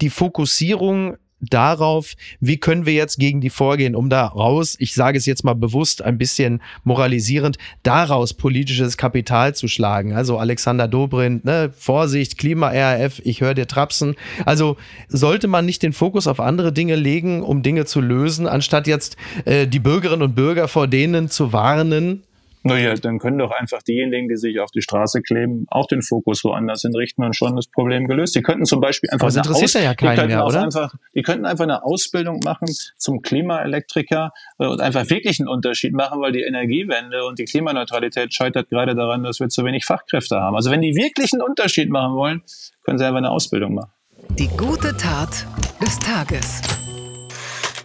die 0.01 0.11
Fokussierung 0.11 1.17
darauf, 1.40 2.14
wie 2.40 2.57
können 2.57 2.87
wir 2.87 2.94
jetzt 2.94 3.18
gegen 3.18 3.40
die 3.40 3.51
vorgehen, 3.51 3.94
um 3.94 4.09
daraus, 4.09 4.77
ich 4.79 4.94
sage 4.94 5.18
es 5.18 5.27
jetzt 5.27 5.44
mal 5.44 5.55
bewusst, 5.55 6.03
ein 6.03 6.18
bisschen 6.18 6.62
moralisierend, 6.85 7.59
daraus 7.83 8.35
politisches 8.35 8.96
Kapital 8.96 9.55
zu 9.55 9.68
schlagen. 9.68 10.14
Also 10.14 10.38
Alexander 10.38 10.88
Dobrindt, 10.88 11.44
ne, 11.44 11.70
Vorsicht, 11.77 12.38
Klima-RAF, 12.38 13.20
ich 13.25 13.40
höre 13.40 13.55
dir 13.55 13.66
trapsen. 13.66 14.16
Also 14.44 14.77
sollte 15.09 15.46
man 15.46 15.66
nicht 15.66 15.83
den 15.83 15.92
Fokus 15.92 16.27
auf 16.27 16.40
andere 16.40 16.72
Dinge 16.72 16.96
legen, 16.96 17.42
um 17.42 17.62
Dinge 17.62 17.85
zu 17.85 18.01
lösen, 18.01 18.46
anstatt 18.46 18.87
jetzt 18.87 19.16
äh, 19.44 19.66
die 19.66 19.81
Bürgerinnen 19.81 20.22
und 20.22 20.35
Bürger 20.35 20.68
vor 20.68 20.88
denen 20.88 21.29
zu 21.29 21.53
warnen? 21.53 22.22
Naja, 22.66 22.94
dann 22.94 23.18
können 23.18 23.38
doch 23.38 23.50
einfach 23.50 23.83
diejenigen, 23.83 24.29
die 24.29 24.37
sich 24.37 24.61
auf 24.61 24.70
die 24.70 24.83
Straße 24.83 25.22
kleben, 25.22 25.66
auch 25.68 25.87
den 25.87 26.02
Fokus 26.02 26.44
woanders 26.44 26.83
hinrichten 26.83 27.24
und 27.24 27.35
schon 27.35 27.57
das 27.57 27.66
Problem 27.66 28.07
gelöst. 28.07 28.35
Die 28.35 28.42
könnten 28.42 28.64
zum 28.64 28.81
Beispiel 28.81 29.11
einfach 29.11 29.29
eine 29.29 29.37
interessiert 29.38 29.76
Aus- 29.76 29.83
ja 29.83 29.94
die 29.94 30.05
mehr? 30.29 30.62
Einfach, 30.62 30.94
die 31.14 31.22
könnten 31.22 31.46
einfach 31.46 31.64
eine 31.64 31.85
Ausbildung 31.85 32.40
machen 32.44 32.68
zum 32.96 33.22
Klimaelektriker 33.22 34.33
äh, 34.59 34.66
und 34.66 34.81
einfach 34.81 35.09
wirklich 35.11 35.40
einen 35.40 35.48
Unterschied 35.48 35.92
machen, 35.94 36.20
weil 36.20 36.33
die 36.33 36.42
Energiewende 36.42 37.24
und 37.24 37.38
die 37.38 37.44
Klimaneutralität 37.44 38.35
scheitert 38.35 38.68
gerade 38.70 38.94
daran, 38.94 39.22
dass 39.22 39.40
wir 39.40 39.48
zu 39.48 39.64
wenig 39.64 39.85
Fachkräfte 39.85 40.37
haben. 40.37 40.57
Also 40.57 40.70
wenn 40.70 40.81
die 40.81 40.94
wirklich 40.94 41.33
einen 41.33 41.42
Unterschied 41.42 41.90
machen 41.90 42.14
wollen, 42.14 42.42
können 42.85 42.98
sie 42.98 43.05
einfach 43.05 43.18
eine 43.18 43.31
Ausbildung 43.31 43.74
machen. 43.74 43.90
Die 44.31 44.48
gute 44.48 44.96
Tat 44.96 45.46
des 45.81 45.98
Tages. 45.98 46.62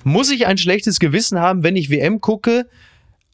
Muss 0.04 0.32
ich 0.32 0.48
ein 0.48 0.58
schlechtes 0.58 1.00
Gewissen 1.00 1.40
haben, 1.40 1.64
wenn 1.64 1.76
ich 1.76 1.90
WM 1.90 2.22
gucke? 2.22 2.68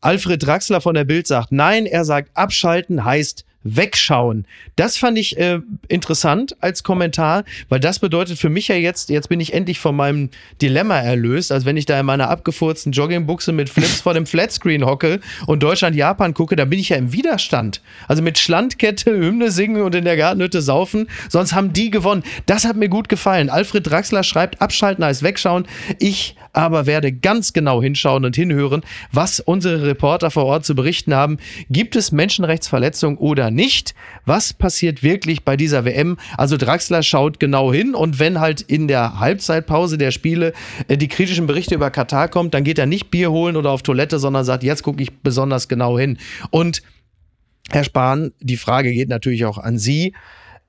Alfred 0.02 0.46
Draxler 0.46 0.82
von 0.82 0.94
der 0.94 1.04
Bild 1.04 1.28
sagt 1.28 1.52
nein, 1.52 1.86
er 1.86 2.06
sagt 2.06 2.30
abschalten 2.36 3.04
heißt 3.04 3.46
wegschauen. 3.64 4.46
Das 4.76 4.98
fand 4.98 5.18
ich 5.18 5.38
äh, 5.38 5.60
interessant 5.88 6.56
als 6.62 6.84
Kommentar, 6.84 7.44
weil 7.70 7.80
das 7.80 8.00
bedeutet 8.00 8.38
für 8.38 8.50
mich 8.50 8.68
ja 8.68 8.76
jetzt, 8.76 9.10
jetzt 9.10 9.30
bin 9.30 9.40
ich 9.40 9.54
endlich 9.54 9.80
von 9.80 9.96
meinem 9.96 10.30
Dilemma 10.62 10.98
erlöst, 11.00 11.52
als 11.52 11.66
wenn 11.66 11.78
ich 11.78 11.86
da 11.86 12.00
in 12.00 12.06
meiner 12.06 12.30
abgefurzten 12.30 12.92
Joggingbuchse 12.92 13.52
mit 13.52 13.70
Flips 13.70 14.02
vor 14.02 14.14
dem 14.14 14.26
Flatscreen 14.26 14.86
hocke 14.86 15.20
und 15.46 15.64
Deutschland-Japan 15.64 16.34
gucke, 16.34 16.56
da 16.56 16.66
bin 16.66 16.80
ich 16.80 16.90
ja 16.90 16.98
im 16.98 17.14
Widerstand. 17.14 17.82
Also 18.08 18.22
mit 18.22 18.38
Schlandkette, 18.38 19.12
Hymne 19.12 19.52
singen 19.52 19.82
und 19.82 19.96
in 19.96 20.06
der 20.06 20.18
Gartenhütte 20.18 20.62
saufen, 20.62 21.08
sonst 21.30 21.54
haben 21.54 21.74
die 21.74 21.90
gewonnen. 21.90 22.24
Das 22.46 22.66
hat 22.66 22.76
mir 22.76 22.90
gut 22.90 23.10
gefallen. 23.10 23.50
Alfred 23.50 23.90
Draxler 23.90 24.24
schreibt, 24.24 24.62
abschalten 24.62 25.04
heißt 25.04 25.24
wegschauen. 25.24 25.68
Ich 26.00 26.36
aber 26.58 26.88
werde 26.88 27.12
ganz 27.12 27.54
genau 27.54 27.84
hinschauen 27.84 28.26
und 28.26 28.36
hinhören, 28.36 28.82
was 29.12 29.40
unsere 29.40 29.86
Reporter 29.86 30.32
vor 30.32 30.46
Ort 30.46 30.66
zu 30.66 30.74
berichten 30.74 31.14
haben. 31.14 31.38
Gibt 31.70 31.96
es 31.96 32.12
Menschenrechtsverletzungen 32.12 33.20
oder 33.20 33.47
nicht? 33.52 33.96
Was 34.26 34.54
passiert 34.54 35.04
wirklich 35.04 35.44
bei 35.44 35.58
dieser 35.58 35.86
WM? 35.86 36.18
Also 36.38 36.58
Draxler 36.58 37.04
schaut 37.04 37.40
genau 37.40 37.72
hin 37.74 37.96
und 37.96 38.20
wenn 38.20 38.40
halt 38.40 38.62
in 38.62 38.88
der 38.88 39.20
Halbzeitpause 39.20 39.98
der 39.98 40.12
Spiele 40.12 40.54
äh, 40.88 40.98
die 40.98 41.08
kritischen 41.08 41.48
Berichte 41.48 41.76
über 41.76 41.92
Katar 41.92 42.28
kommt, 42.28 42.54
dann 42.54 42.64
geht 42.64 42.80
er 42.80 42.86
nicht 42.86 43.12
Bier 43.12 43.32
holen 43.32 43.56
oder 43.56 43.72
auf 43.72 43.84
Toilette, 43.84 44.20
sondern 44.20 44.46
sagt, 44.46 44.64
jetzt 44.64 44.84
gucke 44.84 45.02
ich 45.02 45.20
besonders 45.20 45.68
genau 45.68 45.98
hin. 45.98 46.18
Und 46.50 46.82
Herr 47.70 47.84
Spahn, 47.84 48.32
die 48.40 48.58
Frage 48.58 48.94
geht 48.94 49.10
natürlich 49.10 49.46
auch 49.46 49.58
an 49.58 49.78
Sie. 49.78 50.14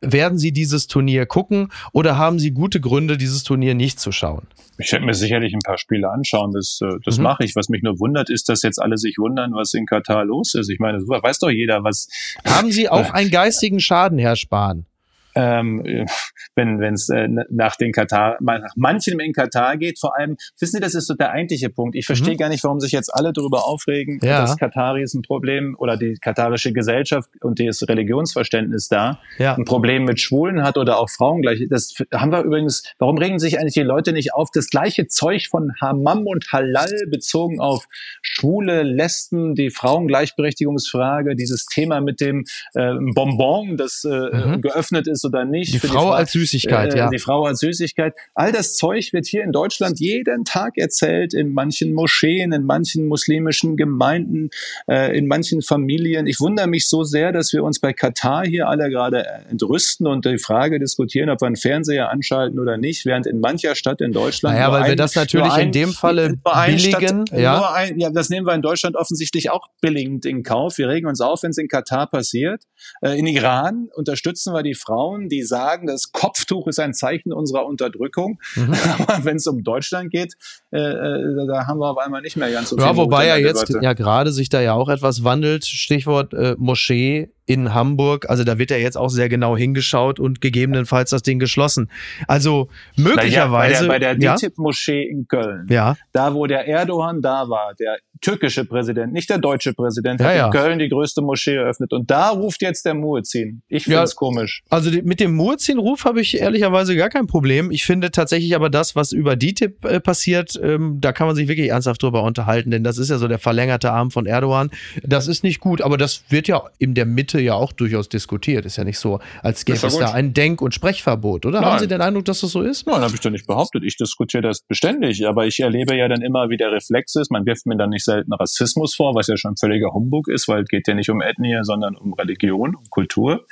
werden 0.00 0.38
Sie 0.38 0.52
dieses 0.52 0.86
Turnier 0.86 1.26
gucken 1.26 1.68
oder 1.92 2.16
haben 2.16 2.38
Sie 2.38 2.52
gute 2.52 2.80
Gründe, 2.80 3.16
dieses 3.16 3.42
Turnier 3.42 3.74
nicht 3.74 3.98
zu 3.98 4.12
schauen? 4.12 4.46
Ich 4.80 4.92
werde 4.92 5.04
mir 5.04 5.14
sicherlich 5.14 5.52
ein 5.54 5.60
paar 5.64 5.78
Spiele 5.78 6.08
anschauen, 6.10 6.52
das, 6.52 6.78
äh, 6.82 6.98
das 7.04 7.18
mhm. 7.18 7.24
mache 7.24 7.44
ich. 7.44 7.56
Was 7.56 7.68
mich 7.68 7.82
nur 7.82 7.98
wundert, 7.98 8.30
ist, 8.30 8.48
dass 8.48 8.62
jetzt 8.62 8.80
alle 8.80 8.96
sich 8.96 9.18
wundern, 9.18 9.52
was 9.52 9.74
in 9.74 9.86
Katar 9.86 10.24
los 10.24 10.54
ist. 10.54 10.70
Ich 10.70 10.78
meine, 10.78 10.98
weiß 10.98 11.40
doch 11.40 11.50
jeder, 11.50 11.82
was. 11.82 12.08
Haben 12.44 12.70
Sie 12.70 12.88
auch 12.88 13.10
einen 13.12 13.30
geistigen 13.30 13.80
Schaden, 13.80 14.18
Herr 14.18 14.36
Spahn? 14.36 14.86
Ähm, 15.34 16.06
wenn 16.54 16.94
es 16.94 17.08
äh, 17.08 17.28
nach 17.50 17.76
den 17.76 17.92
Katar, 17.92 18.36
nach 18.40 18.74
manchem 18.76 19.20
in 19.20 19.32
Katar 19.32 19.76
geht, 19.76 19.98
vor 19.98 20.18
allem, 20.18 20.36
wissen 20.58 20.76
Sie, 20.76 20.80
das 20.80 20.94
ist 20.94 21.06
so 21.06 21.14
der 21.14 21.30
eigentliche 21.30 21.70
Punkt. 21.70 21.96
Ich 21.96 22.06
verstehe 22.06 22.34
mhm. 22.34 22.38
gar 22.38 22.48
nicht, 22.48 22.64
warum 22.64 22.80
sich 22.80 22.92
jetzt 22.92 23.14
alle 23.14 23.32
darüber 23.32 23.66
aufregen, 23.66 24.18
ja. 24.22 24.40
dass 24.40 24.56
Kataris 24.56 25.14
ein 25.14 25.22
Problem 25.22 25.76
oder 25.78 25.96
die 25.96 26.14
katarische 26.14 26.72
Gesellschaft 26.72 27.30
und 27.40 27.60
das 27.60 27.86
Religionsverständnis 27.88 28.88
da 28.88 29.20
ja. 29.38 29.54
ein 29.54 29.64
Problem 29.64 30.04
mit 30.04 30.20
Schwulen 30.20 30.62
hat 30.62 30.76
oder 30.76 30.98
auch 30.98 31.10
Frauen 31.10 31.42
gleich. 31.42 31.64
Das 31.68 31.94
haben 32.12 32.32
wir 32.32 32.42
übrigens, 32.42 32.82
warum 32.98 33.18
regen 33.18 33.38
sich 33.38 33.58
eigentlich 33.58 33.74
die 33.74 33.82
Leute 33.82 34.12
nicht 34.12 34.34
auf? 34.34 34.50
Das 34.52 34.68
gleiche 34.68 35.06
Zeug 35.06 35.48
von 35.48 35.72
Hammam 35.80 36.26
und 36.26 36.52
Halal 36.52 37.06
bezogen 37.10 37.60
auf 37.60 37.86
Schwule, 38.22 38.82
Lesben, 38.82 39.54
die 39.54 39.70
Frauengleichberechtigungsfrage, 39.70 41.36
dieses 41.36 41.66
Thema 41.66 42.00
mit 42.00 42.20
dem 42.20 42.44
äh, 42.74 42.94
Bonbon, 43.14 43.76
das 43.76 44.04
äh, 44.04 44.08
mhm. 44.08 44.60
geöffnet 44.60 45.06
ist 45.06 45.17
oder 45.24 45.44
nicht. 45.44 45.74
Die 45.74 45.78
Frau, 45.78 45.86
die 45.86 45.92
Frau, 45.92 46.10
als 46.10 46.32
Süßigkeit, 46.32 46.94
äh, 46.94 46.98
ja. 46.98 47.10
Die 47.10 47.18
Frau 47.18 47.44
als 47.44 47.60
Süßigkeit. 47.60 48.14
All 48.34 48.52
das 48.52 48.76
Zeug 48.76 49.12
wird 49.12 49.26
hier 49.26 49.42
in 49.44 49.52
Deutschland 49.52 50.00
jeden 50.00 50.44
Tag 50.44 50.76
erzählt, 50.76 51.34
in 51.34 51.52
manchen 51.52 51.94
Moscheen, 51.94 52.52
in 52.52 52.64
manchen 52.64 53.06
muslimischen 53.06 53.76
Gemeinden, 53.76 54.50
äh, 54.88 55.16
in 55.16 55.26
manchen 55.26 55.62
Familien. 55.62 56.26
Ich 56.26 56.40
wundere 56.40 56.66
mich 56.66 56.88
so 56.88 57.04
sehr, 57.04 57.32
dass 57.32 57.52
wir 57.52 57.64
uns 57.64 57.80
bei 57.80 57.92
Katar 57.92 58.46
hier 58.46 58.68
alle 58.68 58.90
gerade 58.90 59.24
entrüsten 59.50 60.06
und 60.06 60.24
die 60.24 60.38
Frage 60.38 60.78
diskutieren, 60.78 61.30
ob 61.30 61.40
wir 61.40 61.46
einen 61.46 61.56
Fernseher 61.56 62.10
anschalten 62.10 62.58
oder 62.58 62.76
nicht, 62.76 63.06
während 63.06 63.26
in 63.26 63.40
mancher 63.40 63.74
Stadt 63.74 64.00
in 64.00 64.12
Deutschland. 64.12 64.56
Naja, 64.56 64.72
weil 64.72 64.82
ein, 64.82 64.88
wir 64.90 64.96
das 64.96 65.14
natürlich 65.14 65.52
ein, 65.52 65.66
in 65.66 65.72
dem 65.72 65.90
Falle 65.90 66.38
billigen. 66.66 67.26
Stadt, 67.26 67.38
ja. 67.38 67.72
Ein, 67.72 67.98
ja, 67.98 68.10
das 68.10 68.28
nehmen 68.28 68.46
wir 68.46 68.54
in 68.54 68.62
Deutschland 68.62 68.96
offensichtlich 68.96 69.50
auch 69.50 69.66
billigend 69.80 70.24
in 70.26 70.42
Kauf. 70.42 70.78
Wir 70.78 70.88
regen 70.88 71.06
uns 71.06 71.20
auf, 71.20 71.42
wenn 71.42 71.50
es 71.50 71.58
in 71.58 71.68
Katar 71.68 72.06
passiert. 72.06 72.64
Äh, 73.00 73.18
in 73.18 73.26
Iran 73.26 73.88
unterstützen 73.94 74.52
wir 74.52 74.62
die 74.62 74.74
Frauen 74.74 75.07
Frauen, 75.08 75.28
die 75.28 75.42
sagen, 75.42 75.86
das 75.86 76.12
Kopftuch 76.12 76.66
ist 76.66 76.78
ein 76.78 76.94
Zeichen 76.94 77.32
unserer 77.32 77.66
Unterdrückung. 77.66 78.38
Mhm. 78.54 78.74
Aber 79.06 79.24
wenn 79.24 79.36
es 79.36 79.46
um 79.46 79.62
Deutschland 79.62 80.10
geht, 80.10 80.34
äh, 80.70 80.78
äh, 80.78 81.46
da 81.46 81.66
haben 81.66 81.80
wir 81.80 81.90
auf 81.90 81.98
einmal 81.98 82.22
nicht 82.22 82.36
mehr 82.36 82.50
ganz 82.50 82.70
so 82.70 82.76
viel. 82.76 82.84
Ja, 82.84 82.96
wobei 82.96 83.26
ja 83.26 83.36
jetzt 83.36 83.68
ja 83.80 83.92
gerade 83.92 84.32
sich 84.32 84.48
da 84.48 84.60
ja 84.60 84.74
auch 84.74 84.88
etwas 84.88 85.24
wandelt. 85.24 85.64
Stichwort 85.64 86.34
äh, 86.34 86.54
Moschee 86.58 87.30
in 87.48 87.72
Hamburg. 87.72 88.28
Also 88.28 88.44
da 88.44 88.58
wird 88.58 88.70
ja 88.70 88.76
jetzt 88.76 88.96
auch 88.96 89.08
sehr 89.08 89.28
genau 89.28 89.56
hingeschaut 89.56 90.20
und 90.20 90.40
gegebenenfalls 90.40 91.10
das 91.10 91.22
Ding 91.22 91.38
geschlossen. 91.38 91.90
Also 92.28 92.68
möglicherweise. 92.96 93.84
Ja, 93.84 93.88
bei 93.88 93.98
der, 93.98 94.14
bei 94.14 94.18
der 94.18 94.34
DITIB-Moschee 94.36 95.02
in 95.02 95.26
Köln, 95.26 95.66
ja. 95.70 95.96
da 96.12 96.34
wo 96.34 96.46
der 96.46 96.68
Erdogan 96.68 97.22
da 97.22 97.48
war, 97.48 97.74
der 97.78 97.96
türkische 98.20 98.64
Präsident, 98.64 99.12
nicht 99.12 99.30
der 99.30 99.38
deutsche 99.38 99.72
Präsident, 99.72 100.20
hat 100.20 100.36
ja, 100.36 100.46
in 100.46 100.52
Köln 100.52 100.78
die 100.78 100.88
größte 100.88 101.22
Moschee 101.22 101.54
eröffnet. 101.54 101.92
Und 101.92 102.10
da 102.10 102.30
ruft 102.30 102.60
jetzt 102.62 102.84
der 102.84 102.94
Muezzin. 102.94 103.62
Ich 103.68 103.84
finde 103.84 104.02
es 104.02 104.14
komisch. 104.14 104.62
Also 104.68 104.90
die, 104.90 105.02
mit 105.02 105.20
dem 105.20 105.34
Muezzin-Ruf 105.34 106.04
habe 106.04 106.20
ich 106.20 106.38
ehrlicherweise 106.40 106.96
gar 106.96 107.08
kein 107.08 107.26
Problem. 107.26 107.70
Ich 107.70 107.86
finde 107.86 108.10
tatsächlich 108.10 108.54
aber 108.54 108.68
das, 108.68 108.94
was 108.94 109.12
über 109.12 109.36
DITIB 109.36 109.84
äh, 109.84 110.00
passiert, 110.00 110.58
ähm, 110.62 110.98
da 111.00 111.12
kann 111.12 111.26
man 111.26 111.36
sich 111.36 111.48
wirklich 111.48 111.70
ernsthaft 111.70 112.02
drüber 112.02 112.24
unterhalten, 112.24 112.70
denn 112.70 112.84
das 112.84 112.98
ist 112.98 113.08
ja 113.08 113.18
so 113.18 113.28
der 113.28 113.38
verlängerte 113.38 113.92
Arm 113.92 114.10
von 114.10 114.26
Erdogan. 114.26 114.70
Das 115.02 115.28
ist 115.28 115.44
nicht 115.44 115.60
gut, 115.60 115.80
aber 115.80 115.96
das 115.96 116.24
wird 116.28 116.48
ja 116.48 116.64
in 116.78 116.94
der 116.94 117.06
Mitte 117.06 117.37
Debatte 117.38 117.40
ja 117.40 117.54
auch 117.54 117.72
durchaus 117.72 118.08
diskutiert. 118.08 118.66
Ist 118.66 118.76
ja 118.76 118.84
nicht 118.84 118.98
so, 118.98 119.20
als 119.42 119.64
gäbe 119.64 119.86
es 119.86 119.98
da 119.98 120.12
ein 120.12 120.34
Denk- 120.34 120.60
und 120.60 120.74
Sprechverbot, 120.74 121.46
oder? 121.46 121.60
Nein. 121.60 121.70
Haben 121.70 121.78
Sie 121.78 121.88
den 121.88 122.00
Eindruck, 122.00 122.24
dass 122.24 122.40
das 122.40 122.52
so 122.52 122.62
ist? 122.62 122.86
Nein, 122.86 123.00
habe 123.00 123.14
ich 123.14 123.20
doch 123.20 123.30
nicht 123.30 123.46
behauptet. 123.46 123.84
Ich 123.84 123.96
diskutiere 123.96 124.42
das 124.42 124.62
beständig, 124.62 125.26
aber 125.26 125.46
ich 125.46 125.60
erlebe 125.60 125.96
ja 125.96 126.08
dann 126.08 126.22
immer, 126.22 126.50
wie 126.50 126.56
der 126.56 126.72
Reflex 126.72 127.14
ist. 127.16 127.30
Man 127.30 127.46
wirft 127.46 127.66
mir 127.66 127.76
dann 127.76 127.90
nicht 127.90 128.04
selten 128.04 128.32
Rassismus 128.32 128.94
vor, 128.94 129.14
was 129.14 129.28
ja 129.28 129.36
schon 129.36 129.56
völliger 129.56 129.92
Humbug 129.92 130.28
ist, 130.28 130.48
weil 130.48 130.62
es 130.62 130.68
geht 130.68 130.88
ja 130.88 130.94
nicht 130.94 131.10
um 131.10 131.20
Ethnie, 131.20 131.58
sondern 131.62 131.96
um 131.96 132.12
Religion, 132.14 132.74
um 132.74 132.84
Kultur. 132.90 133.46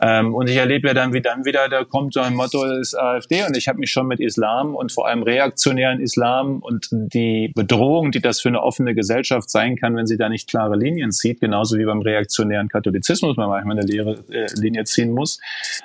Ähm, 0.00 0.34
und 0.34 0.48
ich 0.48 0.56
erlebe 0.56 0.88
ja 0.88 0.94
dann, 0.94 1.12
wie 1.12 1.20
dann 1.20 1.44
wieder, 1.44 1.68
da 1.68 1.84
kommt 1.84 2.14
so 2.14 2.20
ein 2.20 2.34
Motto 2.34 2.64
des 2.64 2.94
AfD 2.94 3.44
und 3.44 3.56
ich 3.56 3.68
habe 3.68 3.78
mich 3.78 3.90
schon 3.90 4.06
mit 4.06 4.20
Islam 4.20 4.74
und 4.74 4.92
vor 4.92 5.08
allem 5.08 5.22
reaktionären 5.22 6.00
Islam 6.00 6.60
und 6.60 6.88
die 6.90 7.52
Bedrohung, 7.54 8.10
die 8.10 8.20
das 8.20 8.40
für 8.40 8.48
eine 8.48 8.62
offene 8.62 8.94
Gesellschaft 8.94 9.50
sein 9.50 9.76
kann, 9.76 9.96
wenn 9.96 10.06
sie 10.06 10.16
da 10.16 10.28
nicht 10.28 10.48
klare 10.48 10.76
Linien 10.76 11.12
zieht, 11.12 11.40
genauso 11.40 11.78
wie 11.78 11.84
beim 11.84 12.00
reaktionären 12.00 12.68
Katholizismus 12.68 13.36
man 13.36 13.48
manchmal 13.48 13.78
eine 13.78 13.86
leere 13.86 14.24
äh, 14.30 14.46
Linie 14.56 14.84
ziehen 14.84 15.12
muss, 15.12 15.40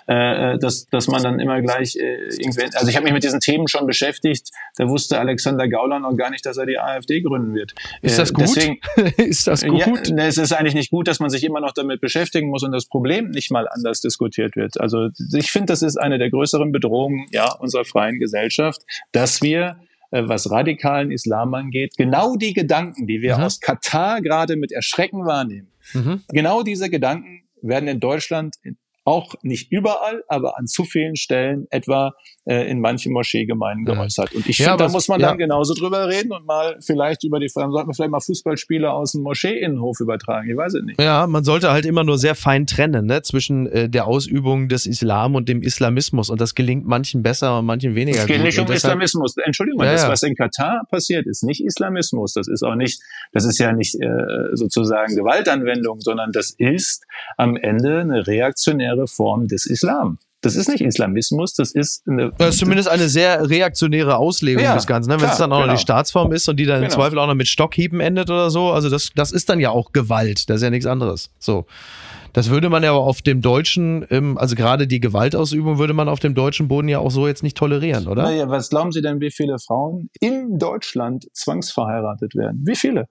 äh, 0.07 0.53
äh 0.53 0.59
dass, 0.59 0.87
dass 0.87 1.07
man 1.07 1.23
dann 1.23 1.39
immer 1.39 1.61
gleich 1.61 1.95
äh, 1.95 2.29
irgendwie, 2.37 2.63
also 2.73 2.87
ich 2.87 2.95
habe 2.95 3.05
mich 3.05 3.13
mit 3.13 3.23
diesen 3.23 3.39
Themen 3.39 3.67
schon 3.67 3.85
beschäftigt, 3.85 4.49
da 4.77 4.87
wusste 4.87 5.19
Alexander 5.19 5.67
Gauland 5.67 6.03
noch 6.03 6.15
gar 6.15 6.29
nicht, 6.29 6.45
dass 6.45 6.57
er 6.57 6.65
die 6.65 6.79
AfD 6.79 7.21
gründen 7.21 7.53
wird. 7.53 7.73
Ist 8.01 8.19
das 8.19 8.31
äh, 8.31 8.33
gut? 8.33 8.43
Deswegen, 8.43 8.79
ist 9.17 9.47
das 9.47 9.63
gut? 9.63 9.79
Ja, 9.79 10.25
es 10.25 10.37
ist 10.37 10.53
eigentlich 10.53 10.73
nicht 10.73 10.91
gut, 10.91 11.07
dass 11.07 11.19
man 11.19 11.29
sich 11.29 11.43
immer 11.43 11.59
noch 11.59 11.73
damit 11.73 12.01
beschäftigen 12.01 12.49
muss 12.49 12.63
und 12.63 12.71
das 12.71 12.85
Problem 12.85 13.29
nicht 13.29 13.51
mal 13.51 13.67
anders 13.67 13.98
anders 13.99 14.01
diskutiert 14.01 14.55
wird. 14.55 14.79
Also 14.79 15.09
ich 15.33 15.51
finde, 15.51 15.67
das 15.67 15.81
ist 15.81 15.97
eine 15.97 16.17
der 16.17 16.29
größeren 16.29 16.71
Bedrohungen 16.71 17.27
ja, 17.31 17.53
unserer 17.53 17.85
freien 17.85 18.19
Gesellschaft, 18.19 18.81
dass 19.11 19.41
wir 19.41 19.79
äh, 20.11 20.23
was 20.25 20.49
radikalen 20.49 21.11
Islam 21.11 21.53
angeht, 21.53 21.95
genau 21.97 22.35
die 22.35 22.53
Gedanken, 22.53 23.07
die 23.07 23.21
wir 23.21 23.37
mhm. 23.37 23.43
aus 23.43 23.59
Katar 23.59 24.21
gerade 24.21 24.55
mit 24.55 24.71
Erschrecken 24.71 25.25
wahrnehmen, 25.25 25.67
mhm. 25.93 26.23
genau 26.29 26.63
diese 26.63 26.89
Gedanken 26.89 27.43
werden 27.61 27.87
in 27.87 27.99
Deutschland 27.99 28.55
auch 29.09 29.33
nicht 29.41 29.71
überall, 29.71 30.23
aber 30.27 30.59
an 30.59 30.67
zu 30.67 30.83
vielen 30.83 31.15
Stellen 31.15 31.65
etwa 31.71 32.13
äh, 32.45 32.69
in 32.69 32.79
manchen 32.79 33.11
Moscheegemeinden 33.11 33.85
geäußert. 33.85 34.33
Und 34.35 34.47
ich 34.47 34.59
ja, 34.59 34.69
finde, 34.69 34.83
da 34.83 34.89
muss 34.89 35.07
man 35.07 35.19
ja. 35.19 35.29
dann 35.29 35.39
genauso 35.39 35.73
drüber 35.73 36.07
reden 36.07 36.31
und 36.31 36.45
mal 36.45 36.77
vielleicht 36.85 37.23
über 37.23 37.39
die 37.39 37.49
Frage, 37.49 37.71
sollten 37.71 37.89
wir 37.89 37.95
vielleicht 37.95 38.11
mal 38.11 38.19
Fußballspiele 38.19 38.91
aus 38.91 39.13
dem 39.13 39.23
Moscheeinnenhof 39.23 39.99
übertragen, 39.99 40.47
ich 40.47 40.55
weiß 40.55 40.75
es 40.75 40.83
nicht. 40.83 41.01
Ja, 41.01 41.25
man 41.25 41.43
sollte 41.43 41.71
halt 41.71 41.87
immer 41.87 42.03
nur 42.03 42.19
sehr 42.19 42.35
fein 42.35 42.67
trennen, 42.67 43.07
ne, 43.07 43.23
zwischen 43.23 43.65
äh, 43.67 43.89
der 43.89 44.05
Ausübung 44.05 44.69
des 44.69 44.85
Islam 44.85 45.33
und 45.33 45.49
dem 45.49 45.63
Islamismus 45.63 46.29
und 46.29 46.39
das 46.39 46.53
gelingt 46.53 46.85
manchen 46.85 47.23
besser 47.23 47.57
und 47.57 47.65
manchen 47.65 47.95
weniger. 47.95 48.19
Es 48.19 48.27
geht 48.27 48.37
gut. 48.37 48.45
nicht 48.45 48.59
um 48.59 48.67
deshalb, 48.67 48.93
Islamismus. 48.93 49.35
Entschuldigung, 49.43 49.83
ja, 49.83 49.93
das, 49.93 50.07
was 50.07 50.21
in 50.21 50.35
Katar 50.35 50.83
passiert, 50.91 51.25
ist 51.25 51.43
nicht 51.43 51.65
Islamismus. 51.65 52.33
Das 52.33 52.47
ist 52.47 52.63
auch 52.63 52.75
nicht, 52.75 53.01
das 53.31 53.45
ist 53.45 53.57
ja 53.57 53.73
nicht 53.73 53.95
äh, 53.95 54.07
sozusagen 54.53 55.15
Gewaltanwendung, 55.15 55.99
sondern 55.99 56.31
das 56.31 56.53
ist 56.57 57.05
am 57.37 57.55
Ende 57.57 58.01
eine 58.01 58.27
reaktionäre 58.27 58.98
Form 59.07 59.47
des 59.47 59.65
Islam. 59.65 60.17
Das 60.41 60.55
ist 60.55 60.69
nicht 60.69 60.79
Islamismus, 60.79 61.53
das 61.53 61.73
ist 61.73 62.07
eine. 62.07 62.31
Das 62.37 62.55
ist 62.55 62.59
zumindest 62.59 62.87
eine 62.87 63.09
sehr 63.09 63.49
reaktionäre 63.49 64.15
Auslegung 64.15 64.63
ja, 64.63 64.73
des 64.73 64.87
Ganzen, 64.87 65.09
ne? 65.09 65.19
wenn 65.19 65.29
es 65.29 65.37
dann 65.37 65.51
auch 65.51 65.57
genau. 65.57 65.67
noch 65.67 65.77
die 65.77 65.81
Staatsform 65.81 66.31
ist 66.31 66.47
und 66.47 66.57
die 66.57 66.65
dann 66.65 66.77
genau. 66.77 66.85
im 66.85 66.91
Zweifel 66.91 67.19
auch 67.19 67.27
noch 67.27 67.35
mit 67.35 67.49
Stockhieben 67.49 67.99
endet 67.99 68.29
oder 68.29 68.49
so. 68.49 68.71
Also 68.71 68.89
das, 68.89 69.09
das 69.15 69.33
ist 69.33 69.49
dann 69.49 69.59
ja 69.59 69.71
auch 69.71 69.91
Gewalt, 69.91 70.49
das 70.49 70.57
ist 70.57 70.63
ja 70.63 70.69
nichts 70.69 70.85
anderes. 70.85 71.29
So. 71.39 71.65
Das 72.31 72.49
würde 72.49 72.69
man 72.69 72.83
ja 72.83 72.91
auf 72.91 73.21
dem 73.21 73.41
deutschen, 73.41 74.37
also 74.37 74.55
gerade 74.55 74.87
die 74.87 74.99
Gewaltausübung 74.99 75.79
würde 75.79 75.93
man 75.93 76.07
auf 76.07 76.19
dem 76.19 76.35
deutschen 76.35 76.67
Boden 76.67 76.87
ja 76.87 76.99
auch 76.99 77.09
so 77.09 77.27
jetzt 77.27 77.43
nicht 77.43 77.57
tolerieren, 77.57 78.07
oder? 78.07 78.23
Naja, 78.23 78.47
was 78.49 78.69
glauben 78.69 78.91
Sie 78.91 79.01
denn, 79.01 79.19
wie 79.19 79.31
viele 79.31 79.57
Frauen 79.57 80.09
in 80.19 80.59
Deutschland 80.59 81.25
zwangsverheiratet 81.33 82.35
werden? 82.35 82.61
Wie 82.65 82.75
viele? 82.75 83.07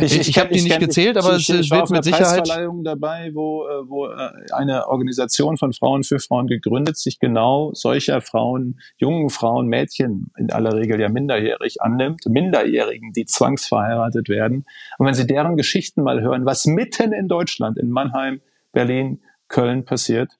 Ich, 0.00 0.18
ich, 0.18 0.28
ich 0.28 0.38
habe 0.38 0.52
die 0.52 0.62
nicht 0.62 0.72
kenn, 0.72 0.80
gezählt, 0.80 1.16
aber 1.16 1.36
ich, 1.36 1.48
es 1.48 1.70
wird 1.70 1.90
mit 1.90 2.04
Sicherheit 2.04 2.48
dabei, 2.84 3.30
wo, 3.34 3.66
äh, 3.66 3.88
wo 3.88 4.06
äh, 4.06 4.30
eine 4.52 4.88
Organisation 4.88 5.56
von 5.56 5.72
Frauen 5.72 6.04
für 6.04 6.18
Frauen 6.18 6.46
gegründet 6.46 6.96
sich 6.96 7.18
genau 7.18 7.72
solcher 7.74 8.20
Frauen, 8.20 8.80
jungen 8.98 9.30
Frauen, 9.30 9.66
Mädchen 9.68 10.30
in 10.36 10.50
aller 10.52 10.74
Regel 10.74 11.00
ja 11.00 11.08
minderjährig 11.08 11.80
annimmt, 11.82 12.22
Minderjährigen, 12.28 13.12
die 13.12 13.24
zwangsverheiratet 13.24 14.28
werden. 14.28 14.64
Und 14.98 15.06
wenn 15.06 15.14
Sie 15.14 15.26
deren 15.26 15.56
Geschichten 15.56 16.02
mal 16.02 16.20
hören, 16.20 16.44
was 16.44 16.66
mitten 16.66 17.12
in 17.12 17.28
Deutschland, 17.28 17.78
in 17.78 17.90
Mannheim, 17.90 18.40
Berlin, 18.72 19.20
Köln 19.48 19.84
passiert, 19.84 20.30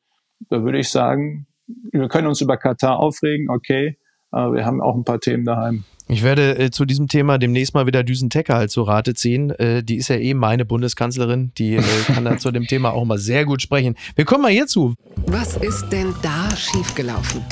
da 0.48 0.62
würde 0.62 0.78
ich 0.78 0.90
sagen, 0.90 1.46
wir 1.92 2.08
können 2.08 2.26
uns 2.26 2.40
über 2.40 2.56
Katar 2.56 2.98
aufregen, 2.98 3.50
okay, 3.50 3.98
aber 4.30 4.54
wir 4.54 4.64
haben 4.64 4.80
auch 4.80 4.94
ein 4.94 5.04
paar 5.04 5.20
Themen 5.20 5.44
daheim. 5.44 5.84
Ich 6.10 6.24
werde 6.24 6.58
äh, 6.58 6.70
zu 6.72 6.86
diesem 6.86 7.06
Thema 7.06 7.38
demnächst 7.38 7.72
mal 7.72 7.86
wieder 7.86 8.02
Düsen 8.02 8.30
Tecker 8.30 8.56
halt 8.56 8.72
zu 8.72 8.82
Rate 8.82 9.14
ziehen. 9.14 9.50
Äh, 9.50 9.84
die 9.84 9.94
ist 9.94 10.08
ja 10.08 10.16
eh 10.16 10.34
meine 10.34 10.64
Bundeskanzlerin. 10.64 11.52
Die 11.56 11.76
äh, 11.76 11.82
kann 12.06 12.24
dann 12.24 12.40
zu 12.40 12.50
dem 12.50 12.66
Thema 12.66 12.90
auch 12.90 13.04
mal 13.04 13.18
sehr 13.18 13.44
gut 13.44 13.62
sprechen. 13.62 13.94
Wir 14.16 14.24
kommen 14.24 14.42
mal 14.42 14.50
hierzu. 14.50 14.94
Was 15.26 15.56
ist 15.56 15.88
denn 15.90 16.12
da 16.20 16.50
schiefgelaufen? 16.56 17.42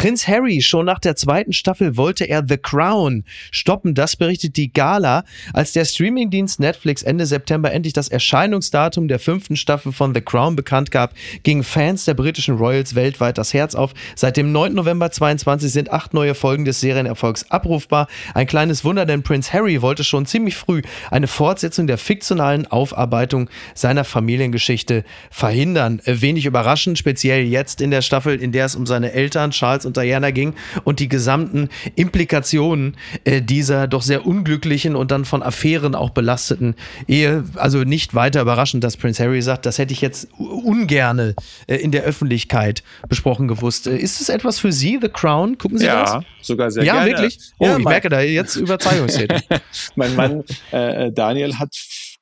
Prinz 0.00 0.26
Harry, 0.26 0.62
schon 0.62 0.86
nach 0.86 0.98
der 0.98 1.14
zweiten 1.14 1.52
Staffel 1.52 1.98
wollte 1.98 2.24
er 2.24 2.42
The 2.48 2.56
Crown 2.56 3.22
stoppen. 3.50 3.94
Das 3.94 4.16
berichtet 4.16 4.56
die 4.56 4.72
Gala, 4.72 5.24
als 5.52 5.72
der 5.72 5.84
Streamingdienst 5.84 6.58
Netflix 6.58 7.02
Ende 7.02 7.26
September 7.26 7.70
endlich 7.70 7.92
das 7.92 8.08
Erscheinungsdatum 8.08 9.08
der 9.08 9.18
fünften 9.18 9.56
Staffel 9.56 9.92
von 9.92 10.14
The 10.14 10.22
Crown 10.22 10.56
bekannt 10.56 10.90
gab, 10.90 11.12
gingen 11.42 11.64
Fans 11.64 12.06
der 12.06 12.14
britischen 12.14 12.56
Royals 12.56 12.94
weltweit 12.94 13.36
das 13.36 13.52
Herz 13.52 13.74
auf. 13.74 13.92
Seit 14.16 14.38
dem 14.38 14.52
9. 14.52 14.72
November 14.72 15.10
22 15.10 15.70
sind 15.70 15.92
acht 15.92 16.14
neue 16.14 16.34
Folgen 16.34 16.64
des 16.64 16.80
Serienerfolgs 16.80 17.50
abrufbar. 17.50 18.08
Ein 18.32 18.46
kleines 18.46 18.86
Wunder, 18.86 19.04
denn 19.04 19.22
Prinz 19.22 19.52
Harry 19.52 19.82
wollte 19.82 20.02
schon 20.02 20.24
ziemlich 20.24 20.56
früh 20.56 20.80
eine 21.10 21.26
Fortsetzung 21.26 21.86
der 21.86 21.98
fiktionalen 21.98 22.66
Aufarbeitung 22.66 23.50
seiner 23.74 24.04
Familiengeschichte 24.04 25.04
verhindern. 25.30 26.00
Wenig 26.06 26.46
überraschend, 26.46 26.96
speziell 26.96 27.44
jetzt 27.44 27.82
in 27.82 27.90
der 27.90 28.00
Staffel, 28.00 28.40
in 28.40 28.52
der 28.52 28.64
es 28.64 28.76
um 28.76 28.86
seine 28.86 29.12
Eltern 29.12 29.50
Charles 29.50 29.89
und 29.90 29.96
Diana 29.96 30.30
ging 30.30 30.54
und 30.84 31.00
die 31.00 31.08
gesamten 31.08 31.68
Implikationen 31.96 32.96
äh, 33.24 33.42
dieser 33.42 33.88
doch 33.88 34.02
sehr 34.02 34.26
unglücklichen 34.26 34.94
und 34.94 35.10
dann 35.10 35.24
von 35.24 35.42
Affären 35.42 35.94
auch 35.94 36.10
belasteten 36.10 36.74
Ehe. 37.08 37.44
Also 37.56 37.82
nicht 37.82 38.14
weiter 38.14 38.40
überraschend, 38.42 38.84
dass 38.84 38.96
Prince 38.96 39.22
Harry 39.22 39.42
sagt, 39.42 39.66
das 39.66 39.78
hätte 39.78 39.92
ich 39.92 40.00
jetzt 40.00 40.28
ungerne 40.38 41.34
äh, 41.66 41.76
in 41.76 41.90
der 41.90 42.04
Öffentlichkeit 42.04 42.82
besprochen 43.08 43.48
gewusst. 43.48 43.86
Äh, 43.86 43.96
ist 43.96 44.20
es 44.20 44.28
etwas 44.28 44.58
für 44.58 44.72
Sie, 44.72 44.98
The 45.00 45.08
Crown? 45.08 45.58
Gucken 45.58 45.78
Sie 45.78 45.86
ja, 45.86 46.02
das? 46.02 46.12
Ja, 46.12 46.22
sogar 46.40 46.70
sehr 46.70 46.84
ja, 46.84 46.94
gerne. 46.94 47.10
Wirklich? 47.10 47.38
Oh, 47.58 47.66
ja, 47.66 47.78
ich 47.78 47.84
merke 47.84 48.08
da 48.08 48.20
jetzt 48.20 48.56
Überzeugungstätig. 48.56 49.42
mein 49.96 50.14
Mann 50.14 50.44
äh, 50.70 51.10
Daniel 51.10 51.58
hat 51.58 51.74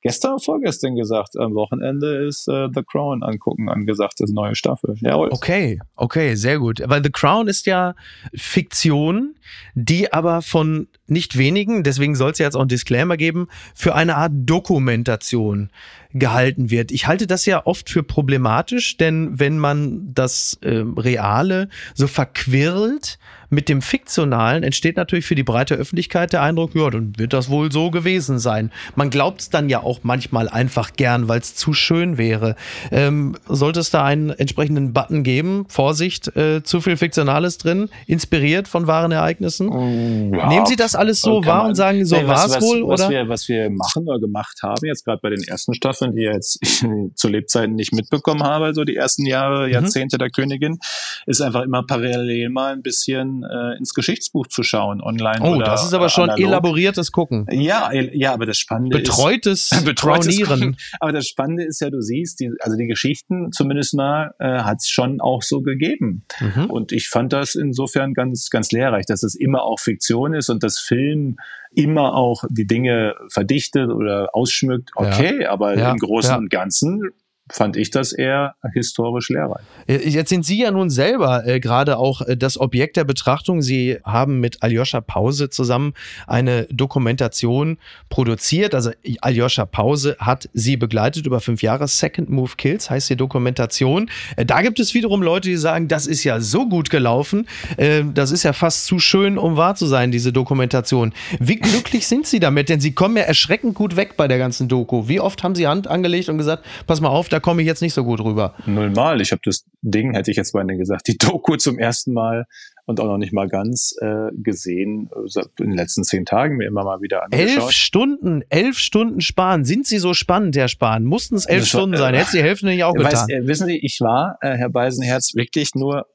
gestern, 0.09 0.39
vorgestern 0.39 0.97
gesagt, 0.97 1.37
am 1.37 1.55
Wochenende 1.55 2.27
ist 2.27 2.49
äh, 2.49 2.69
The 2.75 2.83
Crown 2.83 3.23
angucken 3.23 3.69
angesagt, 3.69 4.15
das 4.19 4.31
neue 4.31 4.55
Staffel. 4.55 4.97
Jawohl. 5.01 5.29
Okay, 5.31 5.79
okay, 5.97 6.35
sehr 6.35 6.59
gut. 6.59 6.83
Weil 6.85 7.03
The 7.03 7.11
Crown 7.11 7.49
ist 7.49 7.67
ja 7.67 7.95
Fiktion, 8.35 9.35
die 9.75 10.13
aber 10.13 10.43
von 10.43 10.89
nicht 11.07 11.39
wenigen, 11.39 11.83
deswegen 11.83 12.15
soll 12.15 12.33
es 12.33 12.39
ja 12.39 12.47
jetzt 12.47 12.55
auch 12.55 12.61
einen 12.61 12.69
Disclaimer 12.69 13.17
geben, 13.17 13.49
für 13.75 13.95
eine 13.95 14.17
Art 14.17 14.33
Dokumentation 14.35 15.71
gehalten 16.15 16.71
wird. 16.71 16.91
Ich 16.91 17.07
halte 17.07 17.27
das 17.27 17.47
ja 17.47 17.67
oft 17.67 17.91
für 17.91 18.03
problematisch, 18.03 18.97
denn 18.97 19.39
wenn 19.39 19.59
man 19.59 20.13
das 20.15 20.59
äh, 20.63 20.83
Reale 20.97 21.69
so 21.95 22.07
verquirlt 22.07 23.19
mit 23.51 23.69
dem 23.69 23.81
Fiktionalen, 23.81 24.63
entsteht 24.63 24.97
natürlich 24.97 25.25
für 25.25 25.35
die 25.35 25.43
breite 25.43 25.75
Öffentlichkeit 25.75 26.33
der 26.33 26.43
Eindruck, 26.43 26.75
ja, 26.75 26.91
dann 26.91 27.19
wird 27.19 27.33
das 27.33 27.49
wohl 27.49 27.73
so 27.73 27.91
gewesen 27.91 28.39
sein. 28.39 28.71
Man 28.95 29.11
glaubt 29.11 29.41
es 29.41 29.51
dann 29.51 29.69
ja 29.69 29.83
auch 29.83 30.01
manchmal 30.03 30.49
einfach 30.49 30.93
gern, 30.95 31.29
weil 31.29 31.41
es 31.41 31.55
zu 31.55 31.73
schön 31.73 32.19
wäre. 32.19 32.57
Ähm, 32.91 33.37
sollte 33.47 33.81
es 33.81 33.91
da 33.91 34.05
einen 34.05 34.31
entsprechenden 34.31 34.93
Button 34.93 35.23
geben? 35.23 35.65
Vorsicht, 35.69 36.37
äh, 36.37 36.63
zu 36.63 36.81
viel 36.81 36.97
Fiktionales 36.97 37.59
drin, 37.59 37.89
inspiriert 38.07 38.69
von 38.69 38.87
wahren 38.87 39.13
Ereignissen? 39.13 39.71
Oh, 39.71 40.37
ja. 40.37 40.49
Nehmen 40.49 40.67
Sie 40.67 40.77
das 40.77 40.95
alles 40.95 41.23
so 41.23 41.45
wahr 41.45 41.65
und 41.65 41.75
sagen, 41.75 42.05
so 42.05 42.17
nee, 42.17 42.27
war 42.27 42.45
es 42.45 42.61
wohl? 42.61 42.87
Was 42.87 43.01
oder? 43.01 43.11
Wir, 43.11 43.29
was 43.29 43.49
wir 43.49 43.71
machen 43.71 44.07
oder 44.07 44.19
gemacht 44.19 44.59
haben, 44.63 44.87
jetzt 44.87 45.05
gerade 45.05 45.21
bei 45.23 45.31
den 45.31 45.43
ersten 45.43 45.73
Staffeln, 45.73 46.08
die 46.15 46.23
jetzt 46.23 46.61
zu 47.15 47.29
Lebzeiten 47.29 47.75
nicht 47.75 47.93
mitbekommen 47.93 48.43
habe, 48.43 48.75
so 48.75 48.85
die 48.85 48.97
ersten 48.97 49.27
Jahre, 49.27 49.67
mhm. 49.67 49.73
Jahrzehnte 49.73 50.17
mhm. 50.17 50.19
der 50.19 50.31
Königin, 50.31 50.79
ist 51.27 51.41
einfach 51.41 51.63
immer 51.63 51.85
parallel 51.85 52.49
mal 52.51 52.73
ein 52.73 52.83
bisschen 52.83 53.45
äh, 53.45 53.77
ins 53.77 53.95
Geschichtsbuch 53.95 54.47
zu 54.47 54.63
schauen, 54.63 55.01
online. 55.01 55.41
Oh, 55.43 55.57
oder, 55.57 55.67
das 55.67 55.85
ist 55.85 55.95
aber 55.95 56.09
schon 56.09 56.31
analog. 56.31 56.47
elaboriertes 56.47 57.13
Gucken. 57.13 57.47
Ja, 57.51 57.93
ja, 57.93 58.33
aber 58.33 58.47
das 58.47 58.59
Spannende 58.59 58.99
Betreutes 58.99 59.73
ist. 59.73 59.85
Betreutes 59.85 60.39
Brownieren. 60.41 60.77
Aber 61.01 61.13
das 61.13 61.27
Spannende 61.27 61.65
ist 61.65 61.81
ja, 61.81 61.91
du 61.91 62.01
siehst, 62.01 62.41
die, 62.41 62.51
also 62.61 62.77
die 62.77 62.87
Geschichten 62.87 63.53
zumindest 63.53 63.95
mal 63.95 64.35
äh, 64.39 64.45
hat 64.45 64.79
es 64.79 64.89
schon 64.89 65.21
auch 65.21 65.43
so 65.43 65.61
gegeben. 65.63 66.25
Mhm. 66.41 66.67
Und 66.67 66.93
ich 66.93 67.09
fand 67.09 67.33
das 67.33 67.55
insofern 67.55 68.15
ganz, 68.15 68.51
ganz 68.51 68.73
lehrreich, 68.73 69.07
dass 69.07 69.23
es 69.23 69.35
immer 69.35 69.63
auch 69.63 69.81
Fiktion 69.81 70.35
ist 70.35 70.49
und 70.49 70.63
das 70.63 70.79
Film 70.79 71.37
immer 71.71 72.15
auch 72.15 72.45
die 72.49 72.67
Dinge 72.67 73.15
verdichtet 73.29 73.91
oder 73.91 74.31
ausschmückt. 74.35 74.91
Okay, 74.95 75.43
ja. 75.43 75.51
aber 75.51 75.77
ja. 75.77 75.91
im 75.91 75.99
Großen 75.99 76.37
und 76.37 76.51
Ganzen 76.51 77.11
fand 77.51 77.77
ich 77.77 77.91
das 77.91 78.13
eher 78.13 78.55
historisch 78.73 79.29
lehrreich. 79.29 79.63
Äh, 79.87 80.09
jetzt 80.09 80.29
sind 80.29 80.45
Sie 80.45 80.61
ja 80.63 80.71
nun 80.71 80.91
selber 80.91 81.47
äh, 81.47 81.61
gerade 81.61 81.99
auch 81.99 82.23
äh, 82.23 82.37
das 82.37 82.59
Objekt 82.59 82.97
der 82.97 83.05
Betrachtung. 83.05 83.63
Sie 83.63 83.99
haben 84.05 84.41
mit 84.41 84.63
Aljoscha 84.63 85.01
Pause 85.01 85.51
zusammen 85.51 85.95
eine 86.27 86.65
Dokumentation 86.71 87.79
produziert. 88.09 88.75
Also 88.75 88.91
Aljoscha 89.21 89.67
Pause 89.67 90.17
hat 90.19 90.49
Sie 90.53 90.77
begleitet 90.77 91.27
über 91.27 91.41
fünf 91.41 91.63
Jahre. 91.63 91.89
Second 91.89 92.31
Move 92.31 92.53
Kills 92.57 92.91
heißt 92.91 93.11
die 93.11 93.17
Dokumentation. 93.17 94.11
Äh, 94.37 94.45
da 94.45 94.63
gibt 94.63 94.81
es 94.81 94.95
wiederum 94.95 95.23
Leute, 95.23 95.49
die 95.49 95.57
sagen, 95.57 95.89
das 95.89 96.07
ist 96.07 96.25
ja 96.25 96.41
so 96.41 96.69
gut 96.69 96.91
gelaufen. 96.91 97.47
Äh, 97.77 98.05
das 98.13 98.31
ist 98.31 98.43
ja 98.43 98.53
fast 98.53 98.87
zu 98.87 98.99
schön, 98.99 99.39
um 99.39 99.57
wahr 99.57 99.75
zu 99.75 99.87
sein, 99.87 100.11
diese 100.11 100.33
Dokumentation. 100.33 101.13
Wie 101.41 101.57
glücklich 101.57 102.07
sind 102.07 102.27
Sie 102.27 102.41
damit? 102.41 102.69
Denn 102.69 102.81
Sie 102.81 102.93
kommen 102.93 103.17
ja 103.17 103.23
erschreckend 103.23 103.75
gut 103.75 103.97
weg 103.97 104.17
bei 104.17 104.29
der 104.29 104.39
ganzen 104.39 104.69
Doku. 104.69 105.09
Wie 105.09 105.21
oft 105.21 105.43
haben 105.43 105.55
Sie 105.55 105.67
Hand 105.67 105.87
angelegt 105.89 106.29
und 106.29 106.39
gesagt, 106.39 106.65
pass 106.87 107.01
mal 107.01 107.09
auf, 107.09 107.29
da 107.29 107.38
da 107.39 107.41
komme 107.41 107.63
ich 107.63 107.67
jetzt 107.69 107.83
nicht 107.83 107.95
so 107.95 108.03
gut 108.03 108.21
rüber. 108.21 108.55
Nullmal. 108.67 109.21
Ich 109.21 109.31
habe 109.31 109.41
das 109.45 109.65
Ding, 109.81 110.15
hätte 110.15 110.33
ich 110.33 110.37
jetzt 110.37 110.55
mal 110.55 110.67
gesagt, 110.67 111.07
die 111.07 111.17
Doku 111.17 111.55
zum 111.55 111.79
ersten 111.79 112.13
Mal 112.13 112.47
und 112.85 112.99
auch 112.99 113.05
noch 113.05 113.19
nicht 113.19 113.33
mal 113.33 113.49
ganz 113.49 113.95
äh, 114.01 114.31
gesehen 114.33 115.09
äh, 115.15 115.63
in 115.63 115.71
den 115.71 115.77
letzten 115.77 116.03
zehn 116.03 116.25
Tagen 116.25 116.57
mir 116.57 116.67
immer 116.67 116.83
mal 116.83 117.01
wieder 117.01 117.23
angeschaut. 117.23 117.49
Elf 117.49 117.71
Stunden, 117.71 118.43
elf 118.49 118.79
Stunden 118.79 119.21
Spahn. 119.21 119.65
Sind 119.65 119.87
Sie 119.87 119.99
so 119.99 120.15
spannend, 120.15 120.57
Herr 120.57 120.67
Spahn? 120.67 121.05
Mussten 121.05 121.37
es 121.37 121.47
elf 121.47 121.67
Stunden 121.67 121.97
sein? 121.97 122.15
Hätte 122.15 122.33
die 122.33 122.43
Hälfte 122.43 122.67
nicht 122.67 122.83
auch 122.83 122.95
getan. 122.95 123.13
Weiß, 123.13 123.29
äh, 123.29 123.47
wissen 123.47 123.69
Sie, 123.69 123.79
ich 123.79 124.01
war, 124.01 124.39
äh, 124.41 124.57
Herr 124.57 124.71
Beisenherz, 124.71 125.37
wirklich 125.37 125.77
nur 125.77 126.07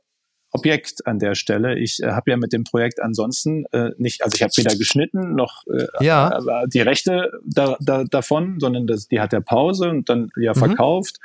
Objekt 0.54 1.06
an 1.08 1.20
der 1.20 1.36
Stelle. 1.36 1.78
Ich 1.80 2.02
äh, 2.02 2.12
habe 2.12 2.32
ja 2.32 2.38
mit 2.38 2.54
dem 2.54 2.64
Projekt 2.64 3.02
ansonsten 3.02 3.66
äh, 3.72 3.90
nicht, 3.98 4.24
also 4.24 4.36
ich 4.36 4.44
habe 4.44 4.54
weder 4.56 4.76
geschnitten 4.76 5.36
noch 5.36 5.64
äh, 5.68 5.88
ja. 6.00 6.40
die 6.68 6.82
Rechte 6.82 7.32
da, 7.44 7.76
da, 7.80 8.04
davon, 8.04 8.60
sondern 8.60 8.88
das, 8.88 9.08
die 9.08 9.20
hat 9.20 9.34
der 9.34 9.42
Pause 9.42 9.90
und 9.90 10.10
dann 10.10 10.30
ja 10.38 10.54
mhm. 10.54 10.60
verkauft. 10.60 11.20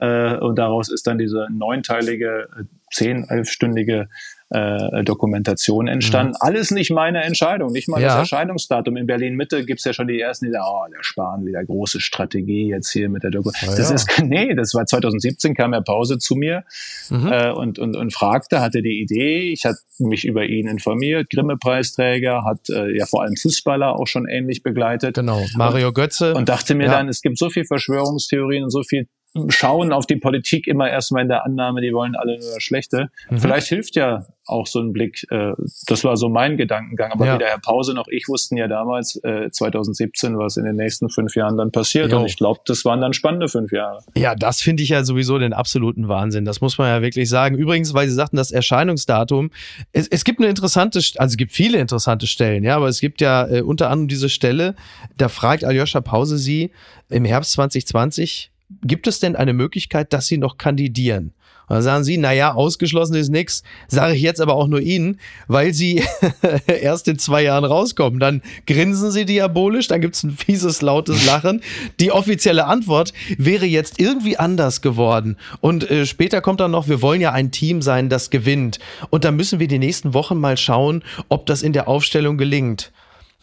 Äh, 0.00 0.36
und 0.36 0.56
daraus 0.56 0.90
ist 0.90 1.06
dann 1.06 1.18
diese 1.18 1.48
neunteilige, 1.50 2.48
äh, 2.58 2.64
zehn, 2.92 3.28
elfstündige 3.28 4.08
äh, 4.54 5.02
Dokumentation 5.02 5.88
entstanden. 5.88 6.34
Mhm. 6.40 6.46
Alles 6.46 6.70
nicht 6.70 6.92
meine 6.92 7.24
Entscheidung, 7.24 7.72
nicht 7.72 7.88
mal 7.88 8.00
ja. 8.00 8.08
das 8.08 8.16
Erscheinungsdatum. 8.18 8.96
In 8.96 9.06
Berlin-Mitte 9.06 9.64
gibt's 9.64 9.84
ja 9.84 9.92
schon 9.92 10.06
die 10.06 10.20
ersten, 10.20 10.46
die 10.46 10.52
sagen, 10.52 10.64
oh, 10.68 10.84
der 10.94 11.02
Spahn, 11.02 11.44
wieder 11.44 11.64
große 11.64 12.00
Strategie 12.00 12.68
jetzt 12.68 12.92
hier 12.92 13.08
mit 13.08 13.24
der 13.24 13.32
Dokumentation. 13.32 13.72
Ja, 13.72 13.78
das 13.78 13.88
ja. 13.90 14.14
ist, 14.14 14.22
nee, 14.24 14.54
das 14.54 14.72
war 14.74 14.86
2017, 14.86 15.54
kam 15.54 15.72
er 15.72 15.82
Pause 15.82 16.18
zu 16.18 16.36
mir 16.36 16.62
mhm. 17.10 17.32
äh, 17.32 17.50
und, 17.50 17.80
und, 17.80 17.96
und 17.96 18.12
fragte, 18.12 18.60
hatte 18.60 18.80
die 18.80 19.00
Idee, 19.00 19.52
ich 19.52 19.64
hatte 19.64 19.78
mich 19.98 20.24
über 20.24 20.44
ihn 20.44 20.68
informiert, 20.68 21.30
Grimme-Preisträger, 21.30 22.44
hat 22.44 22.70
äh, 22.70 22.96
ja 22.96 23.06
vor 23.06 23.22
allem 23.22 23.34
Fußballer 23.36 23.98
auch 23.98 24.06
schon 24.06 24.28
ähnlich 24.28 24.62
begleitet. 24.62 25.16
Genau, 25.16 25.44
Mario 25.56 25.92
Götze. 25.92 26.34
Und 26.34 26.48
dachte 26.48 26.76
mir 26.76 26.86
dann, 26.86 27.08
es 27.08 27.22
gibt 27.22 27.38
so 27.38 27.50
viel 27.50 27.64
Verschwörungstheorien 27.64 28.62
und 28.62 28.70
so 28.70 28.82
viel 28.82 29.08
schauen 29.48 29.92
auf 29.92 30.06
die 30.06 30.16
Politik 30.16 30.66
immer 30.66 30.88
erstmal 30.88 31.22
in 31.22 31.28
der 31.28 31.44
Annahme, 31.44 31.80
die 31.80 31.92
wollen 31.92 32.14
alle 32.14 32.38
nur 32.38 32.54
das 32.54 32.62
Schlechte. 32.62 33.10
Mhm. 33.30 33.38
Vielleicht 33.38 33.66
hilft 33.66 33.96
ja 33.96 34.26
auch 34.46 34.66
so 34.66 34.80
ein 34.80 34.92
Blick. 34.92 35.26
Äh, 35.30 35.52
das 35.86 36.04
war 36.04 36.16
so 36.16 36.28
mein 36.28 36.56
Gedankengang. 36.56 37.12
Aber 37.12 37.26
ja. 37.26 37.34
weder 37.34 37.46
Herr 37.46 37.58
Pause 37.58 37.94
noch 37.94 38.06
ich 38.08 38.28
wussten 38.28 38.56
ja 38.56 38.68
damals, 38.68 39.16
äh, 39.24 39.50
2017, 39.50 40.38
was 40.38 40.56
in 40.56 40.64
den 40.64 40.76
nächsten 40.76 41.08
fünf 41.08 41.34
Jahren 41.34 41.56
dann 41.56 41.72
passiert. 41.72 42.12
Jo. 42.12 42.20
Und 42.20 42.26
ich 42.26 42.36
glaube, 42.36 42.60
das 42.66 42.84
waren 42.84 43.00
dann 43.00 43.12
spannende 43.12 43.48
fünf 43.48 43.72
Jahre. 43.72 44.00
Ja, 44.16 44.34
das 44.34 44.60
finde 44.60 44.82
ich 44.82 44.90
ja 44.90 45.04
sowieso 45.04 45.38
den 45.38 45.52
absoluten 45.52 46.08
Wahnsinn. 46.08 46.44
Das 46.44 46.60
muss 46.60 46.78
man 46.78 46.88
ja 46.88 47.02
wirklich 47.02 47.28
sagen. 47.28 47.56
Übrigens, 47.56 47.94
weil 47.94 48.08
Sie 48.08 48.14
sagten, 48.14 48.36
das 48.36 48.50
Erscheinungsdatum. 48.50 49.50
Es, 49.92 50.06
es 50.08 50.24
gibt 50.24 50.40
eine 50.40 50.48
interessante, 50.48 50.98
also 50.98 51.32
es 51.32 51.36
gibt 51.36 51.52
viele 51.52 51.78
interessante 51.78 52.26
Stellen, 52.26 52.64
ja, 52.64 52.76
aber 52.76 52.88
es 52.88 53.00
gibt 53.00 53.20
ja 53.20 53.48
äh, 53.48 53.62
unter 53.62 53.90
anderem 53.90 54.08
diese 54.08 54.28
Stelle, 54.28 54.74
da 55.16 55.28
fragt 55.28 55.64
Aljoscha 55.64 56.00
Pause 56.00 56.38
Sie 56.38 56.70
im 57.08 57.24
Herbst 57.24 57.52
2020, 57.52 58.50
gibt 58.82 59.06
es 59.06 59.20
denn 59.20 59.36
eine 59.36 59.52
Möglichkeit, 59.52 60.12
dass 60.12 60.26
Sie 60.26 60.38
noch 60.38 60.58
kandidieren? 60.58 61.32
Und 61.66 61.76
dann 61.76 61.82
sagen 61.82 62.04
Sie, 62.04 62.18
naja, 62.18 62.52
ausgeschlossen 62.52 63.14
ist 63.14 63.30
nichts, 63.30 63.62
sage 63.88 64.14
ich 64.14 64.22
jetzt 64.22 64.40
aber 64.40 64.54
auch 64.54 64.66
nur 64.66 64.80
Ihnen, 64.80 65.18
weil 65.48 65.72
Sie 65.72 66.02
erst 66.66 67.08
in 67.08 67.18
zwei 67.18 67.42
Jahren 67.42 67.64
rauskommen. 67.64 68.20
Dann 68.20 68.42
grinsen 68.66 69.10
Sie 69.10 69.24
diabolisch, 69.24 69.88
dann 69.88 70.02
gibt 70.02 70.14
es 70.14 70.22
ein 70.24 70.32
fieses, 70.32 70.82
lautes 70.82 71.24
Lachen. 71.24 71.62
Die 72.00 72.12
offizielle 72.12 72.66
Antwort 72.66 73.14
wäre 73.38 73.64
jetzt 73.64 73.98
irgendwie 73.98 74.36
anders 74.36 74.82
geworden. 74.82 75.38
Und 75.60 75.90
äh, 75.90 76.04
später 76.04 76.42
kommt 76.42 76.60
dann 76.60 76.70
noch, 76.70 76.88
wir 76.88 77.00
wollen 77.00 77.22
ja 77.22 77.32
ein 77.32 77.50
Team 77.50 77.80
sein, 77.80 78.10
das 78.10 78.28
gewinnt. 78.28 78.78
Und 79.08 79.24
dann 79.24 79.36
müssen 79.36 79.58
wir 79.58 79.68
die 79.68 79.78
nächsten 79.78 80.12
Wochen 80.12 80.38
mal 80.38 80.58
schauen, 80.58 81.02
ob 81.30 81.46
das 81.46 81.62
in 81.62 81.72
der 81.72 81.88
Aufstellung 81.88 82.36
gelingt. 82.36 82.92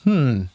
Hm, 0.03 0.49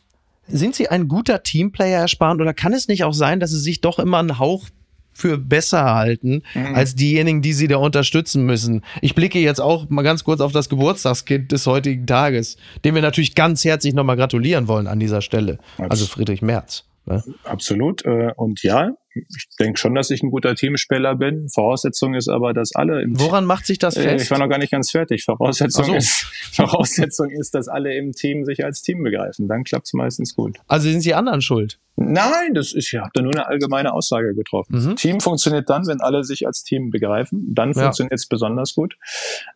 sind 0.49 0.75
Sie 0.75 0.89
ein 0.89 1.09
guter 1.09 1.43
Teamplayer, 1.43 2.01
Herr 2.01 2.09
Spahn, 2.09 2.41
oder 2.41 2.55
kann 2.55 2.73
es 2.73 2.89
nicht 2.89 3.05
auch 3.05 3.15
sein, 3.15 3.41
dass 3.41 3.51
Sie 3.51 3.61
sich 3.61 3.81
doch 3.81 3.99
immer 3.99 4.19
einen 4.19 4.39
Hauch 4.39 4.69
für 5.17 5.39
besser 5.39 5.95
halten 5.95 6.43
mhm. 6.55 6.75
als 6.75 6.95
diejenigen, 6.95 7.41
die 7.41 7.55
sie 7.55 7.69
da 7.69 7.79
unterstützen 7.79 8.45
müssen. 8.45 8.83
Ich 9.01 9.15
blicke 9.15 9.39
jetzt 9.39 9.61
auch 9.61 9.89
mal 9.89 10.03
ganz 10.03 10.25
kurz 10.25 10.43
auf 10.43 10.53
das 10.53 10.69
Geburtstagskind 10.69 11.51
des 11.51 11.67
heutigen 11.67 12.07
Tages, 12.07 12.59
dem 12.85 12.95
wir 12.95 13.01
natürlich 13.01 13.35
ganz 13.35 13.65
herzlich 13.65 13.95
nochmal 13.95 14.17
gratulieren 14.17 14.69
wollen 14.69 14.87
an 14.87 15.01
dieser 15.01 15.23
Stelle. 15.23 15.59
Also 15.79 16.05
Friedrich 16.05 16.43
Merz. 16.43 16.85
Ne? 17.07 17.25
Absolut. 17.45 18.05
Äh, 18.05 18.33
und 18.37 18.63
ja, 18.63 18.91
ich 19.17 19.47
denke 19.59 19.79
schon, 19.79 19.95
dass 19.95 20.11
ich 20.11 20.23
ein 20.23 20.31
guter 20.31 20.55
Teamspieler 20.55 21.15
bin. 21.17 21.49
Voraussetzung 21.49 22.15
ist 22.15 22.29
aber, 22.29 22.53
dass 22.53 22.75
alle 22.75 23.03
im 23.03 23.19
Woran 23.19 23.45
macht 23.45 23.67
sich 23.67 23.79
das 23.79 23.97
Äh, 23.97 24.03
fest? 24.03 24.25
Ich 24.27 24.31
war 24.31 24.39
noch 24.39 24.49
gar 24.49 24.59
nicht 24.59 24.71
ganz 24.73 24.91
fertig. 24.91 25.25
Voraussetzung, 25.25 25.85
so. 25.87 25.95
ist, 25.95 26.27
Voraussetzung 26.53 27.31
ist, 27.31 27.55
dass 27.55 27.69
alle 27.69 27.95
im 27.97 28.13
Team 28.13 28.45
sich 28.45 28.65
als 28.65 28.83
Team 28.83 29.03
begreifen. 29.03 29.49
Dann 29.49 29.65
klappt 29.65 29.87
es 29.87 29.93
meistens 29.95 30.35
gut. 30.35 30.59
also 30.69 30.89
sind 30.91 31.05
die 31.05 31.15
anderen 31.15 31.41
schuld? 31.43 31.79
Nein, 31.99 32.53
das 32.53 32.75
ist, 32.75 32.93
ich 32.93 32.99
habe 33.01 33.11
da 33.15 33.23
nur 33.23 33.33
eine 33.33 33.47
allgemeine 33.47 33.95
Aussage 33.95 34.35
getroffen. 34.35 34.85
Mhm. 34.91 34.97
Team 34.97 35.21
funktioniert 35.21 35.71
dann, 35.71 35.87
wenn 35.87 36.01
alle 36.03 36.25
sich 36.25 36.47
als 36.47 36.63
Team 36.63 36.91
begreifen. 36.91 37.55
Dann 37.55 37.73
Ja. 37.73 37.85
funktioniert 37.85 38.13
es 38.13 38.27
besonders 38.27 38.75
gut. 38.75 38.97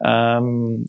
Ähm, 0.02 0.86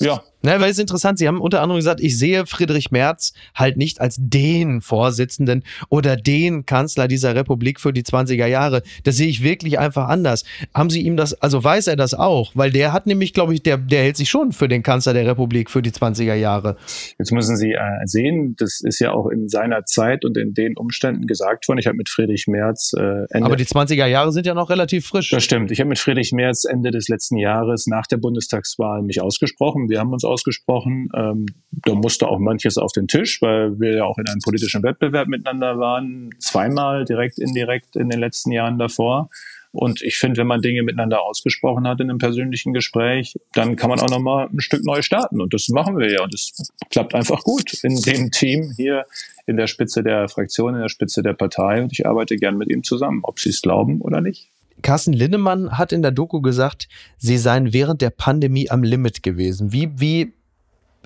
ja, 0.00 0.22
Ne, 0.42 0.52
weil 0.58 0.70
es 0.70 0.78
ist 0.78 0.80
interessant, 0.80 1.18
Sie 1.18 1.28
haben 1.28 1.40
unter 1.40 1.60
anderem 1.60 1.78
gesagt, 1.78 2.00
ich 2.00 2.18
sehe 2.18 2.46
Friedrich 2.46 2.90
Merz 2.90 3.34
halt 3.54 3.76
nicht 3.76 4.00
als 4.00 4.16
den 4.18 4.80
Vorsitzenden 4.80 5.64
oder 5.90 6.16
den 6.16 6.64
Kanzler 6.64 7.08
dieser 7.08 7.34
Republik 7.34 7.78
für 7.78 7.92
die 7.92 8.02
20er 8.02 8.46
Jahre. 8.46 8.82
Das 9.04 9.16
sehe 9.16 9.28
ich 9.28 9.42
wirklich 9.42 9.78
einfach 9.78 10.08
anders. 10.08 10.44
Haben 10.74 10.88
Sie 10.88 11.02
ihm 11.02 11.16
das, 11.16 11.34
also 11.34 11.62
weiß 11.62 11.88
er 11.88 11.96
das 11.96 12.14
auch? 12.14 12.52
Weil 12.54 12.70
der 12.70 12.94
hat 12.94 13.06
nämlich, 13.06 13.34
glaube 13.34 13.52
ich, 13.52 13.62
der, 13.62 13.76
der 13.76 14.02
hält 14.02 14.16
sich 14.16 14.30
schon 14.30 14.52
für 14.52 14.68
den 14.68 14.82
Kanzler 14.82 15.12
der 15.12 15.26
Republik 15.26 15.70
für 15.70 15.82
die 15.82 15.90
20er 15.90 16.34
Jahre. 16.34 16.76
Jetzt 17.18 17.32
müssen 17.32 17.56
Sie 17.56 17.72
äh, 17.72 18.06
sehen, 18.06 18.54
das 18.58 18.80
ist 18.80 18.98
ja 18.98 19.12
auch 19.12 19.28
in 19.28 19.48
seiner 19.48 19.84
Zeit 19.84 20.24
und 20.24 20.38
in 20.38 20.54
den 20.54 20.76
Umständen 20.76 21.26
gesagt 21.26 21.68
worden. 21.68 21.78
Ich 21.78 21.86
habe 21.86 21.98
mit 21.98 22.08
Friedrich 22.08 22.46
Merz 22.46 22.94
äh, 22.96 23.26
Ende 23.30 23.44
Aber 23.44 23.56
die 23.56 23.66
20er 23.66 24.06
Jahre 24.06 24.32
sind 24.32 24.46
ja 24.46 24.54
noch 24.54 24.70
relativ 24.70 25.06
frisch. 25.06 25.30
Das 25.30 25.44
stimmt. 25.44 25.70
Ich 25.70 25.80
habe 25.80 25.88
mit 25.88 25.98
Friedrich 25.98 26.32
Merz 26.32 26.64
Ende 26.64 26.90
des 26.90 27.08
letzten 27.08 27.36
Jahres 27.36 27.86
nach 27.86 28.06
der 28.06 28.16
Bundestagswahl 28.16 29.02
mich 29.02 29.20
ausgesprochen. 29.20 29.90
Wir 29.90 29.98
haben 29.98 30.12
uns 30.12 30.24
ausgesprochen. 30.30 31.08
Ähm, 31.14 31.46
da 31.72 31.94
musste 31.94 32.28
auch 32.28 32.38
manches 32.38 32.78
auf 32.78 32.92
den 32.92 33.08
Tisch, 33.08 33.42
weil 33.42 33.78
wir 33.80 33.96
ja 33.96 34.04
auch 34.04 34.18
in 34.18 34.26
einem 34.28 34.40
politischen 34.40 34.82
Wettbewerb 34.82 35.28
miteinander 35.28 35.78
waren. 35.78 36.30
Zweimal 36.38 37.04
direkt, 37.04 37.38
indirekt 37.38 37.96
in 37.96 38.08
den 38.08 38.20
letzten 38.20 38.52
Jahren 38.52 38.78
davor. 38.78 39.28
Und 39.72 40.02
ich 40.02 40.16
finde, 40.16 40.38
wenn 40.38 40.48
man 40.48 40.62
Dinge 40.62 40.82
miteinander 40.82 41.22
ausgesprochen 41.22 41.86
hat 41.86 42.00
in 42.00 42.10
einem 42.10 42.18
persönlichen 42.18 42.72
Gespräch, 42.72 43.36
dann 43.52 43.76
kann 43.76 43.88
man 43.88 44.00
auch 44.00 44.08
nochmal 44.08 44.48
ein 44.52 44.60
Stück 44.60 44.84
neu 44.84 45.02
starten. 45.02 45.40
Und 45.40 45.54
das 45.54 45.68
machen 45.68 45.96
wir 45.96 46.10
ja. 46.10 46.22
Und 46.22 46.34
es 46.34 46.72
klappt 46.90 47.14
einfach 47.14 47.42
gut 47.44 47.84
in 47.84 48.00
dem 48.00 48.30
Team 48.30 48.72
hier 48.76 49.04
in 49.46 49.56
der 49.56 49.68
Spitze 49.68 50.02
der 50.02 50.28
Fraktion, 50.28 50.74
in 50.74 50.80
der 50.80 50.88
Spitze 50.88 51.22
der 51.22 51.34
Partei. 51.34 51.82
Und 51.82 51.92
ich 51.92 52.06
arbeite 52.06 52.36
gern 52.36 52.56
mit 52.56 52.68
ihm 52.68 52.82
zusammen, 52.82 53.20
ob 53.22 53.38
Sie 53.38 53.50
es 53.50 53.62
glauben 53.62 54.00
oder 54.00 54.20
nicht. 54.20 54.48
Carsten 54.82 55.12
Linnemann 55.12 55.78
hat 55.78 55.92
in 55.92 56.02
der 56.02 56.10
Doku 56.10 56.40
gesagt, 56.40 56.88
sie 57.18 57.38
seien 57.38 57.72
während 57.72 58.02
der 58.02 58.10
Pandemie 58.10 58.70
am 58.70 58.82
Limit 58.82 59.22
gewesen. 59.22 59.72
Wie, 59.72 59.90
wie 59.98 60.32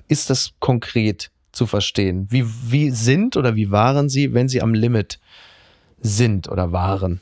ist 0.07 0.29
das 0.29 0.51
konkret 0.59 1.31
zu 1.51 1.65
verstehen? 1.65 2.27
Wie, 2.29 2.45
wie 2.45 2.89
sind 2.91 3.37
oder 3.37 3.55
wie 3.55 3.71
waren 3.71 4.09
sie, 4.09 4.33
wenn 4.33 4.47
sie 4.47 4.61
am 4.61 4.73
Limit 4.73 5.19
sind 6.01 6.49
oder 6.49 6.71
waren? 6.71 7.21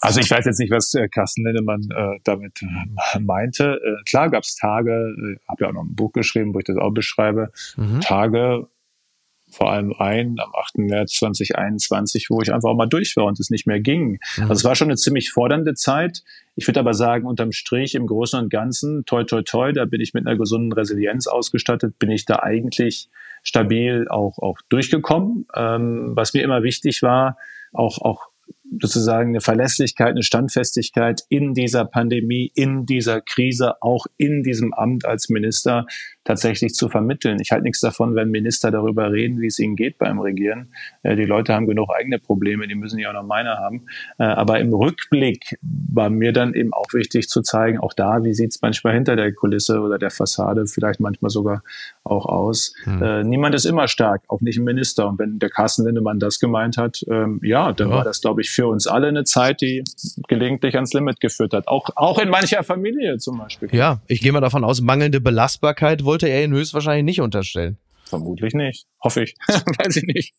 Also 0.00 0.20
ich 0.20 0.30
weiß 0.30 0.44
jetzt 0.44 0.58
nicht, 0.58 0.72
was 0.72 0.92
äh, 0.94 1.08
Carsten 1.08 1.44
Lindemann 1.44 1.82
äh, 1.94 2.18
damit 2.24 2.60
äh, 2.62 3.18
meinte. 3.20 3.78
Äh, 3.84 4.02
klar 4.08 4.30
gab 4.30 4.42
es 4.42 4.56
Tage, 4.56 4.90
äh, 4.90 5.36
habe 5.48 5.64
ja 5.64 5.68
auch 5.68 5.72
noch 5.72 5.84
ein 5.84 5.94
Buch 5.94 6.12
geschrieben, 6.12 6.52
wo 6.54 6.58
ich 6.58 6.64
das 6.64 6.76
auch 6.76 6.90
beschreibe, 6.90 7.52
Mhm. 7.76 8.00
Tage, 8.00 8.66
vor 9.52 9.70
allem 9.70 9.94
ein 9.98 10.36
am 10.40 10.52
8. 10.58 10.78
März 10.78 11.12
2021, 11.14 12.28
wo 12.30 12.40
ich 12.40 12.52
einfach 12.52 12.70
auch 12.70 12.76
mal 12.76 12.86
durch 12.86 13.16
war 13.16 13.26
und 13.26 13.38
es 13.38 13.50
nicht 13.50 13.66
mehr 13.66 13.80
ging. 13.80 14.18
Mhm. 14.36 14.42
Also 14.42 14.54
es 14.54 14.64
war 14.64 14.74
schon 14.74 14.88
eine 14.88 14.96
ziemlich 14.96 15.30
fordernde 15.30 15.74
Zeit. 15.74 16.22
Ich 16.56 16.66
würde 16.66 16.80
aber 16.80 16.94
sagen, 16.94 17.26
unterm 17.26 17.52
Strich 17.52 17.94
im 17.94 18.06
Großen 18.06 18.38
und 18.38 18.50
Ganzen, 18.50 19.04
toi, 19.04 19.24
toi, 19.24 19.42
toi, 19.42 19.72
da 19.72 19.84
bin 19.84 20.00
ich 20.00 20.14
mit 20.14 20.26
einer 20.26 20.36
gesunden 20.36 20.72
Resilienz 20.72 21.26
ausgestattet, 21.26 21.98
bin 21.98 22.10
ich 22.10 22.24
da 22.24 22.40
eigentlich 22.40 23.08
stabil 23.42 24.06
auch, 24.08 24.38
auch 24.38 24.58
durchgekommen. 24.68 25.46
Ähm, 25.54 26.12
was 26.14 26.32
mir 26.32 26.42
immer 26.42 26.62
wichtig 26.62 27.02
war, 27.02 27.36
auch, 27.72 27.98
auch 28.00 28.32
sozusagen 28.80 29.30
eine 29.30 29.40
Verlässlichkeit, 29.40 30.10
eine 30.10 30.22
Standfestigkeit 30.22 31.22
in 31.28 31.54
dieser 31.54 31.84
Pandemie, 31.84 32.50
in 32.54 32.86
dieser 32.86 33.20
Krise, 33.20 33.82
auch 33.82 34.06
in 34.16 34.42
diesem 34.42 34.72
Amt 34.72 35.04
als 35.04 35.28
Minister 35.28 35.86
tatsächlich 36.24 36.74
zu 36.74 36.88
vermitteln. 36.88 37.38
Ich 37.40 37.50
halte 37.50 37.64
nichts 37.64 37.80
davon, 37.80 38.14
wenn 38.14 38.30
Minister 38.30 38.70
darüber 38.70 39.10
reden, 39.12 39.40
wie 39.40 39.46
es 39.48 39.58
ihnen 39.58 39.76
geht 39.76 39.98
beim 39.98 40.20
Regieren. 40.20 40.68
Äh, 41.02 41.16
Die 41.16 41.24
Leute 41.24 41.54
haben 41.54 41.66
genug 41.66 41.90
eigene 41.96 42.18
Probleme, 42.18 42.68
die 42.68 42.74
müssen 42.74 42.98
ja 42.98 43.08
auch 43.10 43.14
noch 43.14 43.24
meine 43.26 43.56
haben. 43.58 43.86
Äh, 44.18 44.24
Aber 44.24 44.60
im 44.60 44.72
Rückblick 44.72 45.58
war 45.62 46.10
mir 46.10 46.32
dann 46.32 46.54
eben 46.54 46.72
auch 46.72 46.92
wichtig 46.92 47.28
zu 47.28 47.42
zeigen, 47.42 47.78
auch 47.78 47.92
da, 47.92 48.22
wie 48.24 48.34
sieht 48.34 48.50
es 48.52 48.62
manchmal 48.62 48.94
hinter 48.94 49.16
der 49.16 49.32
Kulisse 49.32 49.80
oder 49.80 49.98
der 49.98 50.10
Fassade, 50.10 50.66
vielleicht 50.66 51.00
manchmal 51.00 51.30
sogar 51.30 51.62
auch 52.04 52.26
aus. 52.26 52.74
Äh, 52.86 53.24
Niemand 53.24 53.54
ist 53.54 53.64
immer 53.64 53.88
stark, 53.88 54.22
auch 54.28 54.40
nicht 54.40 54.58
ein 54.58 54.64
Minister. 54.64 55.08
Und 55.08 55.18
wenn 55.18 55.38
der 55.38 55.50
Carsten 55.50 55.84
Lindemann 55.84 56.18
das 56.18 56.38
gemeint 56.38 56.76
hat, 56.76 57.04
ähm, 57.10 57.40
ja, 57.42 57.72
dann 57.72 57.90
Ja. 57.90 57.96
war 57.96 58.04
das, 58.04 58.20
glaube 58.20 58.40
ich, 58.42 58.50
für 58.50 58.66
uns 58.66 58.86
alle 58.86 59.08
eine 59.08 59.24
Zeit, 59.24 59.60
die 59.60 59.82
gelegentlich 60.28 60.74
ans 60.76 60.92
Limit 60.92 61.20
geführt 61.20 61.52
hat. 61.52 61.68
Auch, 61.68 61.90
auch 61.96 62.18
in 62.18 62.28
mancher 62.28 62.62
Familie 62.62 63.18
zum 63.18 63.38
Beispiel. 63.38 63.68
Ja, 63.72 64.00
ich 64.06 64.20
gehe 64.20 64.32
mal 64.32 64.40
davon 64.40 64.64
aus, 64.64 64.80
mangelnde 64.80 65.20
Belastbarkeit 65.20 66.04
wollte 66.12 66.28
er 66.28 66.44
Ihnen 66.44 66.52
höchstwahrscheinlich 66.52 67.04
nicht 67.04 67.20
unterstellen. 67.22 67.78
Vermutlich 68.04 68.52
nicht. 68.52 68.84
Hoffe 69.02 69.24
ich. 69.24 69.34
Weiß 69.48 69.96
ich 69.96 70.04
nicht. 70.04 70.34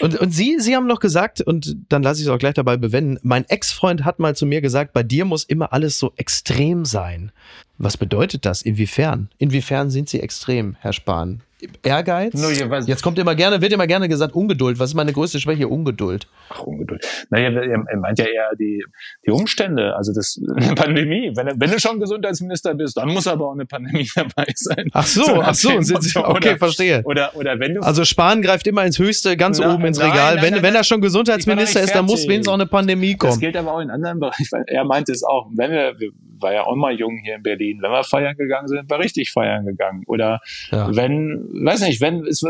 Und, 0.00 0.18
und 0.18 0.30
Sie, 0.30 0.56
Sie 0.58 0.74
haben 0.76 0.86
noch 0.86 1.00
gesagt, 1.00 1.40
und 1.40 1.76
dann 1.88 2.02
lasse 2.02 2.20
ich 2.20 2.26
es 2.26 2.32
auch 2.32 2.38
gleich 2.38 2.54
dabei 2.54 2.76
bewenden, 2.76 3.18
mein 3.22 3.44
Ex-Freund 3.48 4.04
hat 4.04 4.18
mal 4.18 4.34
zu 4.34 4.46
mir 4.46 4.60
gesagt, 4.60 4.92
bei 4.92 5.02
dir 5.02 5.24
muss 5.24 5.44
immer 5.44 5.72
alles 5.72 5.98
so 5.98 6.12
extrem 6.16 6.84
sein. 6.84 7.32
Was 7.78 7.96
bedeutet 7.96 8.44
das? 8.44 8.62
Inwiefern? 8.62 9.28
Inwiefern 9.38 9.90
sind 9.90 10.08
Sie 10.08 10.20
extrem, 10.20 10.76
Herr 10.80 10.92
Spahn? 10.92 11.42
Ehrgeiz? 11.82 12.34
Was- 12.68 12.86
Jetzt 12.86 13.02
kommt 13.02 13.18
immer 13.18 13.34
gerne, 13.34 13.60
wird 13.60 13.72
immer 13.72 13.88
gerne 13.88 14.08
gesagt, 14.08 14.32
Ungeduld. 14.34 14.78
Was 14.78 14.90
ist 14.90 14.94
meine 14.94 15.12
größte 15.12 15.40
Schwäche? 15.40 15.66
Ungeduld. 15.66 16.28
Ach, 16.50 16.60
Ungeduld. 16.60 17.04
Naja, 17.30 17.50
er, 17.50 17.96
meint 17.98 18.16
ja 18.18 18.26
eher 18.26 18.50
die, 18.56 18.84
die 19.26 19.30
Umstände, 19.32 19.96
also 19.96 20.12
das, 20.12 20.40
eine 20.56 20.74
Pandemie. 20.76 21.32
Wenn, 21.34 21.60
wenn 21.60 21.70
du 21.70 21.80
schon 21.80 21.98
Gesundheitsminister 21.98 22.74
bist, 22.74 22.96
dann 22.96 23.08
muss 23.08 23.26
aber 23.26 23.48
auch 23.48 23.54
eine 23.54 23.66
Pandemie 23.66 24.08
dabei 24.14 24.46
sein. 24.54 24.88
Ach 24.92 25.04
so, 25.06 25.22
nach 25.36 25.48
ach 25.48 25.54
so, 25.54 25.80
sind 25.80 26.00
Sie- 26.04 26.16
okay, 26.18 26.50
oder, 26.50 26.58
verstehe. 26.58 27.02
Oder, 27.04 27.34
oder 27.34 27.58
wenn 27.58 27.74
du 27.74 27.80
Also 27.80 28.04
Spahn 28.08 28.42
greift 28.42 28.66
immer 28.66 28.84
ins 28.84 28.98
Höchste, 28.98 29.36
ganz 29.36 29.58
Na, 29.58 29.74
oben 29.74 29.84
ins 29.86 29.98
nein, 29.98 30.10
Regal. 30.10 30.34
nein, 30.36 30.44
wenn, 30.44 30.52
nein, 30.54 30.62
wenn 30.62 30.74
er 30.74 30.84
schon 30.84 31.00
Gesundheitsminister 31.00 31.80
ist, 31.80 31.94
dann 31.94 32.06
muss 32.06 32.24
wenigstens 32.24 32.48
auch 32.48 32.54
eine 32.54 32.66
Pandemie 32.66 33.16
Das 33.16 33.30
kommen. 33.30 33.40
gilt 33.40 33.56
aber 33.56 33.74
auch 33.74 33.80
in 33.80 33.90
anderen 33.90 34.18
Bereichen. 34.20 34.64
Er 34.66 34.84
meinte 34.84 35.12
es 35.12 35.22
auch. 35.22 35.48
Wenn 35.54 35.70
wir, 35.70 35.98
wir 35.98 36.10
war 36.40 36.52
ja 36.52 36.64
auch 36.64 36.76
mal 36.76 36.92
jung 36.94 37.18
hier 37.24 37.36
in 37.36 37.42
Berlin, 37.42 37.78
wenn 37.82 37.90
wir 37.90 38.04
feiern 38.04 38.36
gegangen 38.36 38.68
sind, 38.68 38.88
war 38.90 38.98
richtig 38.98 39.32
feiern 39.32 39.66
gegangen. 39.66 40.02
Oder 40.06 40.40
Ja. 40.70 40.94
wenn, 40.94 41.48
weiß 41.64 41.80
nicht, 41.82 42.00
wenn 42.00 42.26
es 42.26 42.42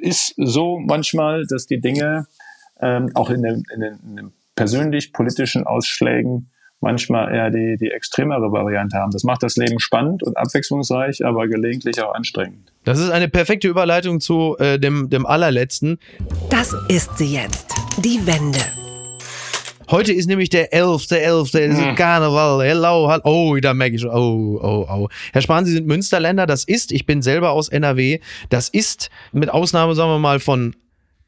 ist 0.00 0.34
so 0.36 0.78
manchmal, 0.78 1.44
dass 1.46 1.66
die 1.66 1.80
Dinge 1.80 2.26
ähm, 2.80 3.10
auch 3.14 3.30
in 3.30 3.42
den, 3.42 3.62
in 3.74 3.80
den, 3.80 3.98
in 4.08 4.16
den 4.16 4.32
persönlich 4.56 5.12
politischen 5.12 5.64
Ausschlägen 5.66 6.50
manchmal 6.82 7.32
eher 7.34 7.50
die, 7.50 7.76
die 7.78 7.90
extremere 7.90 8.52
Variante 8.52 8.98
haben. 8.98 9.10
Das 9.12 9.24
macht 9.24 9.42
das 9.42 9.56
Leben 9.56 9.78
spannend 9.80 10.22
und 10.22 10.36
abwechslungsreich, 10.36 11.24
aber 11.24 11.48
gelegentlich 11.48 12.02
auch 12.02 12.14
anstrengend. 12.14 12.72
Das 12.84 12.98
ist 12.98 13.10
eine 13.10 13.28
perfekte 13.28 13.68
Überleitung 13.68 14.20
zu 14.20 14.56
äh, 14.58 14.78
dem, 14.78 15.08
dem 15.08 15.24
allerletzten. 15.24 15.98
Das 16.50 16.74
ist 16.88 17.16
sie 17.16 17.34
jetzt. 17.34 17.74
Die 17.98 18.26
Wende. 18.26 18.58
Heute 19.90 20.12
ist 20.12 20.26
nämlich 20.26 20.48
der 20.48 20.72
11. 20.72 21.06
Der 21.08 21.22
11. 21.24 21.50
Der 21.50 21.64
ist 21.66 21.78
Hm. 21.78 21.94
Karneval. 21.96 22.64
Hello, 22.66 23.08
hallo. 23.08 23.22
Oh, 23.24 23.56
da 23.60 23.74
merke 23.74 23.96
ich 23.96 24.00
schon. 24.00 24.10
Oh, 24.10 24.58
oh, 24.62 24.86
oh. 24.90 25.08
Herr 25.32 25.42
Spahn, 25.42 25.66
Sie 25.66 25.72
sind 25.72 25.86
Münsterländer. 25.86 26.46
Das 26.46 26.64
ist, 26.64 26.92
ich 26.92 27.04
bin 27.04 27.20
selber 27.20 27.50
aus 27.50 27.68
NRW. 27.68 28.20
Das 28.48 28.68
ist, 28.70 29.10
mit 29.32 29.50
Ausnahme, 29.50 29.94
sagen 29.94 30.10
wir 30.10 30.18
mal, 30.18 30.40
von 30.40 30.74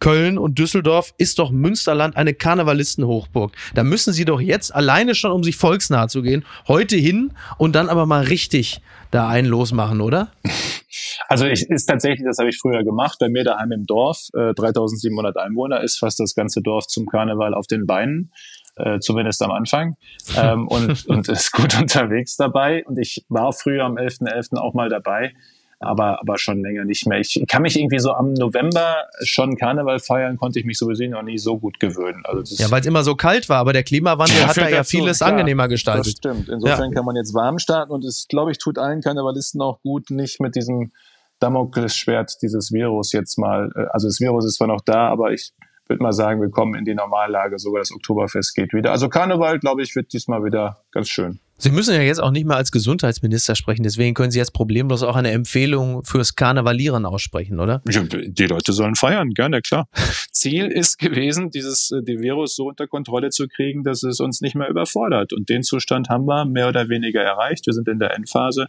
Köln 0.04 0.36
und 0.36 0.58
Düsseldorf, 0.58 1.14
ist 1.16 1.38
doch 1.38 1.50
Münsterland 1.50 2.14
eine 2.18 2.34
Karnevalistenhochburg. 2.34 3.52
Da 3.74 3.84
müssen 3.84 4.12
Sie 4.12 4.26
doch 4.26 4.38
jetzt 4.38 4.74
alleine 4.74 5.14
schon, 5.14 5.32
um 5.32 5.42
sich 5.42 5.56
volksnah 5.56 6.08
zu 6.08 6.20
gehen, 6.20 6.44
heute 6.68 6.94
hin 6.94 7.32
und 7.56 7.74
dann 7.74 7.88
aber 7.88 8.04
mal 8.04 8.22
richtig 8.24 8.82
da 9.10 9.28
einen 9.28 9.48
losmachen, 9.48 10.02
oder? 10.02 10.28
Also 11.28 11.46
ich, 11.46 11.68
ist 11.70 11.86
tatsächlich, 11.86 12.24
das 12.24 12.38
habe 12.38 12.50
ich 12.50 12.58
früher 12.58 12.84
gemacht, 12.84 13.18
bei 13.18 13.28
mir 13.28 13.42
daheim 13.42 13.72
im 13.72 13.84
Dorf, 13.84 14.28
äh, 14.34 14.54
3700 14.54 15.36
Einwohner, 15.38 15.82
ist 15.82 15.98
fast 15.98 16.20
das 16.20 16.34
ganze 16.34 16.60
Dorf 16.60 16.86
zum 16.86 17.06
Karneval 17.06 17.52
auf 17.54 17.66
den 17.66 17.86
Beinen, 17.86 18.30
äh, 18.76 19.00
zumindest 19.00 19.42
am 19.42 19.50
Anfang, 19.50 19.96
ähm, 20.36 20.68
und, 20.68 21.06
und 21.06 21.28
ist 21.28 21.50
gut 21.50 21.76
unterwegs 21.80 22.36
dabei. 22.36 22.84
Und 22.86 22.98
ich 22.98 23.24
war 23.28 23.52
früher 23.52 23.84
am 23.84 23.96
11.11. 23.96 24.56
auch 24.58 24.74
mal 24.74 24.88
dabei, 24.88 25.32
aber, 25.84 26.20
aber 26.20 26.38
schon 26.38 26.60
länger 26.62 26.84
nicht 26.84 27.06
mehr. 27.06 27.18
Ich 27.20 27.42
kann 27.48 27.62
mich 27.62 27.78
irgendwie 27.78 27.98
so 27.98 28.12
am 28.12 28.32
November 28.34 29.04
schon 29.22 29.56
Karneval 29.56 29.98
feiern, 30.00 30.36
konnte 30.36 30.58
ich 30.58 30.64
mich 30.64 30.78
sowieso 30.78 31.04
noch 31.04 31.22
nie 31.22 31.38
so 31.38 31.58
gut 31.58 31.78
gewöhnen. 31.80 32.22
Also 32.24 32.40
das 32.40 32.58
Ja, 32.58 32.70
weil 32.70 32.80
es 32.80 32.86
immer 32.86 33.04
so 33.04 33.14
kalt 33.14 33.48
war, 33.48 33.58
aber 33.58 33.72
der 33.72 33.82
Klimawandel 33.84 34.36
Ja, 34.38 34.48
hat 34.48 34.56
da 34.56 34.68
ja 34.68 34.84
vieles 34.84 35.18
klar. 35.18 35.30
angenehmer 35.30 35.64
Das 35.64 35.70
gestaltet. 35.72 36.16
stimmt. 36.18 36.48
Insofern 36.48 36.92
kann 36.92 37.04
man 37.04 37.16
jetzt 37.16 37.34
warm 37.34 37.58
starten 37.58 37.92
und 37.92 38.04
es, 38.04 38.26
glaube 38.28 38.50
ich, 38.52 38.58
tut 38.58 38.78
allen 38.78 39.00
Karnevalisten 39.00 39.60
auch 39.62 39.80
gut, 39.82 40.10
nicht 40.10 40.40
mit 40.40 40.54
diesem 40.56 40.92
Damoklesschwert 41.40 42.40
dieses 42.42 42.72
Virus 42.72 43.12
jetzt 43.12 43.38
mal, 43.38 43.70
äh, 43.76 43.86
also 43.92 44.08
das 44.08 44.20
Virus 44.20 44.44
ist 44.46 44.54
zwar 44.56 44.68
noch 44.68 44.80
da, 44.80 45.08
aber 45.08 45.32
ich 45.32 45.52
würde 45.86 46.02
mal 46.02 46.12
sagen, 46.12 46.40
wir 46.40 46.50
kommen 46.50 46.74
in 46.74 46.84
die 46.84 46.94
Normallage, 46.94 47.58
sogar 47.58 47.80
das 47.80 47.92
Oktoberfest 47.92 48.54
geht 48.54 48.72
wieder. 48.72 48.90
Also 48.90 49.08
Karneval, 49.08 49.58
glaube 49.58 49.82
ich, 49.82 49.94
wird 49.94 50.12
diesmal 50.12 50.44
wieder 50.44 50.82
ganz 50.92 51.08
schön. 51.08 51.40
Sie 51.56 51.70
müssen 51.70 51.94
ja 51.94 52.00
jetzt 52.00 52.20
auch 52.20 52.32
nicht 52.32 52.46
mehr 52.46 52.56
als 52.56 52.72
Gesundheitsminister 52.72 53.54
sprechen, 53.54 53.84
deswegen 53.84 54.14
können 54.14 54.32
Sie 54.32 54.38
jetzt 54.38 54.52
problemlos 54.52 55.04
auch 55.04 55.14
eine 55.14 55.30
Empfehlung 55.30 56.02
fürs 56.04 56.34
Karnevalieren 56.34 57.06
aussprechen, 57.06 57.60
oder? 57.60 57.80
Die 57.86 58.46
Leute 58.46 58.72
sollen 58.72 58.96
feiern, 58.96 59.30
gerne, 59.30 59.62
klar. 59.62 59.86
Ziel 60.32 60.66
ist 60.66 60.98
gewesen, 60.98 61.50
dieses 61.50 61.92
äh, 61.92 62.02
die 62.02 62.18
Virus 62.18 62.56
so 62.56 62.66
unter 62.66 62.88
Kontrolle 62.88 63.30
zu 63.30 63.46
kriegen, 63.46 63.84
dass 63.84 64.02
es 64.02 64.18
uns 64.18 64.40
nicht 64.40 64.56
mehr 64.56 64.68
überfordert. 64.68 65.32
Und 65.32 65.48
den 65.48 65.62
Zustand 65.62 66.08
haben 66.08 66.26
wir 66.26 66.44
mehr 66.44 66.68
oder 66.68 66.88
weniger 66.88 67.22
erreicht. 67.22 67.66
Wir 67.66 67.72
sind 67.72 67.86
in 67.86 68.00
der 68.00 68.14
Endphase. 68.14 68.66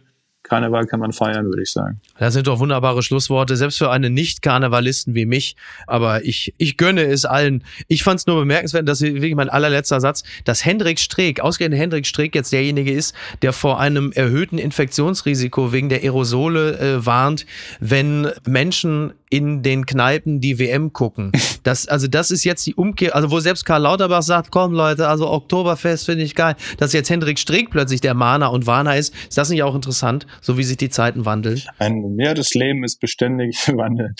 Karneval 0.48 0.86
kann 0.86 1.00
man 1.00 1.12
feiern, 1.12 1.46
würde 1.46 1.62
ich 1.62 1.72
sagen. 1.72 2.00
Das 2.18 2.34
sind 2.34 2.46
doch 2.46 2.58
wunderbare 2.58 3.02
Schlussworte, 3.02 3.56
selbst 3.56 3.78
für 3.78 3.90
einen 3.90 4.14
Nicht-Karnevalisten 4.14 5.14
wie 5.14 5.26
mich. 5.26 5.56
Aber 5.86 6.24
ich, 6.24 6.54
ich 6.58 6.76
gönne 6.76 7.02
es 7.02 7.24
allen. 7.24 7.64
Ich 7.88 8.02
fand 8.02 8.20
es 8.20 8.26
nur 8.26 8.36
bemerkenswert, 8.36 8.88
dass 8.88 9.00
wirklich 9.00 9.34
mein 9.34 9.48
allerletzter 9.48 10.00
Satz, 10.00 10.22
dass 10.44 10.64
Hendrik 10.64 10.98
Streeck, 10.98 11.40
ausgerechnet 11.40 11.80
Hendrik 11.80 12.06
Streeck 12.06 12.34
jetzt 12.34 12.52
derjenige 12.52 12.92
ist, 12.92 13.14
der 13.42 13.52
vor 13.52 13.80
einem 13.80 14.12
erhöhten 14.12 14.58
Infektionsrisiko 14.58 15.72
wegen 15.72 15.88
der 15.88 16.02
Aerosole 16.02 16.78
äh, 16.78 17.06
warnt, 17.06 17.46
wenn 17.80 18.28
Menschen 18.46 19.12
in 19.30 19.62
den 19.62 19.86
Kneipen 19.86 20.40
die 20.40 20.58
WM 20.58 20.92
gucken. 20.92 21.32
Das, 21.66 21.88
also 21.88 22.06
das 22.06 22.30
ist 22.30 22.44
jetzt 22.44 22.64
die 22.64 22.76
Umkehr, 22.76 23.16
also 23.16 23.32
wo 23.32 23.40
selbst 23.40 23.64
Karl 23.66 23.82
Lauterbach 23.82 24.22
sagt, 24.22 24.52
komm 24.52 24.72
Leute, 24.72 25.08
also 25.08 25.28
Oktoberfest 25.28 26.06
finde 26.06 26.22
ich 26.22 26.36
geil, 26.36 26.54
dass 26.78 26.92
jetzt 26.92 27.10
Hendrik 27.10 27.40
Streeck 27.40 27.70
plötzlich 27.70 28.00
der 28.00 28.14
Mahner 28.14 28.52
und 28.52 28.68
Warner 28.68 28.96
ist, 28.96 29.12
ist 29.28 29.36
das 29.36 29.50
nicht 29.50 29.64
auch 29.64 29.74
interessant, 29.74 30.28
so 30.40 30.58
wie 30.58 30.62
sich 30.62 30.76
die 30.76 30.90
Zeiten 30.90 31.24
wandeln? 31.24 31.60
Ein 31.80 32.16
ja, 32.20 32.34
das 32.34 32.54
Leben 32.54 32.84
ist 32.84 33.00
beständig 33.00 33.56
Wandel. 33.66 34.14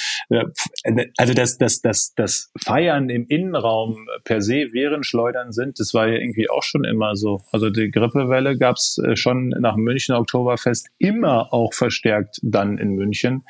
Also 1.19 1.35
das, 1.35 1.57
das, 1.57 1.81
das, 1.83 2.15
das 2.17 2.51
Feiern 2.61 3.11
im 3.11 3.27
Innenraum 3.29 4.09
per 4.25 4.41
se 4.41 4.67
während 4.73 5.07
Schleudern 5.07 5.53
sind, 5.53 5.79
das 5.79 5.95
war 5.95 6.09
ja 6.09 6.15
irgendwie 6.15 6.51
auch 6.51 6.65
schon 6.65 6.85
immer 6.85 7.15
so. 7.15 7.43
Also 7.53 7.71
die 7.71 7.93
Grippewelle 7.93 8.59
gab 8.59 8.75
es 8.75 8.99
äh, 9.07 9.15
schon 9.15 9.51
nach 9.51 9.77
München 9.77 10.17
Oktoberfest 10.17 10.89
immer 10.99 11.53
auch 11.53 11.75
verstärkt 11.75 12.41
dann 12.43 12.79
in 12.79 12.97
München. 12.97 13.45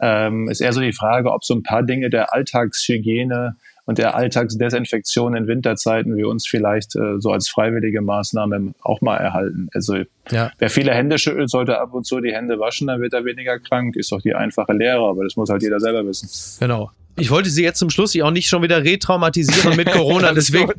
Ähm, 0.00 0.48
ist 0.50 0.60
eher 0.60 0.74
so 0.74 0.82
die 0.82 0.92
Frage, 0.98 1.32
ob 1.32 1.44
so 1.44 1.54
ein 1.54 1.62
paar 1.62 1.82
Dinge 1.82 2.10
der 2.10 2.34
Alltagshygiene 2.34 3.56
und 3.88 3.96
der 3.96 4.16
Alltagsdesinfektion 4.16 5.34
in 5.34 5.46
Winterzeiten 5.46 6.14
wir 6.14 6.28
uns 6.28 6.46
vielleicht 6.46 6.94
äh, 6.94 7.18
so 7.20 7.30
als 7.30 7.48
freiwillige 7.48 8.02
Maßnahme 8.02 8.74
auch 8.82 9.00
mal 9.00 9.16
erhalten. 9.16 9.68
Also 9.72 9.96
ja. 10.30 10.50
wer 10.58 10.68
viele 10.68 10.92
Hände 10.92 11.18
schüttelt, 11.18 11.48
sollte 11.48 11.80
ab 11.80 11.94
und 11.94 12.04
zu 12.04 12.20
die 12.20 12.34
Hände 12.34 12.60
waschen, 12.60 12.88
dann 12.88 13.00
wird 13.00 13.14
er 13.14 13.24
weniger 13.24 13.58
krank. 13.58 13.96
Ist 13.96 14.12
doch 14.12 14.20
die 14.20 14.34
einfache 14.34 14.74
Lehre, 14.74 15.08
aber 15.08 15.24
das 15.24 15.36
muss 15.36 15.48
halt 15.48 15.62
jeder 15.62 15.80
selber 15.80 16.06
wissen. 16.06 16.28
Genau. 16.60 16.90
Ich 17.20 17.30
wollte 17.30 17.50
Sie 17.50 17.62
jetzt 17.62 17.78
zum 17.78 17.90
Schluss 17.90 18.18
auch 18.20 18.30
nicht 18.30 18.48
schon 18.48 18.62
wieder 18.62 18.84
retraumatisieren 18.84 19.76
mit 19.76 19.90
Corona. 19.90 20.32
Deswegen 20.38 20.72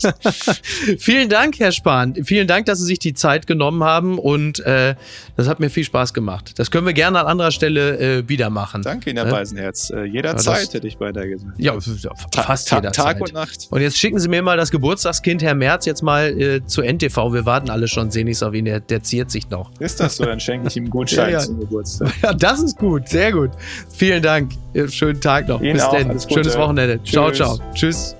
vielen 0.99 1.29
Dank, 1.29 1.59
Herr 1.59 1.71
Spahn. 1.71 2.15
Vielen 2.23 2.47
Dank, 2.47 2.65
dass 2.65 2.79
Sie 2.79 2.85
sich 2.85 2.99
die 2.99 3.13
Zeit 3.13 3.47
genommen 3.47 3.83
haben 3.83 4.17
und 4.19 4.59
äh, 4.61 4.95
das 5.37 5.47
hat 5.47 5.59
mir 5.59 5.69
viel 5.69 5.83
Spaß 5.83 6.13
gemacht. 6.13 6.53
Das 6.57 6.71
können 6.71 6.85
wir 6.85 6.93
gerne 6.93 7.19
an 7.19 7.27
anderer 7.27 7.51
Stelle 7.51 7.97
äh, 7.99 8.29
wieder 8.29 8.49
machen. 8.49 8.81
Danke 8.81 9.09
Ihnen, 9.09 9.17
Herr 9.17 9.27
ja? 9.27 9.31
Beisenherz. 9.31 9.89
Äh, 9.89 10.05
jederzeit 10.05 10.73
hätte 10.73 10.87
ich 10.87 10.97
beinahe 10.97 11.29
gesagt. 11.29 11.53
Ja, 11.57 11.77
fast 11.79 12.71
jederzeit. 12.71 12.95
Tag 12.95 13.21
und 13.21 13.33
Nacht. 13.33 13.67
Und 13.69 13.81
jetzt 13.81 13.97
schicken 13.97 14.19
Sie 14.19 14.27
mir 14.27 14.41
mal 14.41 14.57
das 14.57 14.71
Geburtstagskind, 14.71 15.41
Herr 15.41 15.55
Merz, 15.55 15.85
jetzt 15.85 16.03
mal 16.03 16.39
äh, 16.39 16.65
zu 16.65 16.81
NTV. 16.81 17.33
Wir 17.33 17.45
warten 17.45 17.69
alle 17.69 17.87
schon 17.87 18.11
sehnlichst 18.11 18.43
auf 18.43 18.53
ihn. 18.53 18.65
Der, 18.65 18.79
der 18.79 19.03
ziert 19.03 19.31
sich 19.31 19.49
noch. 19.49 19.71
Ist 19.79 19.99
das 19.99 20.17
so? 20.17 20.25
Dann 20.25 20.39
schenke 20.39 20.67
ich 20.67 20.77
ihm 20.77 20.83
einen 20.83 20.91
Gutschein 20.91 21.29
ja, 21.31 21.39
ja. 21.39 21.39
zum 21.39 21.59
Geburtstag. 21.59 22.11
Ja, 22.21 22.33
das 22.33 22.61
ist 22.61 22.77
gut. 22.77 23.07
Sehr 23.07 23.31
gut. 23.31 23.51
Vielen 23.89 24.21
Dank. 24.21 24.51
Schönen 24.89 25.19
Tag 25.19 25.47
noch. 25.47 25.61
Ihnen 25.61 25.73
Bis 25.73 25.89
dann. 25.89 26.09
Schönes 26.29 26.57
Wochenende. 26.57 26.99
Tschüss. 27.03 27.11
Ciao, 27.11 27.31
ciao. 27.31 27.59
Tschüss. 27.73 28.15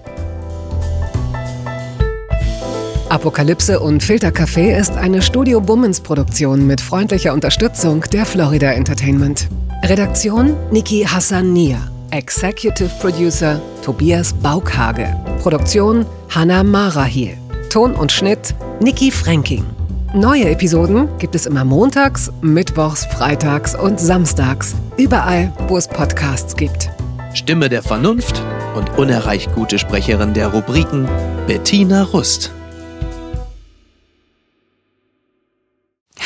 Apokalypse 3.10 3.80
und 3.80 4.04
Filtercafé 4.04 4.78
ist 4.78 4.96
eine 4.96 5.22
Studio 5.24 5.60
Bummens 5.60 6.00
Produktion 6.00 6.68
mit 6.68 6.80
freundlicher 6.80 7.34
Unterstützung 7.34 8.02
der 8.14 8.24
Florida 8.26 8.72
Entertainment. 8.72 9.48
Redaktion 9.84 10.56
Niki 10.72 11.06
Hassania. 11.10 11.80
Executive 12.12 12.90
Producer 13.02 13.60
Tobias 13.84 14.34
Baukhage. 14.34 15.08
Produktion 15.42 16.06
Hannah 16.30 16.64
Marahiel. 16.64 17.36
Ton 17.72 17.96
und 17.96 18.12
Schnitt 18.12 18.54
Niki 18.80 19.10
Fränking. 19.10 19.66
Neue 20.14 20.50
Episoden 20.50 21.08
gibt 21.18 21.36
es 21.36 21.46
immer 21.46 21.64
montags, 21.64 22.32
mittwochs, 22.42 23.06
freitags 23.06 23.76
und 23.76 24.00
samstags. 24.00 24.76
Überall, 24.98 25.52
wo 25.68 25.78
es 25.78 25.88
Podcasts 25.88 26.56
gibt. 26.56 26.90
Stimme 27.34 27.70
der 27.70 27.84
Vernunft 27.84 28.42
und 28.76 28.98
unerreicht 28.98 29.54
gute 29.54 29.78
Sprecherin 29.78 30.34
der 30.34 30.48
Rubriken 30.48 31.08
Bettina 31.48 32.04
Rust. 32.04 32.52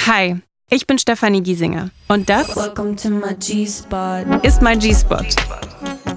Hi, 0.06 0.38
ich 0.70 0.88
bin 0.88 0.98
Stefanie 0.98 1.42
Giesinger 1.42 1.90
und 2.08 2.30
das 2.30 2.50
ist 4.44 4.62
mein 4.62 4.80
G-Spot. 4.80 5.26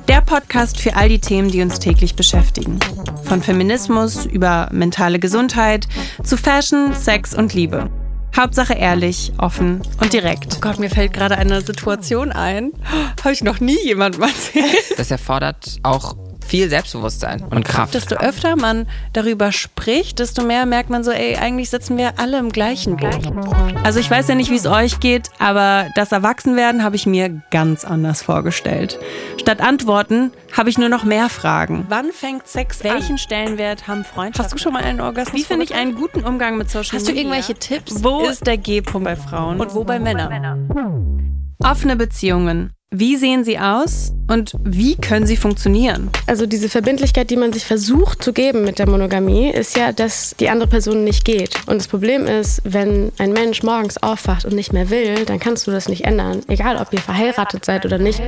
Der 0.09 0.21
Podcast 0.21 0.81
für 0.81 0.95
all 0.95 1.09
die 1.09 1.19
Themen, 1.19 1.51
die 1.51 1.63
uns 1.63 1.81
täglich 1.81 2.15
beschäftigen. 2.15 2.79
Von 3.25 3.43
Feminismus 3.43 4.25
über 4.25 4.69
mentale 4.73 5.19
Gesundheit 5.19 5.89
zu 6.23 6.37
Fashion, 6.37 6.95
Sex 6.95 7.35
und 7.35 7.55
Liebe. 7.55 7.91
Hauptsache 8.37 8.75
ehrlich, 8.75 9.33
offen 9.39 9.81
und 10.01 10.13
direkt. 10.13 10.57
Oh 10.57 10.61
Gott, 10.61 10.79
mir 10.79 10.91
fällt 10.91 11.15
gerade 11.15 11.39
eine 11.39 11.63
Situation 11.63 12.33
ein. 12.33 12.73
Habe 13.23 13.33
ich 13.33 13.43
noch 13.43 13.61
nie 13.61 13.79
jemandem 13.85 14.23
erzählt. 14.23 14.99
Das 14.99 15.11
erfordert 15.11 15.79
auch 15.83 16.17
viel 16.47 16.69
Selbstbewusstsein 16.71 17.43
und 17.51 17.65
Kraft. 17.65 17.95
Desto 17.95 18.17
öfter 18.17 18.57
man 18.57 18.87
darüber 19.13 19.53
spricht, 19.53 20.19
desto 20.19 20.43
mehr 20.43 20.67
merkt 20.67 20.91
man 20.91 21.05
so, 21.05 21.11
ey, 21.11 21.37
eigentlich 21.37 21.71
sitzen 21.71 21.97
wir 21.99 22.19
alle 22.19 22.39
im 22.39 22.51
gleichen 22.51 22.97
Boot. 22.97 23.33
Also 23.85 24.01
ich 24.01 24.11
weiß 24.11 24.29
ja 24.29 24.35
nicht, 24.35 24.51
wie 24.51 24.57
es 24.57 24.67
euch 24.67 25.01
geht, 25.01 25.31
aber 25.39 25.87
das 25.95 26.13
Erwachsenwerden 26.13 26.83
habe 26.83 26.97
ich 26.97 27.07
mir 27.07 27.43
ganz 27.51 27.85
anders 27.85 28.23
vorgestellt. 28.23 28.99
Statt 29.41 29.61
Antworten 29.61 30.33
habe 30.57 30.71
ich 30.71 30.79
nur 30.79 30.89
noch 30.89 31.05
mehr 31.05 31.29
Fragen. 31.29 31.87
Wann 31.89 32.13
fängt 32.13 32.47
Sex 32.47 32.83
Welchen 32.83 33.13
an? 33.13 33.19
Stellenwert 33.19 33.89
haben 33.89 34.05
Freundschaften? 34.05 34.45
Hast 34.45 34.55
du 34.55 34.59
schon 34.59 34.73
mal 34.73 34.83
einen 34.83 35.01
Orgasmus? 35.01 35.41
Wie 35.41 35.45
finde 35.45 35.65
ich 35.65 35.75
einen 35.75 35.95
guten 35.95 36.25
Umgang 36.25 36.57
mit 36.57 36.71
Social 36.71 36.97
Hast 36.99 37.07
Media? 37.07 37.13
du 37.13 37.19
irgendwelche 37.19 37.55
Tipps? 37.55 38.03
Wo 38.03 38.27
ist 38.27 38.47
der 38.47 38.57
G-Punkt 38.57 39.05
bei 39.05 39.17
Frauen? 39.17 39.61
Und 39.61 39.75
wo 39.75 39.85
bei 39.85 39.99
Männern? 39.99 40.69
Offene 41.63 41.97
Beziehungen. 41.97 42.73
Wie 42.91 43.17
sehen 43.17 43.45
sie 43.45 43.59
aus 43.59 44.13
und 44.29 44.55
wie 44.63 44.97
können 44.97 45.27
sie 45.27 45.37
funktionieren? 45.37 46.11
Also 46.27 46.47
diese 46.47 46.69
Verbindlichkeit, 46.69 47.31
die 47.31 47.37
man 47.37 47.53
sich 47.53 47.65
versucht 47.65 48.23
zu 48.23 48.33
geben 48.33 48.65
mit 48.65 48.79
der 48.79 48.89
Monogamie, 48.89 49.51
ist 49.51 49.77
ja, 49.77 49.93
dass 49.93 50.35
die 50.39 50.49
andere 50.49 50.69
Person 50.69 51.05
nicht 51.05 51.25
geht. 51.25 51.55
Und 51.67 51.77
das 51.77 51.89
Problem 51.89 52.27
ist, 52.27 52.61
wenn 52.65 53.13
ein 53.19 53.33
Mensch 53.33 53.63
morgens 53.63 54.03
aufwacht 54.03 54.45
und 54.45 54.55
nicht 54.55 54.73
mehr 54.73 54.91
will, 54.91 55.25
dann 55.25 55.39
kannst 55.39 55.67
du 55.67 55.71
das 55.71 55.89
nicht 55.89 56.05
ändern. 56.05 56.43
Egal, 56.49 56.77
ob 56.77 56.93
ihr 56.93 57.01
verheiratet 57.01 57.65
seid 57.65 57.85
oder 57.85 57.99
nicht. 57.99 58.21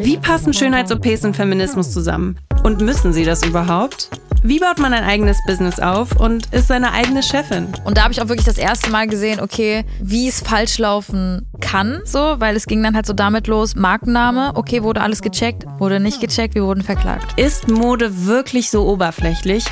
Wie 0.00 0.16
passen 0.16 0.52
Schönheits-OPs 0.52 1.24
und 1.24 1.36
Feminismus 1.36 1.92
zusammen? 1.92 2.38
Und 2.62 2.80
müssen 2.80 3.12
sie 3.12 3.24
das 3.24 3.44
überhaupt? 3.44 4.08
Wie 4.44 4.58
baut 4.58 4.80
man 4.80 4.92
ein 4.92 5.04
eigenes 5.04 5.38
Business 5.46 5.78
auf 5.78 6.18
und 6.18 6.52
ist 6.52 6.66
seine 6.66 6.92
eigene 6.92 7.22
Chefin? 7.22 7.68
Und 7.84 7.96
da 7.96 8.02
habe 8.02 8.12
ich 8.12 8.20
auch 8.20 8.28
wirklich 8.28 8.44
das 8.44 8.58
erste 8.58 8.90
Mal 8.90 9.06
gesehen, 9.06 9.38
okay, 9.38 9.84
wie 10.00 10.26
es 10.26 10.40
falsch 10.40 10.78
laufen 10.78 11.46
kann, 11.60 12.00
so, 12.04 12.40
weil 12.40 12.56
es 12.56 12.66
ging 12.66 12.82
dann 12.82 12.96
halt 12.96 13.06
so 13.06 13.12
damit 13.12 13.46
los, 13.46 13.76
Markenname, 13.76 14.50
okay, 14.56 14.82
wurde 14.82 15.00
alles 15.00 15.11
gecheckt, 15.20 15.66
wurde 15.78 16.00
nicht 16.00 16.20
gecheckt, 16.20 16.54
wir 16.54 16.64
wurden 16.64 16.82
verklagt. 16.82 17.38
Ist 17.38 17.68
Mode 17.68 18.24
wirklich 18.26 18.70
so 18.70 18.88
oberflächlich 18.88 19.64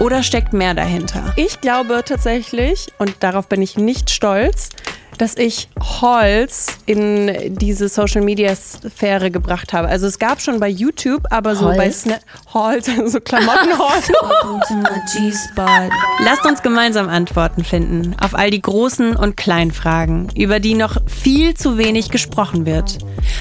oder 0.00 0.22
steckt 0.22 0.52
mehr 0.52 0.74
dahinter? 0.74 1.32
Ich 1.36 1.60
glaube 1.60 2.02
tatsächlich, 2.04 2.88
und 2.98 3.14
darauf 3.20 3.48
bin 3.48 3.62
ich 3.62 3.78
nicht 3.78 4.10
stolz, 4.10 4.68
dass 5.18 5.36
ich 5.36 5.68
Holz 5.80 6.78
in 6.86 7.56
diese 7.56 7.88
Social 7.88 8.22
Media 8.22 8.54
Sphäre 8.54 9.30
gebracht 9.30 9.72
habe. 9.72 9.88
Also 9.88 10.06
es 10.06 10.18
gab 10.18 10.40
schon 10.40 10.60
bei 10.60 10.68
YouTube, 10.68 11.22
aber 11.30 11.54
so 11.54 11.66
Holz? 11.66 11.76
bei 11.76 11.90
Snap 11.90 12.20
Holz, 12.52 12.90
so 13.06 13.20
Klamottenholz. 13.20 14.10
Lasst 16.24 16.46
uns 16.46 16.62
gemeinsam 16.62 17.08
Antworten 17.08 17.64
finden 17.64 18.16
auf 18.20 18.34
all 18.34 18.50
die 18.50 18.62
großen 18.62 19.16
und 19.16 19.36
kleinen 19.36 19.72
Fragen, 19.72 20.28
über 20.36 20.60
die 20.60 20.74
noch 20.74 20.96
viel 21.06 21.54
zu 21.54 21.78
wenig 21.78 22.10
gesprochen 22.10 22.66
wird. 22.66 22.98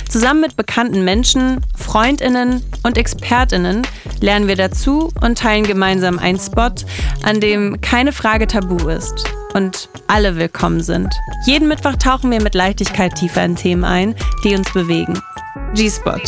Zusammen 0.10 0.42
mit 0.42 0.56
bekannten 0.56 1.04
Menschen, 1.04 1.62
Freundinnen 1.76 2.64
und 2.84 2.98
Expertinnen 2.98 3.84
lernen 4.20 4.48
wir 4.48 4.56
dazu 4.56 5.12
und 5.22 5.38
teilen 5.38 5.64
gemeinsam 5.64 6.20
einen 6.20 6.40
Spot, 6.40 6.72
an 7.24 7.40
dem 7.40 7.82
keine 7.82 8.12
Frage 8.12 8.48
tabu 8.48 8.90
ist 8.90 9.32
und 9.54 9.90
alle 10.08 10.36
willkommen 10.36 10.82
sind. 10.82 11.14
Jeden 11.46 11.68
Mittwoch 11.68 11.96
tauchen 11.96 12.32
wir 12.32 12.42
mit 12.42 12.56
Leichtigkeit 12.56 13.16
tiefer 13.16 13.44
in 13.44 13.56
Themen 13.56 13.84
ein, 13.84 14.16
die 14.44 14.56
uns 14.56 14.72
bewegen. 14.74 15.22
G-Spot. 15.74 16.22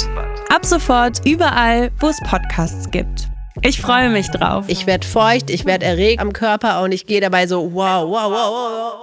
Ab 0.49 0.65
sofort 0.65 1.25
überall, 1.25 1.91
wo 1.99 2.07
es 2.07 2.19
Podcasts 2.21 2.89
gibt. 2.91 3.29
Ich 3.61 3.79
freue 3.79 4.09
mich 4.09 4.29
drauf. 4.29 4.65
Ich 4.67 4.87
werde 4.87 5.07
feucht, 5.07 5.49
ich 5.49 5.65
werde 5.65 5.85
erregt 5.85 6.21
am 6.21 6.33
Körper 6.33 6.81
und 6.81 6.91
ich 6.91 7.05
gehe 7.05 7.21
dabei 7.21 7.47
so 7.47 7.73
wow, 7.73 8.09
wow, 8.09 8.31
wow, 8.31 8.49
wow. 8.49 9.02